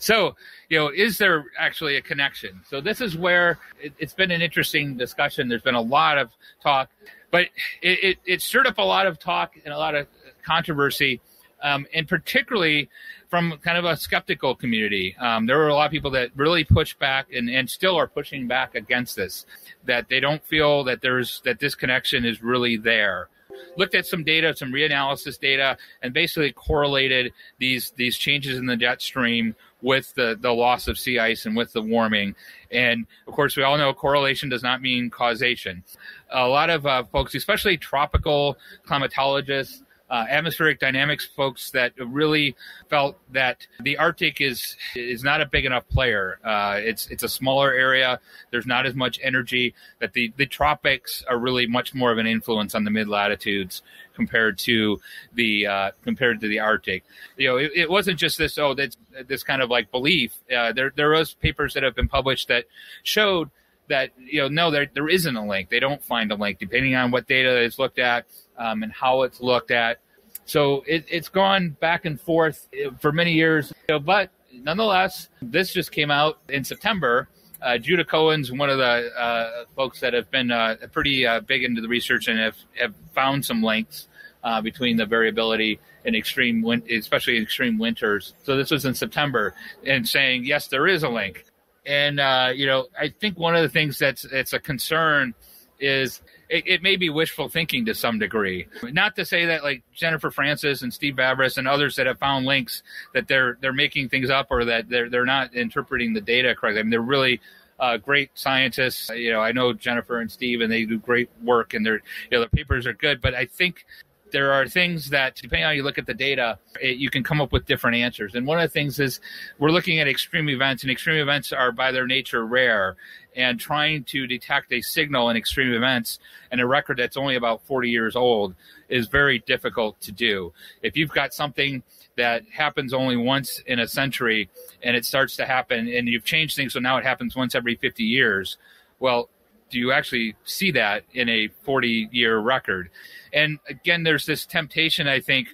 So, 0.00 0.34
you 0.70 0.78
know, 0.78 0.88
is 0.88 1.18
there 1.18 1.44
actually 1.58 1.96
a 1.96 2.02
connection? 2.02 2.62
So 2.66 2.80
this 2.80 3.02
is 3.02 3.16
where 3.16 3.58
it, 3.78 3.92
has 4.00 4.14
been 4.14 4.30
an 4.30 4.40
interesting 4.40 4.96
discussion. 4.96 5.48
There's 5.48 5.62
been 5.62 5.74
a 5.74 5.80
lot 5.80 6.16
of 6.16 6.30
talk, 6.62 6.88
but 7.30 7.42
it, 7.82 7.98
it, 8.02 8.18
it 8.24 8.42
stirred 8.42 8.66
up 8.66 8.78
a 8.78 8.82
lot 8.82 9.06
of 9.06 9.18
talk 9.18 9.52
and 9.62 9.74
a 9.74 9.78
lot 9.78 9.94
of 9.94 10.06
controversy, 10.42 11.20
um, 11.62 11.86
and 11.94 12.08
particularly 12.08 12.88
from 13.28 13.56
kind 13.62 13.78
of 13.78 13.84
a 13.84 13.96
skeptical 13.96 14.54
community. 14.54 15.16
Um, 15.18 15.46
there 15.46 15.56
were 15.56 15.68
a 15.68 15.74
lot 15.74 15.86
of 15.86 15.92
people 15.92 16.10
that 16.12 16.30
really 16.34 16.64
pushed 16.64 16.98
back 16.98 17.28
and, 17.32 17.48
and 17.48 17.70
still 17.70 17.96
are 17.96 18.08
pushing 18.08 18.48
back 18.48 18.74
against 18.74 19.14
this, 19.14 19.46
that 19.84 20.08
they 20.08 20.18
don't 20.18 20.44
feel 20.44 20.84
that 20.84 21.00
there's 21.00 21.40
that 21.44 21.60
this 21.60 21.74
connection 21.74 22.24
is 22.24 22.42
really 22.42 22.76
there. 22.76 23.28
Looked 23.76 23.94
at 23.94 24.06
some 24.06 24.24
data, 24.24 24.56
some 24.56 24.72
reanalysis 24.72 25.38
data, 25.38 25.76
and 26.02 26.12
basically 26.12 26.52
correlated 26.52 27.32
these 27.58 27.92
these 27.96 28.16
changes 28.16 28.58
in 28.58 28.66
the 28.66 28.76
jet 28.76 29.00
stream 29.00 29.54
with 29.82 30.14
the, 30.14 30.36
the 30.40 30.52
loss 30.52 30.88
of 30.88 30.98
sea 30.98 31.18
ice 31.18 31.46
and 31.46 31.56
with 31.56 31.72
the 31.72 31.82
warming. 31.82 32.34
And 32.70 33.06
of 33.26 33.34
course, 33.34 33.56
we 33.56 33.62
all 33.62 33.78
know 33.78 33.94
correlation 33.94 34.48
does 34.48 34.62
not 34.62 34.82
mean 34.82 35.08
causation. 35.08 35.84
A 36.30 36.46
lot 36.46 36.68
of 36.68 36.84
uh, 36.86 37.04
folks, 37.04 37.34
especially 37.34 37.76
tropical 37.76 38.58
climatologists, 38.86 39.82
uh, 40.10 40.26
atmospheric 40.28 40.80
dynamics 40.80 41.24
folks 41.24 41.70
that 41.70 41.92
really 41.98 42.56
felt 42.88 43.16
that 43.32 43.66
the 43.80 43.96
Arctic 43.96 44.40
is 44.40 44.76
is 44.96 45.22
not 45.22 45.40
a 45.40 45.46
big 45.46 45.64
enough 45.64 45.88
player. 45.88 46.38
Uh, 46.44 46.80
it's 46.82 47.06
it's 47.08 47.22
a 47.22 47.28
smaller 47.28 47.72
area. 47.72 48.20
There's 48.50 48.66
not 48.66 48.86
as 48.86 48.94
much 48.94 49.20
energy. 49.22 49.74
That 50.00 50.12
the 50.12 50.32
the 50.36 50.46
tropics 50.46 51.24
are 51.28 51.38
really 51.38 51.66
much 51.66 51.94
more 51.94 52.10
of 52.10 52.18
an 52.18 52.26
influence 52.26 52.74
on 52.74 52.84
the 52.84 52.90
mid 52.90 53.08
latitudes 53.08 53.82
compared 54.14 54.58
to 54.58 54.98
the 55.34 55.66
uh, 55.66 55.90
compared 56.02 56.40
to 56.40 56.48
the 56.48 56.58
Arctic. 56.58 57.04
You 57.36 57.48
know, 57.48 57.56
it, 57.56 57.70
it, 57.74 57.90
wasn't 57.90 58.18
just 58.18 58.36
this 58.36 58.58
oh 58.58 58.74
that's 58.74 58.96
this 59.26 59.44
kind 59.44 59.62
of 59.62 59.70
like 59.70 59.92
belief. 59.92 60.32
Uh, 60.54 60.72
there 60.72 60.92
there 60.94 61.10
was 61.10 61.34
papers 61.34 61.74
that 61.74 61.84
have 61.84 61.94
been 61.94 62.08
published 62.08 62.48
that 62.48 62.64
showed 63.04 63.50
that 63.88 64.10
you 64.18 64.40
know 64.40 64.48
no 64.48 64.70
there 64.70 64.88
there 64.92 65.08
isn't 65.08 65.36
a 65.36 65.46
link. 65.46 65.68
They 65.68 65.80
don't 65.80 66.02
find 66.02 66.32
a 66.32 66.34
link 66.34 66.58
depending 66.58 66.96
on 66.96 67.12
what 67.12 67.28
data 67.28 67.60
is 67.60 67.78
looked 67.78 67.98
at 67.98 68.26
um, 68.60 68.84
and 68.84 68.92
how 68.92 69.22
it's 69.22 69.40
looked 69.40 69.72
at. 69.72 69.98
So 70.44 70.84
it, 70.86 71.08
has 71.10 71.28
gone 71.28 71.70
back 71.80 72.04
and 72.04 72.20
forth 72.20 72.68
for 73.00 73.10
many 73.10 73.32
years. 73.32 73.72
But 73.88 74.30
nonetheless, 74.52 75.28
this 75.42 75.72
just 75.72 75.90
came 75.90 76.10
out 76.10 76.38
in 76.48 76.62
September. 76.62 77.28
Uh, 77.62 77.78
Judah 77.78 78.04
Cohen's 78.04 78.52
one 78.52 78.70
of 78.70 78.78
the 78.78 79.10
uh, 79.18 79.64
folks 79.76 80.00
that 80.00 80.14
have 80.14 80.30
been 80.30 80.50
uh, 80.50 80.76
pretty 80.92 81.26
uh, 81.26 81.40
big 81.40 81.64
into 81.64 81.80
the 81.80 81.88
research 81.88 82.28
and 82.28 82.38
have, 82.38 82.56
have 82.78 82.94
found 83.14 83.44
some 83.44 83.62
links 83.62 84.08
uh, 84.44 84.60
between 84.60 84.96
the 84.96 85.04
variability 85.04 85.78
in 86.04 86.14
extreme, 86.14 86.62
win- 86.62 86.82
especially 86.90 87.36
in 87.36 87.42
extreme 87.42 87.78
winters. 87.78 88.34
So 88.42 88.56
this 88.56 88.70
was 88.70 88.86
in 88.86 88.94
September, 88.94 89.54
and 89.84 90.08
saying 90.08 90.44
yes, 90.46 90.68
there 90.68 90.86
is 90.86 91.02
a 91.02 91.08
link. 91.08 91.44
And 91.84 92.18
uh, 92.18 92.52
you 92.54 92.66
know, 92.66 92.86
I 92.98 93.08
think 93.08 93.38
one 93.38 93.54
of 93.54 93.62
the 93.62 93.68
things 93.68 93.98
that's 93.98 94.24
it's 94.24 94.54
a 94.54 94.58
concern 94.58 95.34
is 95.78 96.22
it, 96.50 96.64
it, 96.66 96.82
may 96.82 96.96
be 96.96 97.08
wishful 97.08 97.48
thinking 97.48 97.86
to 97.86 97.94
some 97.94 98.18
degree. 98.18 98.66
Not 98.82 99.14
to 99.16 99.24
say 99.24 99.46
that 99.46 99.62
like 99.62 99.84
Jennifer 99.94 100.30
Francis 100.30 100.82
and 100.82 100.92
Steve 100.92 101.14
Vavrus 101.14 101.56
and 101.56 101.68
others 101.68 101.96
that 101.96 102.06
have 102.06 102.18
found 102.18 102.44
links 102.44 102.82
that 103.14 103.28
they're 103.28 103.56
they're 103.60 103.72
making 103.72 104.08
things 104.08 104.30
up 104.30 104.48
or 104.50 104.64
that 104.64 104.88
they're 104.88 105.08
they're 105.08 105.24
not 105.24 105.54
interpreting 105.54 106.12
the 106.12 106.20
data 106.20 106.54
correctly. 106.54 106.80
I 106.80 106.82
mean, 106.82 106.90
they're 106.90 107.00
really 107.00 107.40
uh, 107.78 107.96
great 107.96 108.30
scientists. 108.34 109.08
You 109.10 109.32
know, 109.32 109.40
I 109.40 109.52
know 109.52 109.72
Jennifer 109.72 110.18
and 110.18 110.30
Steve, 110.30 110.60
and 110.60 110.70
they 110.70 110.84
do 110.84 110.98
great 110.98 111.30
work, 111.42 111.72
and 111.72 111.86
their 111.86 111.94
you 111.94 112.30
know 112.32 112.40
their 112.40 112.48
papers 112.48 112.86
are 112.86 112.94
good. 112.94 113.20
But 113.20 113.34
I 113.34 113.46
think 113.46 113.86
there 114.32 114.52
are 114.52 114.68
things 114.68 115.10
that, 115.10 115.36
depending 115.36 115.64
on 115.64 115.68
how 115.68 115.72
you 115.72 115.82
look 115.82 115.98
at 115.98 116.06
the 116.06 116.14
data, 116.14 116.58
it, 116.80 116.96
you 116.96 117.10
can 117.10 117.22
come 117.22 117.40
up 117.40 117.52
with 117.52 117.66
different 117.66 117.96
answers. 117.96 118.34
And 118.34 118.46
one 118.46 118.58
of 118.58 118.62
the 118.62 118.72
things 118.72 119.00
is 119.00 119.20
we're 119.58 119.70
looking 119.70 119.98
at 120.00 120.08
extreme 120.08 120.48
events, 120.48 120.82
and 120.82 120.90
extreme 120.90 121.20
events 121.20 121.52
are 121.52 121.72
by 121.72 121.92
their 121.92 122.06
nature 122.06 122.44
rare. 122.46 122.96
And 123.36 123.60
trying 123.60 124.04
to 124.04 124.26
detect 124.26 124.72
a 124.72 124.80
signal 124.82 125.30
in 125.30 125.36
extreme 125.36 125.72
events 125.72 126.18
and 126.50 126.60
a 126.60 126.66
record 126.66 126.96
that's 126.98 127.16
only 127.16 127.36
about 127.36 127.64
40 127.66 127.88
years 127.88 128.16
old 128.16 128.54
is 128.88 129.06
very 129.06 129.38
difficult 129.40 130.00
to 130.00 130.12
do. 130.12 130.52
If 130.82 130.96
you've 130.96 131.10
got 131.10 131.32
something 131.32 131.82
that 132.16 132.42
happens 132.52 132.92
only 132.92 133.16
once 133.16 133.62
in 133.66 133.78
a 133.78 133.86
century 133.86 134.50
and 134.82 134.96
it 134.96 135.04
starts 135.04 135.36
to 135.36 135.46
happen 135.46 135.88
and 135.88 136.08
you've 136.08 136.24
changed 136.24 136.56
things 136.56 136.72
so 136.72 136.80
now 136.80 136.96
it 136.96 137.04
happens 137.04 137.36
once 137.36 137.54
every 137.54 137.76
50 137.76 138.02
years, 138.02 138.58
well, 138.98 139.28
do 139.70 139.78
you 139.78 139.92
actually 139.92 140.34
see 140.44 140.72
that 140.72 141.04
in 141.12 141.28
a 141.28 141.48
40 141.62 142.08
year 142.12 142.38
record? 142.38 142.90
And 143.32 143.58
again, 143.68 144.02
there's 144.02 144.26
this 144.26 144.44
temptation, 144.44 145.06
I 145.06 145.20
think, 145.20 145.48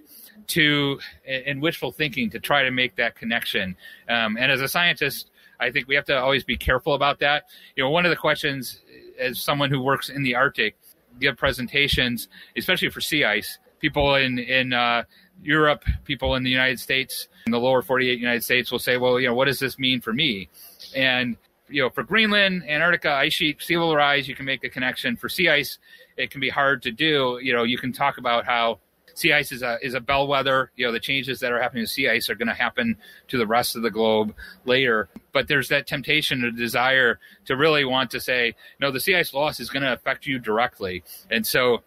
to 0.48 0.98
in 1.24 1.60
wishful 1.60 1.92
thinking 1.92 2.30
to 2.30 2.40
try 2.40 2.62
to 2.62 2.70
make 2.70 2.96
that 2.96 3.16
connection. 3.16 3.76
Um, 4.08 4.36
and 4.38 4.50
as 4.50 4.60
a 4.60 4.68
scientist, 4.68 5.30
I 5.60 5.70
think 5.70 5.88
we 5.88 5.94
have 5.94 6.04
to 6.06 6.18
always 6.18 6.44
be 6.44 6.56
careful 6.56 6.94
about 6.94 7.18
that. 7.20 7.44
You 7.76 7.84
know, 7.84 7.90
one 7.90 8.04
of 8.04 8.10
the 8.10 8.16
questions 8.16 8.80
as 9.18 9.40
someone 9.40 9.70
who 9.70 9.80
works 9.80 10.08
in 10.08 10.22
the 10.22 10.34
Arctic, 10.34 10.76
give 11.20 11.36
presentations, 11.36 12.28
especially 12.56 12.90
for 12.90 13.00
sea 13.00 13.24
ice, 13.24 13.58
people 13.80 14.14
in 14.16 14.38
in 14.38 14.72
uh, 14.72 15.04
Europe, 15.42 15.84
people 16.04 16.34
in 16.34 16.42
the 16.42 16.50
United 16.50 16.80
States, 16.80 17.28
in 17.46 17.52
the 17.52 17.60
lower 17.60 17.82
48 17.82 18.18
United 18.18 18.44
States 18.44 18.70
will 18.70 18.78
say, 18.78 18.96
well, 18.96 19.20
you 19.20 19.28
know, 19.28 19.34
what 19.34 19.46
does 19.46 19.58
this 19.58 19.78
mean 19.78 20.00
for 20.00 20.12
me? 20.12 20.48
And 20.94 21.36
you 21.68 21.82
know, 21.82 21.90
for 21.90 22.04
Greenland, 22.04 22.62
Antarctica, 22.68 23.12
ice 23.12 23.32
sheet, 23.32 23.60
sea 23.60 23.76
level 23.76 23.96
rise, 23.96 24.28
you 24.28 24.34
can 24.34 24.46
make 24.46 24.62
a 24.64 24.68
connection. 24.68 25.16
For 25.16 25.28
sea 25.28 25.48
ice, 25.48 25.78
it 26.16 26.30
can 26.30 26.40
be 26.40 26.48
hard 26.48 26.82
to 26.82 26.92
do. 26.92 27.40
You 27.42 27.52
know, 27.52 27.64
you 27.64 27.78
can 27.78 27.92
talk 27.92 28.18
about 28.18 28.44
how 28.44 28.78
sea 29.16 29.32
ice 29.32 29.50
is 29.50 29.62
a 29.62 29.78
is 29.82 29.94
a 29.94 30.00
bellwether. 30.00 30.70
You 30.76 30.86
know, 30.86 30.92
the 30.92 31.00
changes 31.00 31.40
that 31.40 31.50
are 31.50 31.60
happening 31.60 31.84
to 31.84 31.90
sea 31.90 32.08
ice 32.08 32.30
are 32.30 32.34
going 32.34 32.48
to 32.48 32.54
happen 32.54 32.96
to 33.28 33.38
the 33.38 33.46
rest 33.46 33.74
of 33.74 33.82
the 33.82 33.90
globe 33.90 34.34
later. 34.64 35.08
But 35.32 35.48
there's 35.48 35.68
that 35.68 35.86
temptation 35.86 36.44
or 36.44 36.50
desire 36.50 37.18
to 37.46 37.56
really 37.56 37.84
want 37.84 38.10
to 38.12 38.20
say, 38.20 38.54
no, 38.78 38.90
the 38.90 39.00
sea 39.00 39.16
ice 39.16 39.34
loss 39.34 39.58
is 39.58 39.70
going 39.70 39.82
to 39.82 39.92
affect 39.92 40.26
you 40.26 40.38
directly, 40.38 41.02
and 41.30 41.44
so 41.44 41.82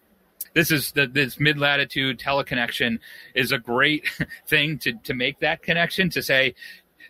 this 0.52 0.72
is 0.72 0.92
the, 0.92 1.06
this 1.06 1.38
mid 1.38 1.58
latitude 1.58 2.18
teleconnection 2.18 2.98
is 3.34 3.52
a 3.52 3.58
great 3.58 4.04
thing 4.46 4.78
to 4.78 4.92
to 5.04 5.14
make 5.14 5.38
that 5.40 5.62
connection 5.62 6.10
to 6.10 6.22
say 6.22 6.54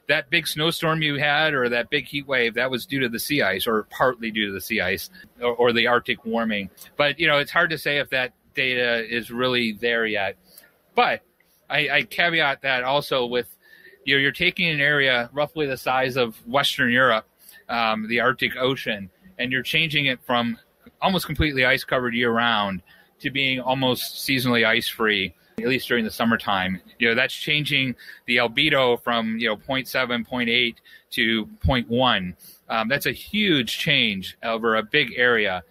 that 0.09 0.29
big 0.29 0.47
snowstorm 0.47 1.03
you 1.03 1.17
had 1.17 1.55
or 1.55 1.69
that 1.69 1.89
big 1.89 2.05
heat 2.05 2.27
wave 2.27 2.55
that 2.55 2.71
was 2.71 2.85
due 2.85 3.01
to 3.01 3.09
the 3.09 3.19
sea 3.19 3.43
ice 3.43 3.67
or 3.67 3.85
partly 3.91 4.31
due 4.31 4.47
to 4.47 4.53
the 4.53 4.61
sea 4.61 4.81
ice 4.81 5.09
or, 5.41 5.55
or 5.55 5.73
the 5.73 5.87
arctic 5.87 6.25
warming 6.25 6.69
but 6.97 7.19
you 7.19 7.27
know 7.27 7.39
it's 7.39 7.51
hard 7.51 7.71
to 7.71 7.79
say 7.79 7.99
if 7.99 8.11
that 8.11 8.33
data 8.55 9.05
is 9.09 9.31
really 9.31 9.73
there 9.73 10.07
yet 10.07 10.37
but 10.95 11.23
I, 11.69 11.89
I 11.89 12.03
caveat 12.03 12.63
that 12.63 12.85
also 12.85 13.27
with 13.27 13.49
you 14.05 14.15
know 14.15 14.21
you're 14.21 14.33
taking 14.33 14.69
an 14.69 14.81
area 14.81 15.31
roughly 15.33 15.67
the 15.67 15.77
size 15.77 16.17
of 16.17 16.37
western 16.47 16.91
europe 16.91 17.27
um, 17.69 18.09
the 18.09 18.21
arctic 18.21 18.57
ocean 18.57 19.11
and 19.39 19.53
you're 19.53 19.63
changing 19.63 20.07
it 20.07 20.21
from 20.25 20.59
almost 21.01 21.27
completely 21.27 21.65
ice 21.65 21.85
covered 21.85 22.15
year 22.15 22.33
round 22.33 22.83
to 23.21 23.31
being 23.31 23.61
almost 23.61 24.27
seasonally 24.27 24.67
ice 24.67 24.89
free 24.89 25.35
at 25.63 25.69
least 25.69 25.89
during 25.89 26.05
the 26.05 26.11
summertime. 26.11 26.81
You 26.99 27.09
know, 27.09 27.15
that's 27.15 27.35
changing 27.35 27.95
the 28.27 28.37
albedo 28.37 29.03
from, 29.03 29.39
you 29.39 29.49
know, 29.49 29.57
0.7, 29.57 30.27
0.8 30.27 30.75
to 31.11 31.47
0.1. 31.47 32.35
Um, 32.69 32.89
that's 32.89 33.07
a 33.07 33.13
huge 33.13 33.79
change 33.79 34.37
over 34.43 34.77
a 34.77 34.83
big 34.83 35.13
area. 35.17 35.63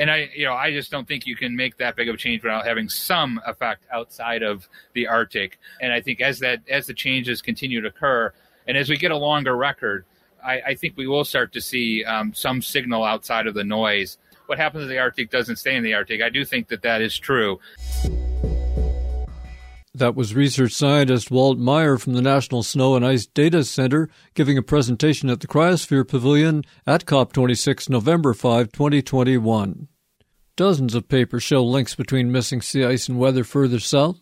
And 0.00 0.10
I, 0.10 0.30
you 0.34 0.46
know, 0.46 0.54
I 0.54 0.72
just 0.72 0.90
don't 0.90 1.06
think 1.06 1.26
you 1.26 1.36
can 1.36 1.54
make 1.54 1.76
that 1.76 1.94
big 1.94 2.08
of 2.08 2.14
a 2.14 2.18
change 2.18 2.42
without 2.42 2.66
having 2.66 2.88
some 2.88 3.38
effect 3.46 3.84
outside 3.92 4.42
of 4.42 4.66
the 4.94 5.06
Arctic. 5.06 5.58
And 5.82 5.92
I 5.92 6.00
think 6.00 6.22
as 6.22 6.38
that, 6.38 6.60
as 6.70 6.86
the 6.86 6.94
changes 6.94 7.42
continue 7.42 7.82
to 7.82 7.88
occur, 7.88 8.32
and 8.66 8.78
as 8.78 8.88
we 8.88 8.96
get 8.96 9.10
a 9.10 9.16
longer 9.16 9.54
record, 9.54 10.06
I, 10.42 10.60
I 10.68 10.74
think 10.74 10.96
we 10.96 11.06
will 11.06 11.24
start 11.24 11.52
to 11.52 11.60
see 11.60 12.02
um, 12.04 12.32
some 12.32 12.62
signal 12.62 13.04
outside 13.04 13.46
of 13.46 13.52
the 13.52 13.62
noise. 13.62 14.16
What 14.46 14.56
happens 14.56 14.84
in 14.84 14.88
the 14.88 14.98
Arctic 14.98 15.30
doesn't 15.30 15.56
stay 15.56 15.76
in 15.76 15.82
the 15.82 15.92
Arctic. 15.92 16.22
I 16.22 16.30
do 16.30 16.46
think 16.46 16.68
that 16.68 16.80
that 16.80 17.02
is 17.02 17.18
true. 17.18 17.60
That 19.92 20.14
was 20.14 20.36
research 20.36 20.72
scientist 20.72 21.32
Walt 21.32 21.58
Meier 21.58 21.98
from 21.98 22.12
the 22.12 22.22
National 22.22 22.62
Snow 22.62 22.94
and 22.94 23.04
Ice 23.04 23.26
Data 23.26 23.64
Center 23.64 24.08
giving 24.34 24.56
a 24.56 24.62
presentation 24.62 25.28
at 25.28 25.40
the 25.40 25.48
Cryosphere 25.48 26.06
Pavilion 26.06 26.64
at 26.86 27.06
COP26 27.06 27.90
November 27.90 28.32
5, 28.32 28.70
2021. 28.70 29.88
Dozens 30.54 30.94
of 30.94 31.08
papers 31.08 31.42
show 31.42 31.64
links 31.64 31.96
between 31.96 32.30
missing 32.30 32.62
sea 32.62 32.84
ice 32.84 33.08
and 33.08 33.18
weather 33.18 33.42
further 33.42 33.80
south. 33.80 34.20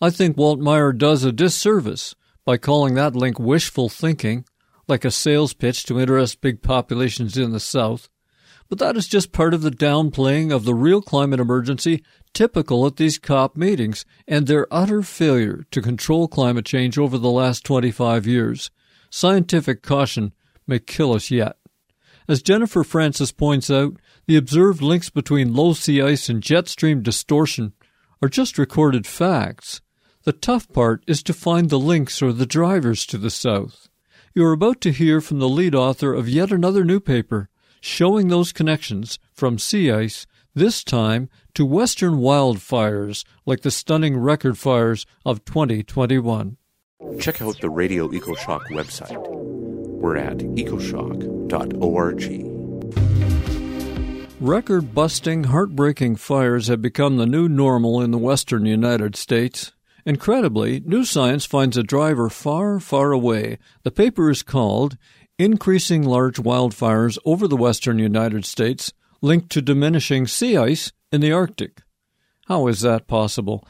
I 0.00 0.10
think 0.10 0.36
Walt 0.36 0.60
Meier 0.60 0.92
does 0.92 1.24
a 1.24 1.32
disservice 1.32 2.14
by 2.44 2.56
calling 2.56 2.94
that 2.94 3.16
link 3.16 3.40
wishful 3.40 3.88
thinking, 3.88 4.44
like 4.86 5.04
a 5.04 5.10
sales 5.10 5.52
pitch 5.52 5.82
to 5.86 5.98
interest 5.98 6.40
big 6.40 6.62
populations 6.62 7.36
in 7.36 7.50
the 7.50 7.58
South. 7.58 8.08
But 8.68 8.78
that 8.78 8.96
is 8.96 9.08
just 9.08 9.32
part 9.32 9.52
of 9.52 9.62
the 9.62 9.70
downplaying 9.70 10.52
of 10.54 10.64
the 10.64 10.74
real 10.74 11.02
climate 11.02 11.40
emergency 11.40 12.04
typical 12.32 12.86
at 12.86 12.96
these 12.96 13.18
COP 13.18 13.56
meetings 13.56 14.04
and 14.26 14.46
their 14.46 14.66
utter 14.72 15.02
failure 15.02 15.64
to 15.70 15.82
control 15.82 16.28
climate 16.28 16.64
change 16.64 16.98
over 16.98 17.18
the 17.18 17.30
last 17.30 17.64
25 17.64 18.26
years. 18.26 18.70
Scientific 19.10 19.82
caution 19.82 20.32
may 20.66 20.78
kill 20.78 21.12
us 21.12 21.30
yet. 21.30 21.56
As 22.28 22.42
Jennifer 22.42 22.84
Francis 22.84 23.32
points 23.32 23.70
out, 23.70 23.96
the 24.26 24.36
observed 24.36 24.82
links 24.82 25.08
between 25.08 25.54
low 25.54 25.72
sea 25.72 26.02
ice 26.02 26.28
and 26.28 26.42
jet 26.42 26.68
stream 26.68 27.02
distortion 27.02 27.72
are 28.20 28.28
just 28.28 28.58
recorded 28.58 29.06
facts. 29.06 29.80
The 30.24 30.32
tough 30.32 30.70
part 30.72 31.02
is 31.06 31.22
to 31.22 31.32
find 31.32 31.70
the 31.70 31.78
links 31.78 32.20
or 32.20 32.32
the 32.32 32.44
drivers 32.44 33.06
to 33.06 33.18
the 33.18 33.30
south. 33.30 33.88
You 34.34 34.44
are 34.44 34.52
about 34.52 34.80
to 34.82 34.92
hear 34.92 35.20
from 35.20 35.38
the 35.38 35.48
lead 35.48 35.74
author 35.74 36.12
of 36.12 36.28
yet 36.28 36.52
another 36.52 36.84
new 36.84 37.00
paper 37.00 37.48
showing 37.80 38.28
those 38.28 38.52
connections 38.52 39.18
from 39.32 39.58
sea 39.58 39.90
ice, 39.90 40.26
this 40.54 40.82
time 40.84 41.28
to 41.58 41.66
western 41.66 42.14
wildfires 42.14 43.24
like 43.44 43.62
the 43.62 43.70
stunning 43.72 44.16
record 44.16 44.56
fires 44.56 45.04
of 45.26 45.44
2021. 45.44 46.56
Check 47.18 47.42
out 47.42 47.60
the 47.60 47.68
Radio 47.68 48.06
EcoShock 48.06 48.60
website. 48.68 49.18
We're 49.26 50.16
at 50.18 50.36
ecoshock.org. 50.38 52.22
Record 54.40 54.94
busting, 54.94 55.44
heartbreaking 55.44 56.14
fires 56.14 56.68
have 56.68 56.80
become 56.80 57.16
the 57.16 57.26
new 57.26 57.48
normal 57.48 58.00
in 58.02 58.12
the 58.12 58.18
western 58.18 58.64
United 58.64 59.16
States. 59.16 59.72
Incredibly, 60.06 60.78
new 60.86 61.04
science 61.04 61.44
finds 61.44 61.76
a 61.76 61.82
driver 61.82 62.30
far, 62.30 62.78
far 62.78 63.10
away. 63.10 63.58
The 63.82 63.90
paper 63.90 64.30
is 64.30 64.44
called 64.44 64.96
increasing 65.40 66.04
large 66.04 66.36
wildfires 66.36 67.18
over 67.24 67.48
the 67.48 67.56
western 67.56 67.98
United 67.98 68.44
States 68.44 68.92
linked 69.20 69.50
to 69.50 69.60
diminishing 69.60 70.28
sea 70.28 70.56
ice 70.56 70.92
in 71.10 71.20
the 71.20 71.32
Arctic. 71.32 71.82
How 72.46 72.66
is 72.66 72.80
that 72.82 73.06
possible? 73.06 73.66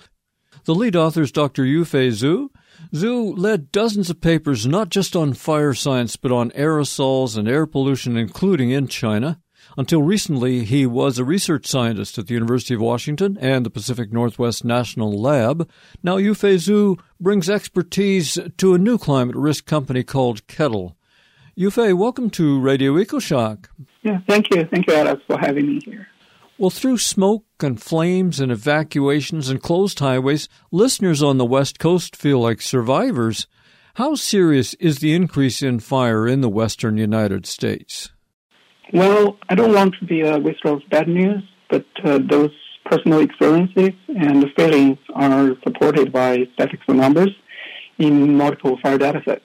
The 0.64 0.74
lead 0.74 0.97
author 0.97 1.22
is 1.22 1.32
Dr. 1.32 1.62
Yufei 1.62 2.11
Zou. 2.11 2.51
Zou 2.95 3.34
led 3.34 3.72
dozens 3.72 4.11
of 4.11 4.20
papers 4.20 4.66
not 4.66 4.89
just 4.89 5.16
on 5.16 5.34
fire 5.34 5.74
science 5.74 6.16
but 6.16 6.32
on 6.32 6.51
aerosols 6.51 7.36
and 7.36 7.49
air 7.49 7.66
pollution, 7.66 8.16
including 8.16 8.70
in 8.70 8.89
China. 8.89 9.41
Until 9.76 10.03
recently, 10.03 10.64
he 10.64 10.86
was 10.86 11.18
a 11.18 11.24
research 11.24 11.66
scientist 11.66 12.18
at 12.18 12.26
the 12.26 12.34
University 12.34 12.74
of 12.74 12.80
Washington 12.80 13.39
and 13.41 13.64
the 13.64 13.70
Pacific 13.70 14.12
Northwest 14.12 14.64
National 14.64 15.12
Lab. 15.12 15.68
Now, 16.03 16.16
Yufei 16.16 16.59
Zou 16.59 16.97
brings 17.20 17.49
expertise 17.49 18.39
to 18.57 18.74
a 18.74 18.78
new 18.78 18.99
climate 18.99 19.36
risk 19.36 19.66
company 19.66 20.03
called 20.03 20.47
Kettle. 20.49 20.97
Yufei, 21.57 21.97
welcome 21.97 22.30
to 22.30 22.61
Radio 22.61 22.95
EcoShock. 22.95 23.66
Yeah, 24.03 24.20
thank 24.28 24.53
you. 24.55 24.64
Thank 24.64 24.89
you, 24.89 24.95
Alex, 24.95 25.22
for 25.26 25.39
having 25.39 25.66
me 25.66 25.80
here. 25.84 26.09
Well, 26.61 26.70
through 26.70 26.98
smoke 26.98 27.44
and 27.61 27.80
flames 27.80 28.40
and 28.40 28.50
evacuations 28.50 29.48
and 29.48 29.62
closed 29.62 30.00
highways, 30.00 30.48
listeners 30.72 31.22
on 31.22 31.38
the 31.38 31.44
West 31.44 31.78
Coast 31.78 32.16
feel 32.16 32.40
like 32.40 32.61
survivors. 32.61 33.46
How 33.94 34.16
serious 34.16 34.74
is 34.74 34.98
the 34.98 35.14
increase 35.14 35.62
in 35.62 35.78
fire 35.78 36.26
in 36.26 36.40
the 36.40 36.48
western 36.48 36.96
United 36.96 37.46
States? 37.46 38.11
Well, 38.92 39.36
I 39.48 39.54
don't 39.54 39.72
want 39.72 39.94
to 40.00 40.04
be 40.04 40.22
a 40.22 40.40
whisperer 40.40 40.72
of 40.72 40.82
bad 40.90 41.06
news, 41.06 41.44
but 41.70 41.86
uh, 42.02 42.18
those 42.28 42.50
personal 42.86 43.20
experiences 43.20 43.90
and 44.09 44.44
feelings 44.56 44.98
are 45.14 45.50
supported 45.62 46.11
by 46.11 46.38
statistical 46.54 46.94
numbers 46.94 47.30
in 47.98 48.36
multiple 48.36 48.80
fire 48.82 48.98
data 48.98 49.22
sets. 49.24 49.44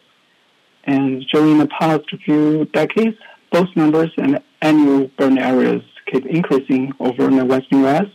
And 0.86 1.24
during 1.32 1.60
the 1.60 1.68
past 1.80 2.06
few 2.26 2.66
decades, 2.74 3.18
both 3.52 3.68
numbers 3.76 4.10
and 4.18 4.40
annual 4.64 5.12
burn 5.16 5.38
areas 5.38 5.84
keep 6.12 6.26
increasing 6.26 6.94
over 7.00 7.30
the 7.30 7.46
western 7.46 7.80
U.S. 7.82 8.06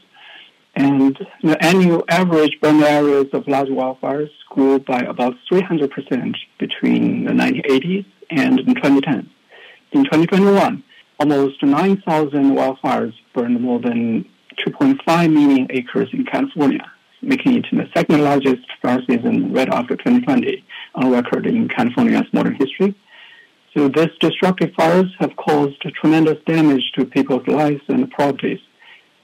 And 0.74 1.18
the 1.42 1.62
annual 1.64 2.04
average 2.08 2.58
burn 2.60 2.82
areas 2.82 3.26
of 3.32 3.48
large 3.48 3.68
wildfires 3.68 4.30
grew 4.50 4.78
by 4.78 5.00
about 5.00 5.34
300% 5.50 6.34
between 6.58 7.24
the 7.24 7.32
1980s 7.32 8.06
and 8.30 8.58
2010. 8.58 9.30
In 9.92 10.04
2021, 10.04 10.84
almost 11.18 11.62
9,000 11.62 12.54
wildfires 12.54 13.14
burned 13.34 13.60
more 13.60 13.80
than 13.80 14.24
2.5 14.66 15.32
million 15.32 15.66
acres 15.70 16.08
in 16.12 16.24
California, 16.24 16.84
making 17.22 17.54
it 17.56 17.66
the 17.72 17.88
second 17.94 18.22
largest 18.22 18.62
fire 18.82 19.00
season 19.08 19.52
right 19.52 19.68
after 19.68 19.96
2020 19.96 20.64
on 20.94 21.10
record 21.10 21.46
in 21.46 21.68
California's 21.68 22.26
modern 22.32 22.54
history. 22.54 22.94
So 23.76 23.88
these 23.88 24.08
destructive 24.20 24.72
fires 24.76 25.06
have 25.18 25.36
caused 25.36 25.80
tremendous 26.00 26.38
damage 26.46 26.82
to 26.96 27.04
people's 27.04 27.46
lives 27.46 27.82
and 27.88 28.10
properties. 28.10 28.60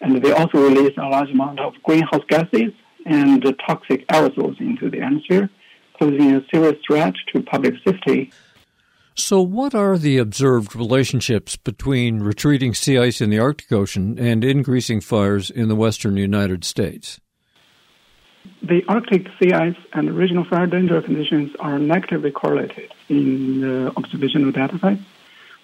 And 0.01 0.22
they 0.22 0.32
also 0.32 0.68
release 0.68 0.92
a 0.99 1.09
large 1.09 1.30
amount 1.30 1.61
of 1.61 1.72
greenhouse 1.82 2.22
gases 2.28 2.72
and 3.07 3.42
toxic 3.66 4.07
aerosols 4.09 4.61
into 4.61 4.90
the 4.90 5.01
atmosphere, 5.01 5.51
posing 5.99 6.34
a 6.34 6.42
serious 6.53 6.76
threat 6.86 7.14
to 7.32 7.42
public 7.42 7.74
safety 7.86 8.30
so, 9.16 9.40
what 9.40 9.76
are 9.76 9.97
the 9.97 10.18
observed 10.18 10.74
relationships 10.74 11.55
between 11.55 12.18
retreating 12.20 12.74
sea 12.74 12.99
ice 12.99 13.20
in 13.20 13.30
the 13.30 13.38
Arctic 13.38 13.70
Ocean 13.70 14.18
and 14.18 14.45
increasing 14.45 15.01
fires 15.01 15.51
in 15.51 15.68
the 15.68 15.76
western 15.76 16.16
United 16.16 16.64
States? 16.64 17.20
The 18.62 18.82
Arctic 18.88 19.28
sea 19.38 19.53
ice 19.53 19.76
and 19.92 20.16
regional 20.16 20.45
fire 20.45 20.66
danger 20.66 21.01
conditions 21.03 21.55
are 21.61 21.78
negatively 21.78 22.30
correlated 22.30 22.92
in 23.09 23.61
the 23.61 23.92
observational 23.97 24.53
data 24.53 24.78
sets, 24.78 25.03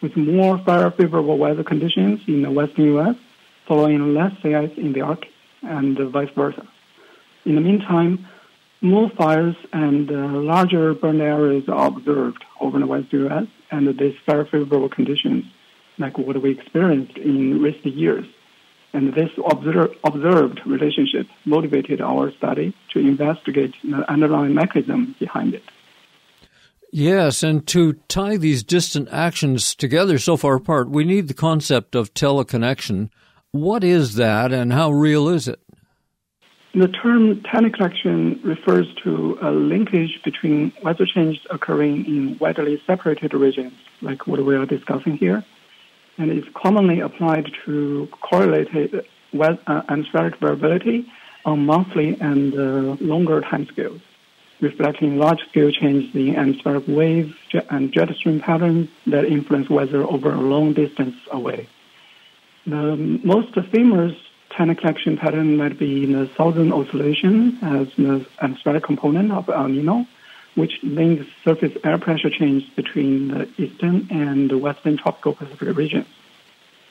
with 0.03 0.17
more 0.17 0.59
fire 0.59 0.91
favorable 0.91 1.39
weather 1.39 1.65
conditions 1.65 2.21
in 2.27 2.43
the 2.43 2.51
western 2.51 2.85
U.S. 2.87 3.17
following 3.67 4.15
less 4.15 4.33
sea 4.43 4.55
ice 4.55 4.73
in 4.77 4.93
the 4.93 5.01
Arctic, 5.01 5.31
and 5.63 5.99
vice 5.99 6.31
versa. 6.31 6.67
In 7.45 7.55
the 7.55 7.61
meantime, 7.61 8.27
more 8.81 9.11
fires 9.11 9.57
and 9.73 10.11
uh, 10.11 10.15
larger 10.15 10.95
burn 10.95 11.21
areas 11.21 11.69
are 11.69 11.87
observed 11.89 12.45
over 12.61 12.79
the 12.79 12.87
West 12.87 13.13
U.S., 13.13 13.47
and 13.71 13.99
these 13.99 14.17
fire 14.27 14.45
favorable 14.45 14.89
conditions, 14.89 15.45
like 15.99 16.19
what 16.19 16.41
we 16.41 16.51
experienced 16.51 17.17
in 17.19 17.63
recent 17.63 17.95
years. 17.95 18.27
And 18.93 19.15
this 19.15 19.31
observed, 19.49 19.97
observed 20.05 20.61
relationship 20.67 21.27
motivated 21.45 22.01
our 22.01 22.33
study 22.33 22.75
to 22.93 22.99
investigate 22.99 23.75
the 23.85 24.11
underlying 24.11 24.55
mechanism 24.55 25.15
behind 25.19 25.55
it. 25.55 25.63
Yes, 26.93 27.45
and 27.45 27.65
to 27.69 27.93
tie 28.09 28.37
these 28.37 28.65
distant 28.65 29.09
actions 29.13 29.77
together 29.77 30.19
so 30.19 30.37
far 30.37 30.57
apart, 30.57 30.91
we 30.91 31.05
need 31.05 31.29
the 31.29 31.35
concept 31.35 31.95
of 31.95 32.13
teleconnection. 32.15 33.11
What 33.53 33.85
is 33.85 34.17
that, 34.17 34.53
and 34.53 34.73
how 34.73 34.91
real 34.91 35.29
is 35.29 35.47
it? 35.47 35.61
The 36.75 36.89
term 36.89 37.43
teleconnection 37.43 38.45
refers 38.45 38.87
to 39.05 39.39
a 39.41 39.51
linkage 39.51 40.21
between 40.25 40.73
weather 40.83 41.07
changes 41.07 41.45
occurring 41.51 42.07
in 42.07 42.39
widely 42.39 42.81
separated 42.87 43.35
regions, 43.35 43.73
like 44.03 44.27
what 44.27 44.45
we 44.45 44.57
are 44.57 44.67
discussing 44.67 45.17
here, 45.17 45.45
and 46.19 46.31
is 46.31 46.45
commonly 46.55 47.01
applied 47.01 47.51
to 47.65 48.09
correlated 48.21 49.07
uh, 49.39 49.57
atmospheric 49.89 50.37
variability 50.37 51.11
on 51.45 51.65
monthly 51.65 52.21
and 52.21 52.55
uh, 52.55 52.97
longer 53.01 53.41
timescales, 53.41 54.01
reflecting 54.61 55.19
large-scale 55.19 55.71
changes 55.73 56.15
in 56.15 56.37
atmospheric 56.37 56.85
wave 56.87 57.37
and 57.71 57.93
jet 57.93 58.15
stream 58.17 58.41
patterns 58.41 58.89
that 59.07 59.25
influence 59.25 59.71
weather 59.71 60.03
over 60.03 60.33
a 60.33 60.41
long 60.41 60.73
distance 60.73 61.17
away. 61.31 61.69
The 62.67 62.97
most 63.25 63.55
famous 63.73 64.15
teleconnection 64.51 65.19
pattern 65.19 65.57
might 65.57 65.79
be 65.79 66.07
the 66.07 66.29
southern 66.37 66.73
oscillation 66.73 67.59
as 67.63 67.89
the 67.97 68.27
atmospheric 68.41 68.83
component 68.83 69.33
of 69.33 69.49
El 69.49 69.69
Nino, 69.69 70.07
which 70.55 70.73
links 70.83 71.27
surface 71.45 71.77
air 71.85 71.99
pressure 71.99 72.31
change 72.31 72.65
between 72.77 73.29
the 73.29 73.49
eastern 73.59 74.09
and 74.11 74.51
the 74.51 74.59
western 74.59 74.97
tropical 74.97 75.35
Pacific 75.35 75.77
regions. 75.77 76.07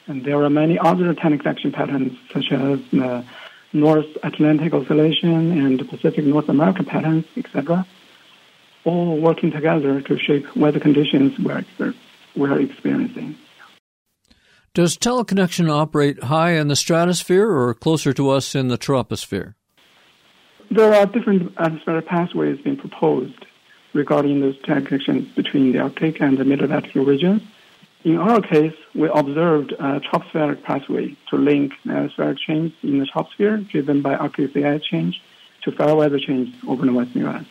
And 0.07 0.23
there 0.23 0.43
are 0.43 0.49
many 0.49 0.79
other 0.79 1.13
teleconnection 1.13 1.73
patterns, 1.73 2.17
such 2.33 2.51
as 2.51 2.79
the 2.91 3.23
North 3.73 4.07
Atlantic 4.23 4.73
oscillation 4.73 5.51
and 5.51 5.79
the 5.79 5.85
Pacific 5.85 6.25
North 6.25 6.49
America 6.49 6.83
patterns, 6.83 7.25
etc., 7.37 7.85
all 8.85 9.19
working 9.19 9.51
together 9.51 10.01
to 10.01 10.17
shape 10.17 10.55
weather 10.55 10.79
conditions 10.79 11.37
we're, 11.37 11.93
we're 12.35 12.59
experiencing. 12.59 13.35
Does 14.73 14.97
teleconnection 14.97 15.69
operate 15.69 16.23
high 16.23 16.51
in 16.51 16.69
the 16.69 16.75
stratosphere 16.75 17.51
or 17.51 17.73
closer 17.73 18.13
to 18.13 18.29
us 18.29 18.55
in 18.55 18.69
the 18.69 18.77
troposphere? 18.77 19.55
There 20.71 20.93
are 20.93 21.05
different 21.05 21.53
atmospheric 21.57 22.05
pathways 22.05 22.61
being 22.61 22.77
proposed 22.77 23.45
regarding 23.93 24.39
those 24.39 24.57
teleconnections 24.61 25.33
between 25.35 25.71
the 25.71 25.79
Arctic 25.79 26.21
and 26.21 26.37
the 26.37 26.45
mid-latitude 26.45 27.07
regions. 27.07 27.41
In 28.03 28.17
our 28.17 28.41
case, 28.41 28.75
we 28.95 29.09
observed 29.13 29.73
a 29.73 29.99
tropospheric 29.99 30.63
pathway 30.63 31.17
to 31.29 31.35
link 31.35 31.73
uh, 31.87 31.91
atmospheric 31.91 32.37
change 32.39 32.73
in 32.81 32.99
the 32.99 33.05
troposphere 33.05 33.67
driven 33.69 34.01
by 34.01 34.15
Arctic 34.15 34.53
sea 34.53 34.63
ice 34.63 34.83
change 34.83 35.21
to 35.63 35.71
fire 35.71 35.95
weather 35.95 36.19
change 36.19 36.55
over 36.67 36.85
the 36.85 36.93
western 36.93 37.23
U.S. 37.23 37.45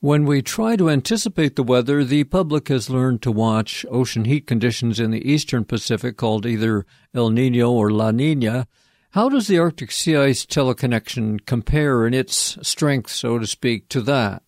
When 0.00 0.24
we 0.24 0.42
try 0.42 0.76
to 0.76 0.88
anticipate 0.88 1.56
the 1.56 1.62
weather, 1.62 2.04
the 2.04 2.24
public 2.24 2.68
has 2.68 2.88
learned 2.88 3.20
to 3.22 3.32
watch 3.32 3.84
ocean 3.90 4.24
heat 4.24 4.46
conditions 4.46 5.00
in 5.00 5.10
the 5.10 5.28
eastern 5.28 5.64
Pacific 5.64 6.16
called 6.16 6.46
either 6.46 6.86
El 7.12 7.30
Nino 7.30 7.72
or 7.72 7.90
La 7.90 8.12
Nina. 8.12 8.68
How 9.10 9.28
does 9.28 9.48
the 9.48 9.58
Arctic 9.58 9.90
sea 9.90 10.16
ice 10.16 10.46
teleconnection 10.46 11.44
compare 11.44 12.06
in 12.06 12.14
its 12.14 12.56
strength, 12.62 13.10
so 13.10 13.38
to 13.38 13.46
speak, 13.46 13.88
to 13.88 14.00
that? 14.02 14.42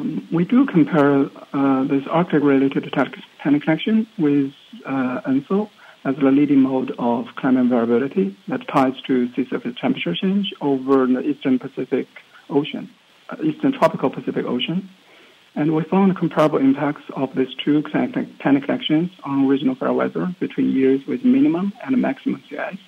Um, 0.00 0.26
we 0.32 0.44
do 0.44 0.64
compare 0.64 1.28
uh, 1.52 1.84
this 1.84 2.04
Arctic-related 2.08 2.84
teleconnection 2.84 4.06
with 4.18 4.52
uh, 4.86 5.20
ENSO 5.26 5.68
as 6.04 6.16
the 6.16 6.30
leading 6.30 6.60
mode 6.60 6.92
of 6.98 7.26
climate 7.36 7.66
variability 7.66 8.34
that 8.48 8.66
ties 8.68 8.94
to 9.06 9.30
sea 9.34 9.46
surface 9.50 9.76
temperature 9.78 10.14
change 10.14 10.54
over 10.62 11.06
the 11.06 11.20
eastern 11.20 11.58
Pacific 11.58 12.06
Ocean. 12.48 12.88
Uh, 13.28 13.36
eastern 13.44 13.72
tropical 13.72 14.08
Pacific 14.08 14.46
Ocean. 14.46 14.88
And 15.54 15.74
we 15.76 15.84
found 15.84 16.16
comparable 16.16 16.58
impacts 16.58 17.02
of 17.14 17.34
these 17.34 17.54
two 17.62 17.82
teleconnections 17.82 19.10
on 19.24 19.48
regional 19.48 19.74
fire 19.74 19.92
weather 19.92 20.34
between 20.40 20.70
years 20.70 21.06
with 21.06 21.24
minimum 21.24 21.74
and 21.84 22.00
maximum 22.00 22.42
sea 22.48 22.56
ice. 22.56 22.78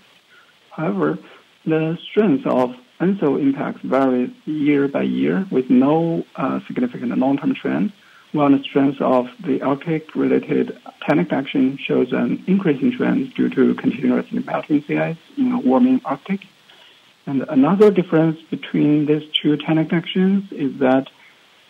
However, 0.70 1.18
the 1.66 1.98
strength 2.10 2.46
of 2.46 2.74
ENSO 3.02 3.40
impacts 3.40 3.82
vary 3.82 4.32
year 4.44 4.86
by 4.86 5.02
year 5.02 5.44
with 5.50 5.68
no 5.68 6.24
uh, 6.36 6.60
significant 6.68 7.16
long-term 7.18 7.54
trend, 7.54 7.92
while 8.30 8.48
the 8.50 8.62
strength 8.62 9.00
of 9.00 9.28
the 9.44 9.60
Arctic-related 9.60 10.78
teleconnection 11.02 11.78
shows 11.80 12.12
an 12.12 12.42
increasing 12.46 12.92
trend 12.92 13.34
due 13.34 13.50
to 13.50 13.74
continuously 13.74 14.38
melting 14.38 14.82
sea 14.84 14.98
ice 14.98 15.16
in 15.36 15.50
a 15.50 15.58
warming 15.58 16.00
Arctic. 16.04 16.46
And 17.26 17.42
another 17.48 17.90
difference 17.90 18.40
between 18.50 19.06
these 19.06 19.28
two 19.32 19.56
teleconnections 19.56 20.52
is 20.52 20.78
that 20.78 21.08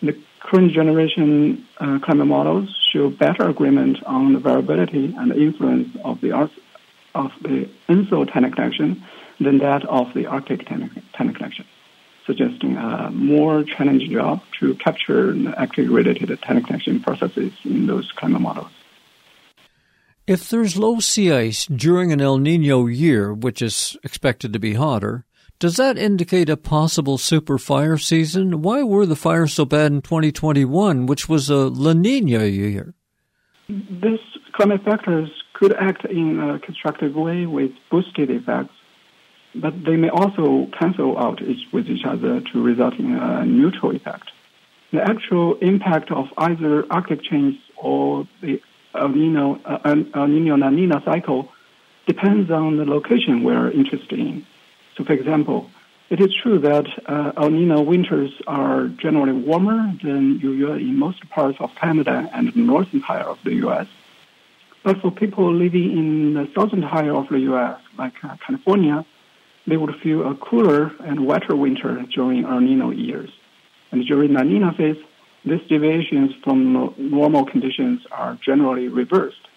the 0.01 0.15
current 0.39 0.71
generation 0.71 1.65
uh, 1.79 1.97
climate 2.03 2.27
models 2.27 2.69
show 2.91 3.09
better 3.09 3.49
agreement 3.49 4.03
on 4.03 4.33
the 4.33 4.39
variability 4.39 5.15
and 5.17 5.31
influence 5.31 5.89
of 6.03 6.21
the 6.21 6.31
of 7.15 7.31
the 7.41 7.69
ENSO 7.87 8.25
teleconnection 8.25 9.01
than 9.39 9.57
that 9.59 9.85
of 9.85 10.13
the 10.13 10.25
Arctic 10.25 10.65
teleconnection, 10.65 11.65
suggesting 12.25 12.77
a 12.77 13.11
more 13.11 13.63
challenging 13.63 14.11
job 14.11 14.41
to 14.59 14.75
capture 14.75 15.33
the 15.33 15.53
Arctic-related 15.57 16.29
teleconnection 16.41 17.03
processes 17.03 17.53
in 17.63 17.87
those 17.87 18.11
climate 18.11 18.41
models. 18.41 18.71
If 20.25 20.49
there's 20.49 20.77
low 20.77 20.99
sea 20.99 21.33
ice 21.33 21.65
during 21.65 22.13
an 22.13 22.21
El 22.21 22.37
Nino 22.37 22.85
year, 22.85 23.33
which 23.33 23.61
is 23.61 23.97
expected 24.03 24.53
to 24.53 24.59
be 24.59 24.75
hotter, 24.75 25.25
does 25.59 25.75
that 25.75 25.97
indicate 25.97 26.49
a 26.49 26.57
possible 26.57 27.17
super 27.17 27.57
fire 27.57 27.97
season? 27.97 28.61
Why 28.61 28.83
were 28.83 29.05
the 29.05 29.15
fires 29.15 29.53
so 29.53 29.65
bad 29.65 29.91
in 29.91 30.01
2021, 30.01 31.05
which 31.05 31.27
was 31.27 31.49
a 31.49 31.67
La 31.67 31.93
Nina 31.93 32.45
year? 32.45 32.93
These 33.67 34.19
climate 34.53 34.83
factors 34.83 35.29
could 35.53 35.73
act 35.73 36.05
in 36.05 36.39
a 36.39 36.59
constructive 36.59 37.15
way 37.15 37.45
with 37.45 37.71
boosted 37.91 38.29
effects, 38.29 38.73
but 39.55 39.83
they 39.83 39.95
may 39.95 40.09
also 40.09 40.67
cancel 40.77 41.17
out 41.17 41.41
each, 41.41 41.71
with 41.71 41.89
each 41.89 42.05
other 42.05 42.41
to 42.41 42.61
result 42.61 42.95
in 42.95 43.15
a 43.15 43.45
neutral 43.45 43.95
effect. 43.95 44.31
The 44.91 45.01
actual 45.01 45.55
impact 45.55 46.11
of 46.11 46.27
either 46.37 46.85
Arctic 46.91 47.23
change 47.23 47.59
or 47.77 48.27
the 48.41 48.61
uh, 48.93 49.05
El 49.05 50.27
Nino 50.27 50.57
La 50.57 50.69
Nina 50.69 51.01
cycle 51.03 51.51
depends 52.05 52.51
on 52.51 52.77
the 52.77 52.85
location 52.85 53.43
we're 53.43 53.71
interested 53.71 54.19
in. 54.19 54.45
So, 54.95 55.03
for 55.03 55.13
example, 55.13 55.69
it 56.09 56.21
is 56.21 56.31
true 56.43 56.59
that 56.59 56.85
uh, 57.07 57.31
El 57.37 57.49
Nino 57.49 57.81
winters 57.81 58.31
are 58.45 58.87
generally 58.87 59.31
warmer 59.31 59.93
than 60.03 60.39
usual 60.39 60.73
in 60.73 60.99
most 60.99 61.27
parts 61.29 61.57
of 61.59 61.73
Canada 61.75 62.29
and 62.33 62.53
the 62.53 62.59
northern 62.59 63.01
half 63.01 63.25
of 63.25 63.39
the 63.43 63.55
U.S. 63.55 63.87
But 64.83 65.01
for 65.01 65.09
people 65.11 65.51
living 65.51 65.97
in 65.97 66.33
the 66.35 66.47
southern 66.53 66.83
half 66.83 67.05
of 67.05 67.29
the 67.29 67.39
U.S., 67.39 67.79
like 67.97 68.23
uh, 68.23 68.35
California, 68.45 69.05
they 69.67 69.77
would 69.77 69.95
feel 70.01 70.29
a 70.29 70.35
cooler 70.35 70.91
and 70.99 71.25
wetter 71.25 71.55
winter 71.55 72.03
during 72.13 72.45
El 72.45 72.59
Nino 72.61 72.91
years. 72.91 73.29
And 73.91 74.05
during 74.05 74.33
La 74.33 74.43
Nina 74.43 74.73
phase, 74.73 74.97
these 75.45 75.61
deviations 75.67 76.31
from 76.43 76.93
normal 76.97 77.45
conditions 77.45 78.01
are 78.11 78.37
generally 78.45 78.87
reversed. 78.87 79.47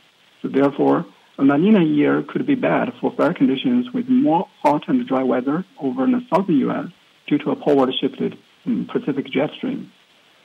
So 0.42 0.48
therefore, 0.48 1.06
a 1.38 1.44
La 1.44 1.56
Nina 1.56 1.82
year 1.82 2.22
could 2.22 2.46
be 2.46 2.54
bad 2.54 2.92
for 3.00 3.12
fair 3.12 3.34
conditions 3.34 3.92
with 3.92 4.08
more 4.08 4.48
hot 4.62 4.88
and 4.88 5.06
dry 5.06 5.22
weather 5.22 5.64
over 5.78 6.04
in 6.04 6.12
the 6.12 6.24
southern 6.30 6.58
U.S. 6.58 6.86
due 7.26 7.38
to 7.38 7.50
a 7.50 7.56
forward 7.56 7.92
shifted 8.00 8.38
um, 8.64 8.88
Pacific 8.90 9.26
jet 9.30 9.50
stream. 9.56 9.92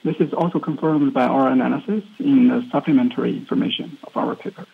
This 0.04 0.16
is 0.18 0.32
also 0.32 0.58
confirmed 0.58 1.14
by 1.14 1.24
our 1.24 1.48
analysis 1.48 2.02
in 2.18 2.48
the 2.48 2.66
supplementary 2.72 3.36
information 3.36 3.98
of 4.04 4.16
our 4.16 4.34
paper. 4.34 4.66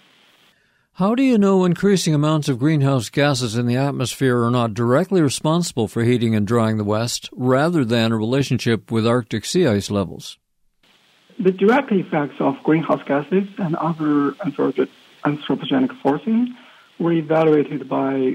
How 0.99 1.15
do 1.15 1.23
you 1.23 1.39
know 1.39 1.65
increasing 1.65 2.13
amounts 2.13 2.49
of 2.49 2.59
greenhouse 2.59 3.09
gases 3.09 3.55
in 3.55 3.67
the 3.67 3.77
atmosphere 3.77 4.43
are 4.43 4.51
not 4.51 4.75
directly 4.75 5.23
responsible 5.23 5.87
for 5.87 6.03
heating 6.03 6.35
and 6.35 6.45
drying 6.45 6.77
the 6.77 6.83
West, 6.83 7.31
rather 7.37 7.85
than 7.85 8.11
a 8.11 8.17
relationship 8.17 8.91
with 8.91 9.07
Arctic 9.07 9.45
sea 9.45 9.69
ice 9.69 9.93
levels? 9.93 10.39
The 11.39 11.53
direct 11.53 11.93
effects 11.93 12.35
of 12.41 12.57
greenhouse 12.65 13.01
gases 13.07 13.45
and 13.59 13.77
other 13.77 14.33
anthropogenic 14.43 16.03
forcing 16.03 16.57
were 16.99 17.13
evaluated 17.13 17.89
by 17.89 18.35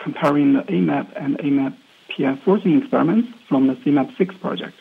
comparing 0.00 0.54
the 0.54 0.62
AMIP 0.62 1.06
and 1.14 1.38
AMIP 1.38 1.76
PF 2.10 2.42
forcing 2.42 2.78
experiments 2.78 3.28
from 3.48 3.68
the 3.68 3.74
CMIP 3.74 4.18
6 4.18 4.34
project. 4.38 4.74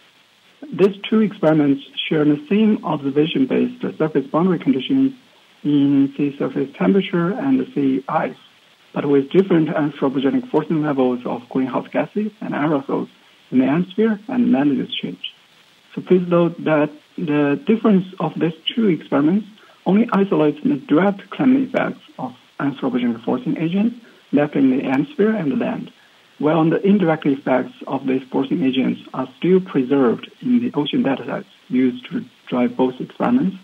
These 0.74 1.00
two 1.08 1.20
experiments 1.20 1.84
share 2.10 2.26
the 2.26 2.44
same 2.50 2.84
observation 2.84 3.46
based 3.46 3.80
surface 4.00 4.26
boundary 4.26 4.58
conditions 4.58 5.14
in 5.64 6.14
sea 6.18 6.36
surface 6.38 6.70
temperature 6.78 7.32
and 7.32 7.66
sea 7.74 8.04
ice, 8.08 8.36
but 8.94 9.06
with 9.06 9.30
different 9.30 9.70
anthropogenic 9.70 10.50
forcing 10.50 10.82
levels 10.82 11.20
of 11.26 11.48
greenhouse 11.50 11.88
gases 11.92 12.32
and 12.42 12.54
aerosols 12.54 13.10
in 13.52 13.60
the 13.60 13.66
atmosphere 13.66 14.20
and 14.28 14.52
land 14.52 14.80
exchange. 14.82 15.34
So 15.94 16.02
please 16.02 16.28
note 16.28 16.64
that 16.64 16.92
the 17.18 17.62
difference 17.66 18.06
of 18.20 18.34
these 18.40 18.54
two 18.74 18.88
experiments 18.88 19.48
only 19.86 20.08
isolates 20.14 20.60
the 20.64 20.76
direct 20.76 21.30
climate 21.30 21.70
effects 21.70 22.02
of 22.18 22.34
anthropogenic 22.60 23.24
forcing 23.24 23.58
agents 23.58 23.96
left 24.32 24.56
in 24.56 24.78
the 24.78 24.86
atmosphere 24.86 25.36
and 25.36 25.52
the 25.52 25.56
land, 25.56 25.92
while 26.40 26.68
the 26.70 26.82
indirect 26.86 27.26
effects 27.26 27.74
of 27.88 28.08
these 28.08 28.24
forcing 28.32 28.64
agents 28.64 29.02
are 29.14 29.28
still 29.38 29.60
preserved 29.60 30.32
in 30.42 30.60
the 30.60 30.72
ocean 30.74 31.04
datasets 31.04 31.46
used 31.68 32.10
to 32.10 32.24
drive 32.48 32.76
both 32.78 33.00
experiments 33.00 33.58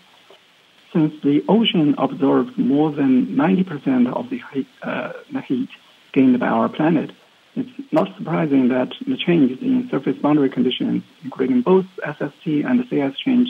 since 0.93 1.13
the 1.23 1.43
ocean 1.47 1.95
absorbs 1.97 2.57
more 2.57 2.91
than 2.91 3.27
90% 3.27 4.13
of 4.13 4.29
the 4.29 4.41
heat, 4.51 4.67
uh, 4.81 5.13
the 5.31 5.41
heat 5.41 5.69
gained 6.13 6.39
by 6.39 6.47
our 6.47 6.69
planet, 6.69 7.11
it's 7.55 7.69
not 7.91 8.15
surprising 8.17 8.67
that 8.69 8.93
the 9.07 9.17
changes 9.17 9.61
in 9.61 9.89
surface 9.89 10.17
boundary 10.17 10.49
conditions, 10.49 11.03
including 11.23 11.61
both 11.61 11.85
SST 12.03 12.45
and 12.45 12.85
CS 12.89 13.17
change, 13.17 13.49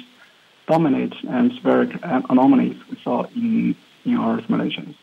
dominate 0.68 1.14
atmospheric 1.28 1.92
anomalies 2.04 2.78
we 2.90 2.98
saw 3.04 3.24
in, 3.36 3.76
in 4.06 4.16
our 4.16 4.42
simulations. 4.42 4.96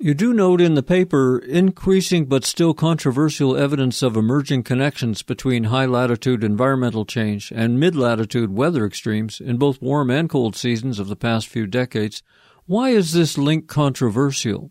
You 0.00 0.14
do 0.14 0.32
note 0.32 0.60
in 0.60 0.74
the 0.74 0.84
paper 0.84 1.38
increasing 1.40 2.26
but 2.26 2.44
still 2.44 2.72
controversial 2.72 3.56
evidence 3.56 4.00
of 4.00 4.16
emerging 4.16 4.62
connections 4.62 5.24
between 5.24 5.64
high 5.64 5.86
latitude 5.86 6.44
environmental 6.44 7.04
change 7.04 7.50
and 7.52 7.80
mid 7.80 7.96
latitude 7.96 8.52
weather 8.52 8.86
extremes 8.86 9.40
in 9.40 9.56
both 9.56 9.82
warm 9.82 10.08
and 10.08 10.30
cold 10.30 10.54
seasons 10.54 11.00
of 11.00 11.08
the 11.08 11.16
past 11.16 11.48
few 11.48 11.66
decades. 11.66 12.22
Why 12.66 12.90
is 12.90 13.12
this 13.12 13.36
link 13.36 13.66
controversial? 13.66 14.70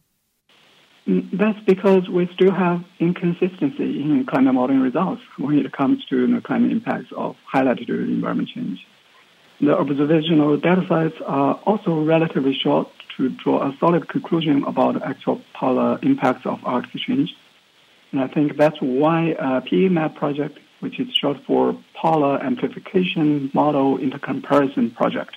Mm, 1.05 1.37
that's 1.37 1.59
because 1.65 2.07
we 2.07 2.29
still 2.33 2.53
have 2.53 2.85
inconsistency 2.99 4.01
in 4.01 4.25
climate 4.29 4.53
modeling 4.53 4.79
results 4.79 5.23
when 5.37 5.59
it 5.59 5.69
comes 5.73 6.05
to 6.05 6.33
the 6.33 6.39
climate 6.39 6.71
impacts 6.71 7.11
of 7.17 7.35
high 7.45 7.63
latitude 7.63 8.07
environment 8.07 8.47
change. 8.55 8.79
The 9.59 9.77
observational 9.77 10.55
data 10.55 10.85
sets 10.87 11.21
are 11.25 11.55
also 11.65 12.01
relatively 12.01 12.57
short 12.63 12.87
to 13.17 13.29
draw 13.29 13.67
a 13.67 13.75
solid 13.79 14.07
conclusion 14.07 14.63
about 14.63 14.93
the 14.93 15.05
actual 15.05 15.41
polar 15.53 15.99
impacts 16.01 16.45
of 16.45 16.59
Arctic 16.63 17.01
change. 17.01 17.35
And 18.11 18.21
I 18.21 18.27
think 18.27 18.55
that's 18.55 18.77
why 18.79 19.33
uh, 19.33 19.61
PAMIP 19.61 20.15
project, 20.15 20.59
which 20.79 20.99
is 20.99 21.13
short 21.13 21.37
for 21.45 21.77
Polar 21.93 22.41
Amplification 22.41 23.51
Model 23.53 23.97
Intercomparison 23.97 24.95
Project, 24.95 25.35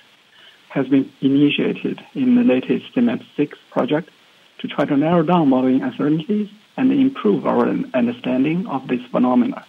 has 0.69 0.87
been 0.87 1.11
initiated 1.19 1.99
in 2.13 2.35
the 2.35 2.43
latest 2.43 2.93
CMIP 2.95 3.25
6 3.35 3.57
project 3.71 4.09
to 4.59 4.67
try 4.67 4.85
to 4.85 4.95
narrow 4.95 5.23
down 5.23 5.49
modeling 5.49 5.81
uncertainties 5.81 6.49
and 6.77 6.93
improve 6.93 7.45
our 7.45 7.67
understanding 7.93 8.67
of 8.67 8.87
this 8.87 9.01
phenomena 9.11 9.65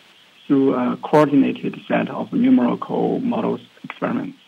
through 0.47 0.75
a 0.75 0.97
coordinated 1.03 1.81
set 1.89 2.09
of 2.09 2.33
numerical 2.33 3.19
models 3.21 3.61
experiments. 3.83 4.39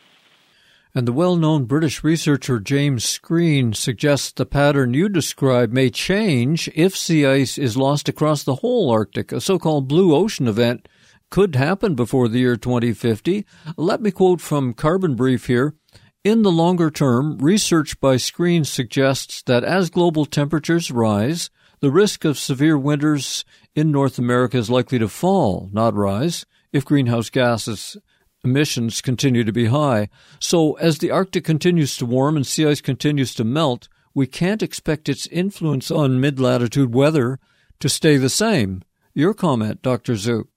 And 0.96 1.08
the 1.08 1.12
well 1.12 1.34
known 1.34 1.64
British 1.64 2.04
researcher 2.04 2.60
James 2.60 3.04
Screen 3.04 3.72
suggests 3.72 4.30
the 4.30 4.46
pattern 4.46 4.94
you 4.94 5.08
describe 5.08 5.72
may 5.72 5.90
change 5.90 6.70
if 6.72 6.96
sea 6.96 7.26
ice 7.26 7.58
is 7.58 7.76
lost 7.76 8.08
across 8.08 8.44
the 8.44 8.56
whole 8.56 8.92
Arctic. 8.92 9.32
A 9.32 9.40
so 9.40 9.58
called 9.58 9.88
blue 9.88 10.14
ocean 10.14 10.46
event 10.46 10.86
could 11.30 11.56
happen 11.56 11.96
before 11.96 12.28
the 12.28 12.38
year 12.38 12.54
2050. 12.54 13.44
Let 13.76 14.02
me 14.02 14.12
quote 14.12 14.40
from 14.40 14.72
Carbon 14.72 15.16
Brief 15.16 15.48
here. 15.48 15.74
In 16.22 16.42
the 16.42 16.52
longer 16.52 16.92
term, 16.92 17.38
research 17.38 17.98
by 17.98 18.16
Screen 18.16 18.62
suggests 18.64 19.42
that 19.42 19.64
as 19.64 19.90
global 19.90 20.24
temperatures 20.24 20.92
rise, 20.92 21.50
the 21.80 21.90
risk 21.90 22.24
of 22.24 22.38
severe 22.38 22.78
winters 22.78 23.44
in 23.74 23.90
North 23.90 24.16
America 24.16 24.58
is 24.58 24.70
likely 24.70 25.00
to 25.00 25.08
fall, 25.08 25.70
not 25.72 25.94
rise, 25.94 26.46
if 26.72 26.84
greenhouse 26.84 27.30
gases 27.30 27.96
emissions 28.44 29.00
continue 29.00 29.44
to 29.44 29.52
be 29.52 29.66
high. 29.66 30.08
So, 30.38 30.74
as 30.74 30.98
the 30.98 31.10
Arctic 31.10 31.44
continues 31.44 31.96
to 31.96 32.06
warm 32.06 32.36
and 32.36 32.46
sea 32.46 32.66
ice 32.66 32.80
continues 32.80 33.34
to 33.34 33.44
melt, 33.44 33.88
we 34.14 34.26
can't 34.26 34.62
expect 34.62 35.08
its 35.08 35.26
influence 35.26 35.90
on 35.90 36.20
mid 36.20 36.38
latitude 36.38 36.94
weather 36.94 37.38
to 37.80 37.88
stay 37.88 38.16
the 38.16 38.28
same. 38.28 38.82
Your 39.14 39.34
comment, 39.34 39.82
Dr. 39.82 40.16
Zou. 40.16 40.48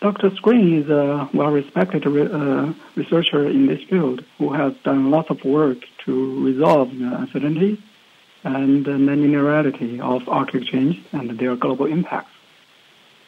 Dr. 0.00 0.34
Screen 0.36 0.82
is 0.82 0.90
a 0.90 1.28
well 1.34 1.50
respected 1.50 2.06
uh, 2.06 2.72
researcher 2.96 3.48
in 3.48 3.66
this 3.66 3.82
field 3.84 4.24
who 4.38 4.52
has 4.52 4.72
done 4.84 5.10
lots 5.10 5.30
of 5.30 5.44
work 5.44 5.78
to 6.04 6.44
resolve 6.44 6.96
the 6.96 7.16
uncertainty 7.16 7.82
and 8.44 8.84
the 8.84 8.92
nonlinearity 8.92 10.00
of 10.00 10.28
Arctic 10.28 10.64
change 10.64 11.02
and 11.12 11.38
their 11.38 11.56
global 11.56 11.86
impacts. 11.86 12.30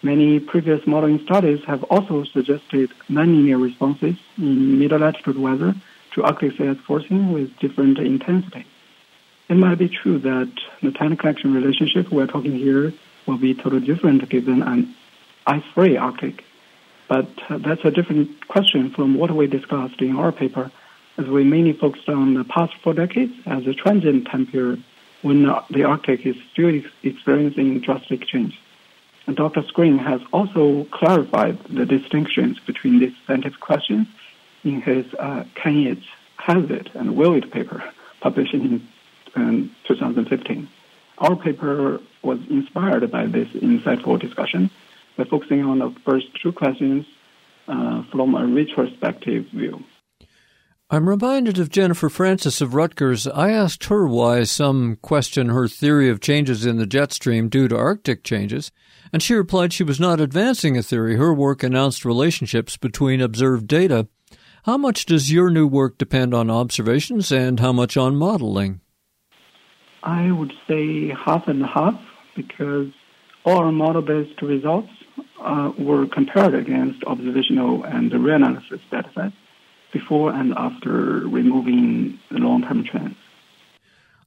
Many 0.03 0.41
previous 0.41 0.87
modeling 0.87 1.21
studies 1.25 1.63
have 1.67 1.85
also 1.85 2.25
suggested 2.25 2.91
nonlinear 3.11 3.63
responses 3.63 4.17
in 4.39 4.79
middle 4.79 4.99
latitude 4.99 5.39
weather 5.39 5.75
to 6.13 6.23
Arctic 6.23 6.59
ice 6.59 6.79
forcing 6.87 7.33
with 7.33 7.55
different 7.59 7.99
intensity. 7.99 8.65
It 9.51 9.57
might 9.57 9.77
be 9.77 9.91
true 9.91 10.19
that 10.21 10.51
the 10.81 10.89
teleconnection 10.89 11.55
relationship 11.55 12.11
we're 12.11 12.27
talking 12.27 12.53
here 12.53 12.95
will 13.27 13.37
be 13.37 13.53
totally 13.53 13.85
different 13.85 14.27
given 14.31 14.63
an 14.63 14.95
ice-free 15.47 15.99
Arctic. 15.99 16.45
But 17.07 17.29
that's 17.51 17.85
a 17.85 17.91
different 17.91 18.49
question 18.49 18.91
from 18.91 19.17
what 19.17 19.31
we 19.33 19.49
discussed 19.49 20.01
in 20.01 20.17
our 20.17 20.33
paper, 20.33 20.71
as 21.19 21.27
we 21.27 21.45
mainly 21.45 21.75
focused 21.75 22.09
on 22.09 22.33
the 22.33 22.45
past 22.45 22.73
four 22.83 22.95
decades 22.95 23.35
as 23.45 23.67
a 23.67 23.75
transient 23.75 24.29
time 24.29 24.47
period 24.47 24.83
when 25.21 25.43
the 25.43 25.85
Arctic 25.85 26.25
is 26.25 26.37
still 26.53 26.81
experiencing 27.03 27.81
drastic 27.81 28.27
change. 28.27 28.59
Dr. 29.37 29.63
Screen 29.69 29.99
has 29.99 30.21
also 30.33 30.85
clarified 30.93 31.59
the 31.65 31.87
distinctions 31.87 32.59
between 32.61 32.99
these 32.99 33.13
scientific 33.27 33.61
questions 33.61 34.07
in 34.65 34.81
his 34.83 35.07
uh, 35.15 35.45
Can 35.55 35.87
It, 35.87 35.99
Has 36.37 36.71
It, 36.71 36.89
and 36.95 37.17
Will 37.17 37.35
It 37.35 37.51
paper 37.51 37.83
published 38.21 38.55
in 38.55 38.87
um, 39.35 39.75
2015. 39.87 40.69
Our 41.19 41.37
paper 41.37 42.01
was 42.23 42.39
inspired 42.49 43.11
by 43.11 43.27
this 43.27 43.49
insightful 43.49 44.19
discussion 44.19 44.71
by 45.17 45.25
focusing 45.25 45.65
on 45.65 45.79
the 45.79 45.95
first 46.05 46.27
two 46.43 46.53
questions 46.53 47.07
uh, 47.69 48.03
from 48.11 48.35
a 48.35 48.47
retrospective 48.47 49.47
view. 49.47 49.85
I'm 50.93 51.09
reminded 51.09 51.61
of 51.61 51.71
Jennifer 51.71 52.09
Francis 52.09 52.61
of 52.61 52.75
Rutgers. 52.75 53.29
I 53.29 53.53
asked 53.53 53.85
her 53.85 54.09
why 54.09 54.43
some 54.43 54.97
question 55.01 55.49
her 55.49 55.69
theory 55.69 56.09
of 56.09 56.21
changes 56.21 56.67
in 56.67 56.79
the 56.79 56.87
jet 56.87 57.13
stream 57.13 57.49
due 57.49 57.69
to 57.69 57.77
Arctic 57.77 58.25
changes, 58.25 58.73
and 59.13 59.23
she 59.23 59.35
replied 59.35 59.73
she 59.73 59.85
was 59.85 60.01
not 60.01 60.21
advancing 60.21 60.77
a 60.77 60.83
theory. 60.83 61.15
Her 61.15 61.33
work 61.33 61.63
announced 61.63 62.05
relationships 62.05 62.77
between 62.77 63.21
observed 63.21 63.69
data. 63.69 64.09
How 64.65 64.77
much 64.77 65.07
does 65.07 65.33
your 65.33 65.49
new 65.49 65.69
work 65.69 65.97
depend 65.97 66.35
on 66.35 66.51
observations 66.51 67.31
and 67.31 67.61
how 67.61 67.73
much 67.73 67.97
on 67.97 68.17
modeling? 68.17 68.81
I 70.03 70.33
would 70.33 70.53
say 70.67 71.11
half 71.11 71.47
and 71.47 71.65
half 71.65 72.01
because 72.35 72.89
all 73.45 73.71
model 73.71 74.03
based 74.03 74.43
results 74.43 74.91
uh, 75.41 75.71
were 75.79 76.09
compared 76.09 76.57
against 76.57 77.05
observational 77.05 77.85
and 77.85 78.11
reanalysis 78.11 78.81
datasets 78.91 79.35
before 79.93 80.33
and 80.33 80.55
after 80.57 81.27
removing 81.29 82.19
the 82.31 82.39
long-term 82.39 82.85
trends. 82.85 83.17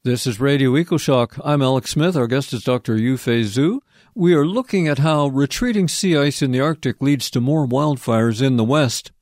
This 0.03 0.27
is 0.27 0.39
Radio 0.39 0.71
EcoShock. 0.71 1.39
I'm 1.45 1.61
Alex 1.61 1.91
Smith. 1.91 2.17
Our 2.17 2.27
guest 2.27 2.51
is 2.51 2.63
Dr. 2.63 2.95
Yufei 2.95 3.43
Zou. 3.43 3.81
We 4.13 4.33
are 4.33 4.45
looking 4.45 4.87
at 4.87 4.99
how 4.99 5.27
retreating 5.27 5.87
sea 5.87 6.17
ice 6.17 6.41
in 6.41 6.51
the 6.51 6.59
Arctic 6.59 7.01
leads 7.01 7.31
to 7.31 7.39
more 7.39 7.65
wildfires 7.65 8.41
in 8.41 8.57
the 8.57 8.65
West. 8.65 9.13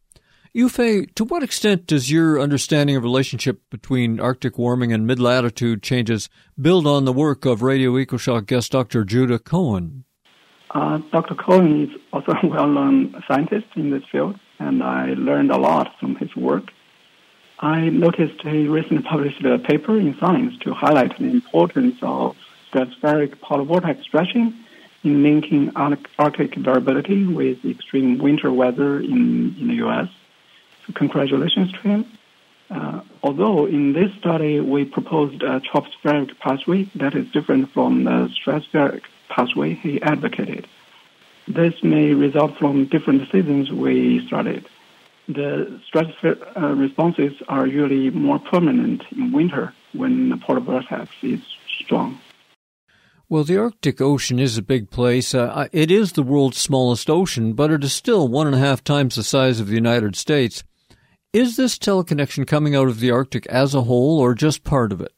Yufei, 0.56 1.14
to 1.14 1.24
what 1.24 1.44
extent 1.44 1.86
does 1.86 2.12
your 2.12 2.42
understanding 2.42 2.96
of 2.96 3.04
relationship 3.04 3.62
between 3.70 4.20
Arctic 4.20 4.58
warming 4.58 4.92
and 4.92 5.06
mid-latitude 5.06 5.84
changes 5.84 6.30
build 6.60 6.88
on 6.88 7.06
the 7.06 7.14
work 7.14 7.46
of 7.46 7.62
Radio 7.62 7.92
EcoShock 7.92 8.48
guest 8.48 8.72
Dr. 8.72 9.06
Judah 9.06 9.40
Cohen? 9.40 10.04
Uh, 10.72 10.98
Dr. 11.12 11.36
Cohen 11.36 11.84
is 11.84 11.90
also 12.12 12.32
a 12.44 12.48
well-known 12.48 13.14
scientist 13.28 13.68
in 13.76 13.92
this 13.92 14.04
field 14.12 14.36
and 14.62 14.84
I 14.84 15.14
learned 15.14 15.52
a 15.52 15.58
lot 15.58 15.88
from 16.00 16.16
his 16.16 16.36
work. 16.36 16.72
I 17.60 17.90
noticed 17.90 18.42
he 18.42 18.68
recently 18.68 19.04
published 19.04 19.44
a 19.44 19.60
paper 19.60 19.98
in 19.98 20.18
Science 20.20 20.58
to 20.60 20.74
highlight 20.74 21.18
the 21.18 21.26
importance 21.26 21.98
of 22.02 22.36
stratospheric 22.70 23.42
polar 23.42 23.64
vortex 23.64 24.04
stretching 24.04 24.54
in 25.04 25.24
linking 25.24 25.72
Arctic 25.76 26.56
variability 26.56 27.26
with 27.26 27.66
extreme 27.66 28.18
winter 28.18 28.52
weather 28.52 29.00
in, 29.00 29.56
in 29.60 29.68
the 29.68 29.76
U.S. 29.86 30.10
So 30.86 30.94
congratulations 30.94 31.72
to 31.74 31.80
him. 31.80 32.06
Uh, 32.70 33.02
although 33.22 33.66
in 33.66 33.94
this 33.94 34.12
study 34.20 34.60
we 34.60 34.86
proposed 34.86 35.42
a 35.44 35.60
tropospheric 35.60 36.38
pathway 36.40 36.84
that 36.96 37.14
is 37.16 37.30
different 37.32 37.70
from 37.74 38.06
the 38.06 38.30
stratospheric 38.38 39.04
pathway 39.28 39.74
he 39.74 40.02
advocated. 40.02 40.68
This 41.54 41.74
may 41.84 42.14
result 42.14 42.58
from 42.58 42.86
different 42.86 43.30
seasons 43.32 43.72
we 43.72 44.26
studied. 44.28 44.66
The 45.28 45.82
stress 45.88 46.14
uh, 46.24 46.68
responses 46.76 47.34
are 47.48 47.68
usually 47.68 48.10
more 48.10 48.40
permanent 48.40 49.04
in 49.12 49.32
winter 49.32 49.74
when 49.94 50.30
the 50.30 50.38
polar 50.38 50.62
vortex 50.62 51.10
is 51.22 51.42
strong. 51.84 52.20
Well, 53.28 53.44
the 53.44 53.58
Arctic 53.58 54.02
Ocean 54.02 54.40
is 54.40 54.58
a 54.58 54.62
big 54.62 54.90
place. 54.92 55.34
Uh, 55.34 55.68
it 55.72 55.92
is 55.92 56.14
the 56.14 56.24
world's 56.24 56.58
smallest 56.58 57.10
ocean, 57.10 57.54
but 57.54 57.72
it 57.72 57.84
is 57.84 57.94
still 57.94 58.28
one 58.28 58.48
and 58.48 58.56
a 58.56 58.60
half 58.60 58.84
times 58.84 59.16
the 59.16 59.24
size 59.24 59.60
of 59.60 59.68
the 59.68 59.76
United 59.76 60.16
States. 60.16 60.64
Is 61.34 61.56
this 61.56 61.78
teleconnection 61.78 62.46
coming 62.46 62.76
out 62.76 62.88
of 62.88 63.00
the 63.00 63.12
Arctic 63.12 63.46
as 63.48 63.74
a 63.74 63.84
whole 63.84 64.20
or 64.20 64.34
just 64.36 64.64
part 64.64 64.92
of 64.92 65.02
it? 65.02 65.14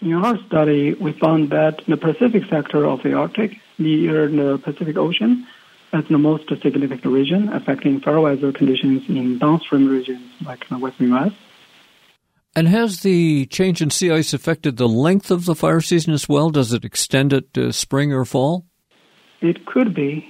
In 0.00 0.14
our 0.14 0.38
study, 0.46 0.94
we 0.94 1.12
found 1.12 1.50
that 1.50 1.80
in 1.86 1.90
the 1.90 1.96
Pacific 1.98 2.44
sector 2.48 2.86
of 2.86 3.02
the 3.02 3.12
Arctic 3.12 3.52
near 3.80 4.28
the 4.28 4.58
Pacific 4.58 4.96
Ocean 4.96 5.46
as 5.92 6.04
the 6.08 6.18
most 6.18 6.48
significant 6.48 7.04
region, 7.04 7.48
affecting 7.48 8.00
fire 8.00 8.20
weather 8.20 8.52
conditions 8.52 9.08
in 9.08 9.38
downstream 9.38 9.88
regions 9.88 10.30
like 10.44 10.68
the 10.68 10.78
western 10.78 11.08
U.S. 11.08 11.32
And 12.54 12.68
has 12.68 13.00
the 13.00 13.46
change 13.46 13.80
in 13.80 13.90
sea 13.90 14.10
ice 14.10 14.32
affected 14.32 14.76
the 14.76 14.88
length 14.88 15.30
of 15.30 15.44
the 15.44 15.54
fire 15.54 15.80
season 15.80 16.12
as 16.12 16.28
well? 16.28 16.50
Does 16.50 16.72
it 16.72 16.84
extend 16.84 17.32
it 17.32 17.52
to 17.54 17.72
spring 17.72 18.12
or 18.12 18.24
fall? 18.24 18.66
It 19.40 19.66
could 19.66 19.94
be. 19.94 20.26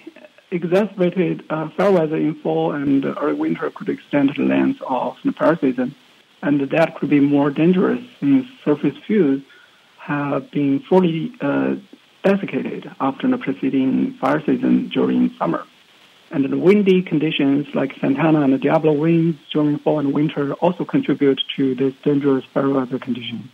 Exacerbated 0.53 1.45
uh, 1.49 1.69
fire 1.77 1.93
weather 1.93 2.17
in 2.17 2.35
fall 2.43 2.73
and 2.73 3.05
early 3.05 3.35
winter 3.35 3.71
could 3.71 3.89
extend 3.89 4.33
the 4.37 4.43
length 4.43 4.83
of 4.83 5.17
the 5.25 5.33
fire 5.33 5.57
season, 5.57 5.95
and 6.43 6.61
that 6.61 6.97
could 6.97 7.09
be 7.09 7.21
more 7.21 7.51
dangerous 7.51 8.01
since 8.19 8.47
surface 8.65 8.97
fuels 9.07 9.43
have 9.99 10.51
been 10.51 10.81
fully 10.81 11.33
uh, 11.41 11.77
desiccated 12.23 12.91
after 13.01 13.29
the 13.29 13.39
preceding 13.39 14.15
fire 14.15 14.41
season 14.41 14.89
during 14.89 15.33
summer. 15.39 15.65
And 16.31 16.45
the 16.45 16.57
windy 16.57 17.03
conditions 17.03 17.67
like 17.75 17.93
Santa 18.01 18.21
Ana 18.21 18.43
and 18.43 18.53
the 18.53 18.59
Diablo 18.59 18.93
winds 18.93 19.39
during 19.53 19.79
fall 19.79 19.99
and 19.99 20.13
winter 20.13 20.55
also 20.55 20.85
contribute 20.85 21.41
to 21.57 21.75
this 21.75 21.95
dangerous 22.05 22.45
fire 22.55 22.69
weather 22.69 22.99
conditions. 22.99 23.51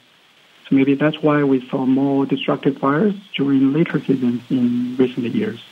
So 0.69 0.75
maybe 0.75 0.95
that's 0.95 1.23
why 1.23 1.43
we 1.45 1.67
saw 1.69 1.87
more 1.87 2.27
destructive 2.27 2.79
fires 2.79 3.15
during 3.35 3.73
later 3.73 4.01
seasons 4.01 4.43
in 4.51 4.97
recent 4.97 5.25
years. 5.27 5.63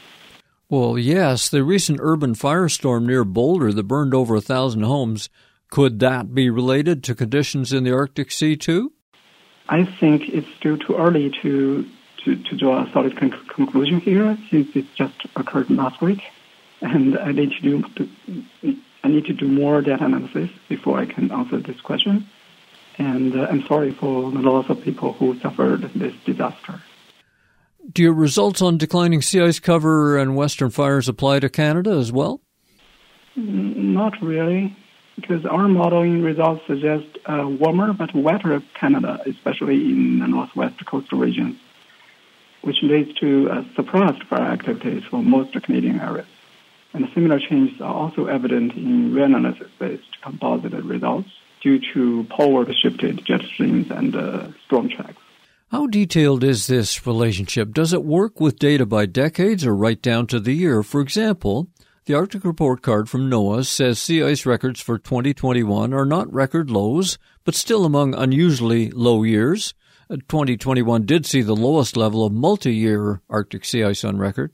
Well, 0.71 0.99
yes, 0.99 1.49
the 1.49 1.63
recent 1.63 1.99
urban 2.01 2.35
firestorm 2.35 3.05
near 3.05 3.25
Boulder 3.25 3.73
that 3.73 3.83
burned 3.83 4.15
over 4.15 4.37
a 4.37 4.41
thousand 4.41 4.83
homes, 4.83 5.29
could 5.69 5.99
that 5.99 6.35
be 6.35 6.49
related 6.49 7.05
to 7.05 7.15
conditions 7.15 7.73
in 7.73 7.85
the 7.85 7.93
Arctic 7.93 8.31
Sea 8.31 8.57
too? 8.57 8.93
I 9.69 9.85
think 9.85 10.29
it's 10.29 10.49
still 10.57 10.79
too 10.79 10.95
early 10.97 11.33
to 11.43 11.87
to, 12.25 12.37
to 12.37 12.57
draw 12.57 12.83
a 12.83 12.91
solid 12.93 13.17
con- 13.17 13.35
conclusion 13.49 14.01
here 14.01 14.37
since 14.51 14.75
it 14.75 14.87
just 14.95 15.15
occurred 15.37 15.71
last 15.71 16.01
week, 16.01 16.23
and 16.81 17.19
I 17.19 17.33
need 17.33 17.53
to 17.53 17.61
do 17.61 17.83
to, 17.97 18.77
I 19.03 19.09
need 19.09 19.27
to 19.27 19.33
do 19.33 19.49
more 19.49 19.83
data 19.83 20.05
analysis 20.05 20.51
before 20.69 20.99
I 20.99 21.07
can 21.07 21.31
answer 21.31 21.59
this 21.59 21.81
question. 21.81 22.27
And 22.97 23.39
uh, 23.39 23.49
I'm 23.51 23.67
sorry 23.67 23.93
for 23.93 24.31
the 24.31 24.39
loss 24.39 24.71
of 24.71 24.81
people 24.83 25.13
who 25.15 25.39
suffered 25.41 25.83
this 25.95 26.15
disaster. 26.25 26.81
Do 27.93 28.03
your 28.03 28.15
results 28.15 28.63
on 28.63 28.79
declining 28.79 29.21
sea 29.21 29.43
ice 29.43 29.61
cover 29.61 30.17
and 30.17 30.37
western 30.37 30.71
fires 30.71 31.09
apply 31.09 31.41
to 31.41 31.51
Canada 31.51 31.91
as 31.91 32.13
well? 32.13 32.41
Not 33.37 34.15
really, 34.23 34.75
because 35.17 35.45
our 35.45 35.69
modeling 35.69 36.23
results 36.23 36.63
suggest 36.67 37.07
a 37.27 37.47
warmer 37.47 37.93
but 37.93 38.15
wetter 38.15 38.63
Canada, 38.79 39.21
especially 39.27 39.85
in 39.85 40.21
the 40.21 40.29
northwest 40.29 40.85
coastal 40.87 41.19
regions 41.19 41.57
which 42.65 42.83
leads 42.83 43.15
to 43.21 43.51
uh, 43.51 43.65
suppressed 43.77 44.23
fire 44.25 44.53
activities 44.53 45.05
for 45.05 45.23
most 45.23 45.53
Canadian 45.63 46.01
areas. 46.01 46.27
And 46.95 47.09
similar 47.15 47.39
changes 47.39 47.81
are 47.81 47.95
also 47.95 48.27
evident 48.27 48.73
in 48.73 49.13
reanalysis-based 49.13 50.23
composite 50.23 50.73
results 50.73 51.29
due 51.61 51.81
to 51.93 52.25
poleward 52.31 52.75
shifted 52.75 53.25
jet 53.25 53.43
streams 53.43 53.91
and 53.91 54.15
uh, 54.15 54.49
storm 54.65 54.89
tracks. 54.89 55.21
How 55.71 55.87
detailed 55.87 56.45
is 56.45 56.67
this 56.67 57.07
relationship? 57.07 57.73
Does 57.73 57.93
it 57.93 58.05
work 58.05 58.41
with 58.41 58.59
data 58.59 58.87
by 58.87 59.07
decades 59.07 59.67
or 59.67 59.75
right 59.75 60.01
down 60.01 60.27
to 60.29 60.39
the 60.39 60.53
year? 60.53 60.83
For 60.83 61.01
example, 61.01 61.69
the 62.07 62.15
Arctic 62.15 62.45
Report 62.45 62.81
card 62.81 63.09
from 63.09 63.31
NOAA 63.31 63.67
says 63.67 63.99
sea 63.99 64.23
ice 64.23 64.47
records 64.47 64.81
for 64.81 64.99
2021 64.99 65.93
are 65.93 66.05
not 66.07 66.33
record 66.33 66.71
lows, 66.71 67.19
but 67.45 67.55
still 67.55 67.85
among 67.85 68.15
unusually 68.15 68.91
low 68.91 69.23
years. 69.23 69.75
2021 70.11 71.07
did 71.07 71.27
see 71.27 71.43
the 71.43 71.57
lowest 71.57 71.97
level 71.97 72.25
of 72.25 72.33
multi-year 72.33 73.21
Arctic 73.29 73.65
sea 73.65 73.85
ice 73.85 74.05
on 74.05 74.19
record. 74.19 74.53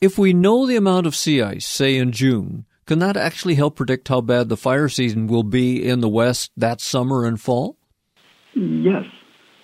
If 0.00 0.16
we 0.16 0.32
know 0.32 0.66
the 0.66 0.76
amount 0.76 1.06
of 1.06 1.14
sea 1.14 1.42
ice, 1.42 1.66
say 1.66 1.96
in 1.96 2.12
June, 2.12 2.64
can 2.86 2.98
that 3.00 3.16
actually 3.16 3.54
help 3.54 3.76
predict 3.76 4.08
how 4.08 4.20
bad 4.20 4.48
the 4.48 4.56
fire 4.56 4.88
season 4.88 5.26
will 5.26 5.42
be 5.42 5.86
in 5.86 6.00
the 6.00 6.08
West 6.08 6.50
that 6.56 6.80
summer 6.80 7.24
and 7.24 7.40
fall? 7.40 7.76
Yes. 8.54 9.04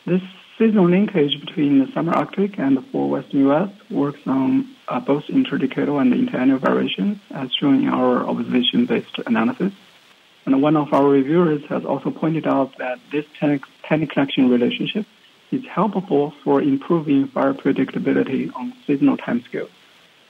This 0.05 0.23
seasonal 0.59 0.89
linkage 0.89 1.41
between 1.41 1.79
the 1.79 1.91
summer 1.93 2.13
Arctic 2.13 2.59
and 2.59 2.77
the 2.77 2.83
fall 2.83 3.09
Western 3.09 3.41
U.S. 3.41 3.71
works 3.91 4.21
on 4.27 4.69
uh, 4.89 5.01
both 5.01 5.25
interdecadal 5.25 6.01
and 6.01 6.13
interannual 6.13 6.61
variations, 6.61 7.19
as 7.31 7.53
shown 7.53 7.83
in 7.83 7.89
our 7.89 8.27
observation-based 8.27 9.19
analysis. 9.27 9.73
And 10.45 10.63
one 10.63 10.77
of 10.77 10.93
our 10.93 11.09
reviewers 11.09 11.65
has 11.69 11.85
also 11.85 12.11
pointed 12.11 12.47
out 12.47 12.79
that 12.79 13.01
this 13.11 13.27
teleconnection 13.89 14.51
relationship 14.51 15.07
is 15.51 15.65
helpful 15.67 16.35
for 16.43 16.61
improving 16.61 17.29
fire 17.29 17.55
predictability 17.55 18.55
on 18.55 18.73
seasonal 18.87 19.17
timescales. 19.17 19.71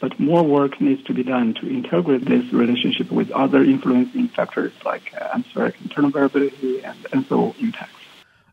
But 0.01 0.21
more 0.21 0.43
work 0.43 0.79
needs 0.81 1.03
to 1.05 1.15
be 1.15 1.23
done 1.23 1.55
to 1.55 1.69
integrate 1.69 2.27
this 2.27 2.53
relationship 2.53 3.11
with 3.11 3.31
other 3.31 3.65
influencing 3.65 4.29
factors 4.29 4.73
like 4.85 5.15
uh, 5.15 5.25
atmospheric 5.33 5.81
internal 5.81 6.11
variability 6.11 6.85
and 6.85 7.03
ENSO 7.13 7.59
impacts. 7.61 7.93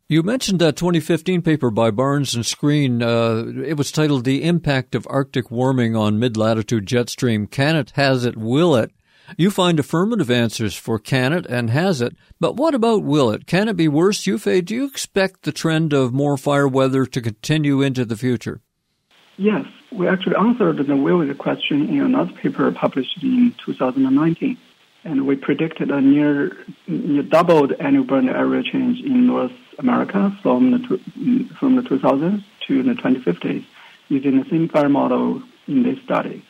You 0.08 0.24
mentioned 0.24 0.60
that 0.60 0.78
2015 0.78 1.42
paper 1.42 1.70
by 1.70 1.90
Barnes 1.90 2.36
and 2.36 2.46
Screen. 2.46 3.02
Uh, 3.02 3.46
it 3.66 3.78
was 3.78 3.92
titled 3.92 4.26
"The 4.26 4.44
Impact 4.44 4.96
of 4.96 5.08
Arctic 5.10 5.50
Warming 5.50 5.96
on 5.96 6.20
Mid-Latitude 6.20 6.86
Jet 6.86 7.10
Stream." 7.10 7.48
Can 7.48 7.76
it? 7.76 7.92
Has 7.92 8.24
it? 8.24 8.38
Will 8.38 8.76
it? 8.76 8.92
You 9.38 9.52
find 9.52 9.80
affirmative 9.80 10.30
answers 10.30 10.76
for 10.76 11.00
can 11.00 11.34
it 11.34 11.46
and 11.46 11.70
has 11.70 12.02
it, 12.02 12.16
but 12.40 12.56
what 12.56 12.76
about 12.76 13.04
will 13.04 13.30
it? 13.32 13.48
Can 13.48 13.68
it 13.68 13.78
be 13.78 13.88
worse? 13.88 14.26
Yufei, 14.26 14.64
do 14.64 14.76
you 14.76 14.86
expect 14.86 15.44
the 15.44 15.52
trend 15.52 15.94
of 15.94 16.14
more 16.14 16.38
fire 16.38 16.68
weather 16.68 17.06
to 17.06 17.22
continue 17.22 17.82
into 17.82 18.06
the 18.06 18.18
future? 18.18 18.62
Yes, 19.38 19.66
we 19.92 20.08
actually 20.08 20.36
answered 20.36 20.78
the 20.86 20.96
will 20.96 21.22
it 21.22 21.38
question 21.38 21.90
in 21.90 22.02
another 22.02 22.34
paper 22.34 22.72
published 22.72 23.24
in 23.24 23.56
2019. 23.66 24.58
and 25.06 25.28
we 25.28 25.36
predicted 25.36 25.92
a 25.92 26.00
near, 26.00 26.56
near 26.88 27.24
doubled 27.24 27.74
annual 27.80 28.06
burn 28.06 28.30
area 28.30 28.64
change 28.64 29.00
in 29.02 29.28
North 29.28 29.52
America 29.80 30.38
from 30.42 30.72
the, 30.72 31.50
from 31.60 31.76
the 31.76 31.82
2000s 31.82 32.44
to 32.68 32.84
the 32.84 32.94
2050s 32.94 33.66
using 34.08 34.40
the 34.40 34.50
same 34.50 34.70
fire 34.70 34.90
model 34.90 35.42
in 35.68 35.84
this 35.84 36.00
study. 36.04 36.46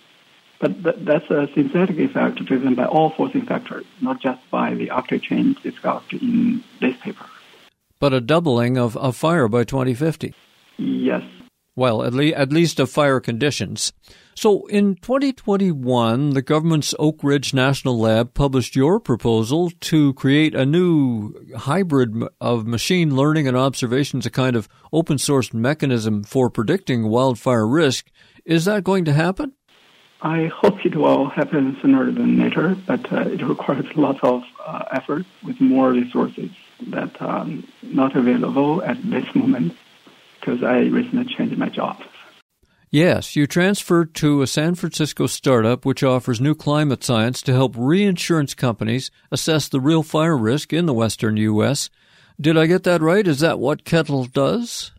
But 0.60 0.84
th- 0.84 0.95
that's 0.99 1.30
a 1.30 1.47
synthetic 1.54 1.97
effect 1.97 2.43
driven 2.45 2.76
by 2.76 2.86
all 2.86 3.10
forcing 3.12 3.45
factors, 3.45 3.86
not 4.01 4.22
just 4.22 4.39
by 4.49 4.74
the 4.74 4.89
Arctic 4.89 5.24
change 5.24 5.62
discussed 5.62 6.14
in 6.14 6.64
this 6.80 6.95
paper. 6.97 7.26
But 7.99 8.14
a 8.14 8.22
doubling 8.22 8.78
of, 8.78 8.95
of 8.97 9.16
fire 9.16 9.47
by 9.47 9.64
2050. 9.64 10.34
Yes. 10.78 11.24
Well, 11.76 12.04
at, 12.04 12.14
le- 12.14 12.28
at 12.28 12.54
least 12.54 12.80
of 12.80 12.89
fire 12.89 13.20
conditions. 13.20 13.93
So 14.36 14.66
in 14.68 14.95
2021, 14.95 16.32
the 16.32 16.41
government's 16.41 16.95
Oak 16.97 17.24
Ridge 17.24 17.54
National 17.54 17.99
Lab 17.99 18.34
published 18.34 18.76
your 18.76 18.99
proposal 18.99 19.72
to 19.82 20.14
create 20.14 20.56
a 20.56 20.66
new 20.66 21.34
hybrid 21.56 22.24
of 22.41 22.66
machine 22.66 23.16
learning 23.16 23.47
and 23.47 23.56
observations, 23.56 24.26
a 24.26 24.32
kind 24.32 24.56
of 24.56 24.68
open 24.91 25.18
source 25.18 25.54
mechanism 25.54 26.24
for 26.24 26.49
predicting 26.49 27.10
wildfire 27.10 27.68
risk. 27.68 28.08
Is 28.45 28.66
that 28.66 28.84
going 28.84 29.06
to 29.06 29.14
happen? 29.14 29.54
I 30.24 30.45
hope 30.45 30.86
it 30.86 30.95
will 30.95 31.28
happen 31.28 31.78
sooner 31.82 32.09
than 32.09 32.39
later, 32.39 32.78
but 32.88 33.11
uh, 33.11 33.28
it 33.28 33.41
requires 33.41 33.86
lots 33.97 34.19
of 34.24 34.43
uh, 34.65 34.86
effort 34.91 35.26
with 35.43 35.59
more 35.59 35.91
resources 35.91 36.49
that 36.88 37.21
are 37.21 37.39
um, 37.39 37.67
not 37.82 38.15
available 38.15 38.82
at 38.84 38.97
this 39.03 39.26
moment 39.36 39.76
because 40.39 40.63
I 40.63 40.80
recently 40.84 41.26
changed 41.26 41.57
my 41.57 41.67
job. 41.67 42.01
Yes, 42.89 43.36
you 43.36 43.47
transferred 43.47 44.13
to 44.15 44.41
a 44.41 44.47
San 44.47 44.76
Francisco 44.76 45.28
startup 45.28 45.84
which 45.84 46.03
offers 46.03 46.39
new 46.39 46.55
climate 46.55 47.03
science 47.03 47.41
to 47.41 47.53
help 47.53 47.76
reinsurance 47.78 48.53
companies 48.53 49.11
assess 49.30 49.67
the 49.67 49.82
real 49.82 50.03
fire 50.03 50.38
risk 50.38 50.71
in 50.71 50.86
the 50.86 50.93
western 50.93 51.36
U.S. 51.36 51.89
Did 52.39 52.57
I 52.57 52.67
get 52.67 52.84
that 52.84 53.01
right? 53.01 53.28
Is 53.28 53.41
that 53.41 53.59
what 53.59 53.84
Kettle 53.84 54.24
does? 54.26 54.91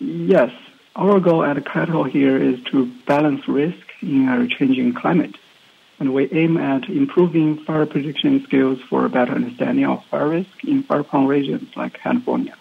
Yes. 0.00 0.50
Our 0.96 1.20
goal 1.20 1.44
at 1.44 1.64
Kettle 1.64 2.02
here 2.02 2.36
is 2.36 2.60
to 2.72 2.90
balance 3.06 3.46
risk 3.46 3.87
in 4.02 4.28
a 4.28 4.46
changing 4.48 4.94
climate. 4.94 5.36
And 6.00 6.14
we 6.14 6.30
aim 6.30 6.56
at 6.56 6.88
improving 6.88 7.58
fire 7.64 7.86
prediction 7.86 8.44
skills 8.44 8.80
for 8.88 9.04
a 9.04 9.08
better 9.08 9.32
understanding 9.32 9.84
of 9.84 10.04
fire 10.06 10.28
risk 10.28 10.64
in 10.64 10.84
fire-prone 10.84 11.26
regions 11.26 11.68
like 11.76 11.94
California. 11.94 12.54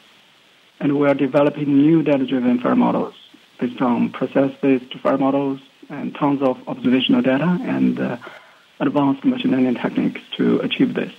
And 0.80 0.98
we 1.00 1.08
are 1.08 1.14
developing 1.14 1.78
new 1.78 2.02
data-driven 2.02 2.60
fire 2.60 2.76
models 2.76 3.14
based 3.60 3.82
on 3.82 4.10
process-based 4.12 4.98
fire 5.00 5.18
models 5.18 5.60
and 5.90 6.16
tons 6.16 6.42
of 6.42 6.58
observational 6.68 7.22
data 7.22 7.58
and 7.62 8.00
uh, 8.00 8.18
advanced 8.80 9.24
machine 9.24 9.52
learning 9.52 9.76
techniques 9.76 10.22
to 10.38 10.60
achieve 10.60 10.94
this. 10.94 11.12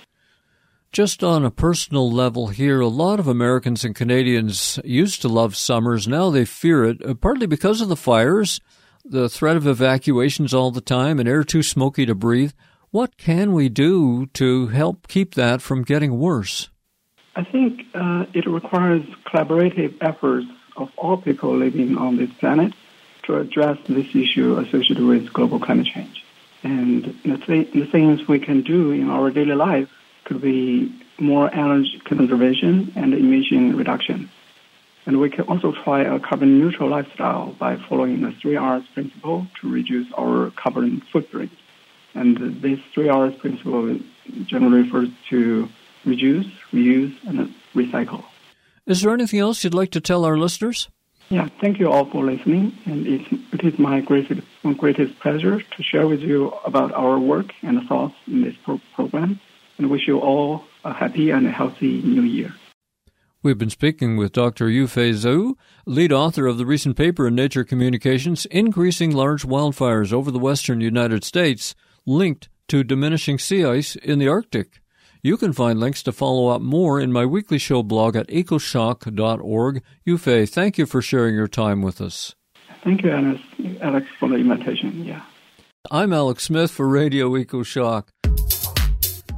Just 0.91 1.23
on 1.23 1.45
a 1.45 1.51
personal 1.51 2.11
level 2.11 2.47
here, 2.47 2.79
a 2.79 2.87
lot 2.87 3.19
of 3.19 3.27
Americans 3.27 3.85
and 3.85 3.95
Canadians 3.95 4.79
used 4.83 5.21
to 5.21 5.27
love 5.27 5.55
summers. 5.55 6.07
Now 6.07 6.31
they 6.31 6.45
fear 6.45 6.83
it, 6.83 7.05
uh, 7.05 7.13
partly 7.13 7.45
because 7.45 7.79
of 7.79 7.89
the 7.89 7.95
fires, 7.95 8.59
the 9.09 9.29
threat 9.29 9.57
of 9.57 9.67
evacuations 9.67 10.53
all 10.53 10.71
the 10.71 10.81
time, 10.81 11.19
and 11.19 11.27
air 11.27 11.43
too 11.43 11.63
smoky 11.63 12.05
to 12.05 12.15
breathe. 12.15 12.53
What 12.91 13.17
can 13.17 13.53
we 13.53 13.69
do 13.69 14.27
to 14.33 14.67
help 14.67 15.07
keep 15.07 15.35
that 15.35 15.61
from 15.61 15.83
getting 15.83 16.19
worse? 16.19 16.69
I 17.35 17.43
think 17.43 17.81
uh, 17.93 18.25
it 18.33 18.45
requires 18.47 19.03
collaborative 19.25 19.95
efforts 20.01 20.47
of 20.75 20.89
all 20.97 21.17
people 21.17 21.55
living 21.55 21.97
on 21.97 22.17
this 22.17 22.31
planet 22.39 22.73
to 23.23 23.37
address 23.37 23.77
this 23.87 24.15
issue 24.15 24.57
associated 24.57 25.03
with 25.03 25.31
global 25.33 25.59
climate 25.59 25.87
change. 25.87 26.25
And 26.63 27.15
the, 27.23 27.37
th- 27.37 27.71
the 27.71 27.85
things 27.85 28.27
we 28.27 28.39
can 28.39 28.61
do 28.61 28.91
in 28.91 29.09
our 29.09 29.29
daily 29.29 29.55
life 29.55 29.89
could 30.25 30.41
be 30.41 30.93
more 31.19 31.53
energy 31.53 32.01
conservation 32.05 32.91
and 32.95 33.13
emission 33.13 33.77
reduction. 33.77 34.29
And 35.09 35.19
we 35.19 35.31
can 35.31 35.45
also 35.45 35.71
try 35.71 36.01
a 36.01 36.19
carbon 36.19 36.59
neutral 36.59 36.87
lifestyle 36.87 37.55
by 37.57 37.77
following 37.77 38.21
the 38.21 38.31
three 38.31 38.55
R's 38.55 38.83
principle 38.93 39.47
to 39.59 39.67
reduce 39.67 40.05
our 40.13 40.51
carbon 40.51 41.01
footprint. 41.11 41.51
And 42.13 42.61
this 42.61 42.79
three 42.93 43.09
R's 43.09 43.33
principle 43.37 43.99
generally 44.45 44.83
refers 44.83 45.09
to 45.31 45.67
reduce, 46.05 46.45
reuse, 46.71 47.15
and 47.25 47.51
recycle. 47.73 48.23
Is 48.85 49.01
there 49.01 49.11
anything 49.11 49.39
else 49.39 49.63
you'd 49.63 49.73
like 49.73 49.89
to 49.97 49.99
tell 49.99 50.25
our 50.25 50.37
listeners? 50.37 50.89
Yeah, 51.29 51.49
thank 51.59 51.79
you 51.79 51.89
all 51.89 52.05
for 52.05 52.23
listening, 52.23 52.77
and 52.85 53.07
it's, 53.07 53.31
it 53.51 53.63
is 53.63 53.79
my 53.79 54.01
greatest, 54.01 54.41
my 54.61 54.73
greatest 54.73 55.19
pleasure 55.21 55.59
to 55.59 55.83
share 55.83 56.05
with 56.05 56.21
you 56.21 56.49
about 56.65 56.91
our 56.93 57.17
work 57.17 57.51
and 57.63 57.81
thoughts 57.87 58.13
in 58.27 58.43
this 58.43 58.55
pro- 58.63 58.79
program, 58.93 59.39
and 59.79 59.89
wish 59.89 60.07
you 60.07 60.19
all 60.19 60.65
a 60.85 60.93
happy 60.93 61.31
and 61.31 61.47
a 61.47 61.51
healthy 61.51 62.03
new 62.03 62.21
year. 62.21 62.53
We've 63.41 63.57
been 63.57 63.69
speaking 63.69 64.17
with 64.17 64.33
Dr. 64.33 64.65
Yufei 64.67 65.13
Zou, 65.13 65.55
lead 65.85 66.11
author 66.11 66.45
of 66.45 66.57
the 66.57 66.65
recent 66.65 66.97
paper 66.97 67.25
in 67.25 67.35
Nature 67.35 67.63
Communications, 67.63 68.45
Increasing 68.47 69.11
Large 69.11 69.43
Wildfires 69.43 70.11
Over 70.11 70.29
the 70.29 70.37
Western 70.37 70.81
United 70.81 71.23
States, 71.23 71.73
linked 72.05 72.49
to 72.67 72.83
diminishing 72.83 73.39
sea 73.39 73.63
ice 73.63 73.95
in 73.95 74.19
the 74.19 74.27
Arctic. 74.27 74.81
You 75.23 75.37
can 75.37 75.53
find 75.53 75.79
links 75.79 76.03
to 76.03 76.11
follow 76.11 76.49
up 76.49 76.61
more 76.61 76.99
in 76.99 77.13
my 77.13 77.25
weekly 77.25 77.57
show 77.59 77.81
blog 77.81 78.17
at 78.17 78.27
ecoshock.org. 78.27 79.83
Yufei, 80.05 80.49
thank 80.49 80.77
you 80.77 80.85
for 80.85 81.01
sharing 81.01 81.35
your 81.35 81.47
time 81.47 81.81
with 81.81 82.01
us. 82.01 82.35
Thank 82.83 83.03
you, 83.03 83.11
Alex, 83.11 83.41
Alex 83.81 84.07
for 84.19 84.27
the 84.27 84.35
invitation. 84.35 85.05
Yeah. 85.05 85.21
I'm 85.89 86.11
Alex 86.11 86.43
Smith 86.43 86.71
for 86.71 86.89
Radio 86.89 87.29
EcoShock. 87.29 88.09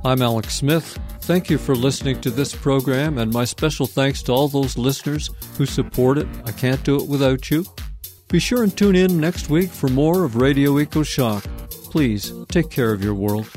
I'm 0.03 0.23
Alex 0.23 0.55
Smith. 0.55 0.97
Thank 1.31 1.49
you 1.49 1.57
for 1.57 1.75
listening 1.75 2.19
to 2.21 2.29
this 2.29 2.53
program, 2.53 3.17
and 3.17 3.31
my 3.31 3.45
special 3.45 3.85
thanks 3.85 4.21
to 4.23 4.33
all 4.33 4.49
those 4.49 4.77
listeners 4.77 5.29
who 5.57 5.65
support 5.65 6.17
it. 6.17 6.27
I 6.43 6.51
can't 6.51 6.83
do 6.83 6.97
it 6.97 7.07
without 7.07 7.49
you. 7.49 7.63
Be 8.27 8.37
sure 8.37 8.63
and 8.63 8.77
tune 8.77 8.97
in 8.97 9.17
next 9.17 9.49
week 9.49 9.69
for 9.69 9.87
more 9.87 10.25
of 10.25 10.35
Radio 10.35 10.73
EcoShock. 10.73 11.43
Please 11.89 12.33
take 12.49 12.69
care 12.69 12.91
of 12.91 13.01
your 13.01 13.13
world. 13.13 13.49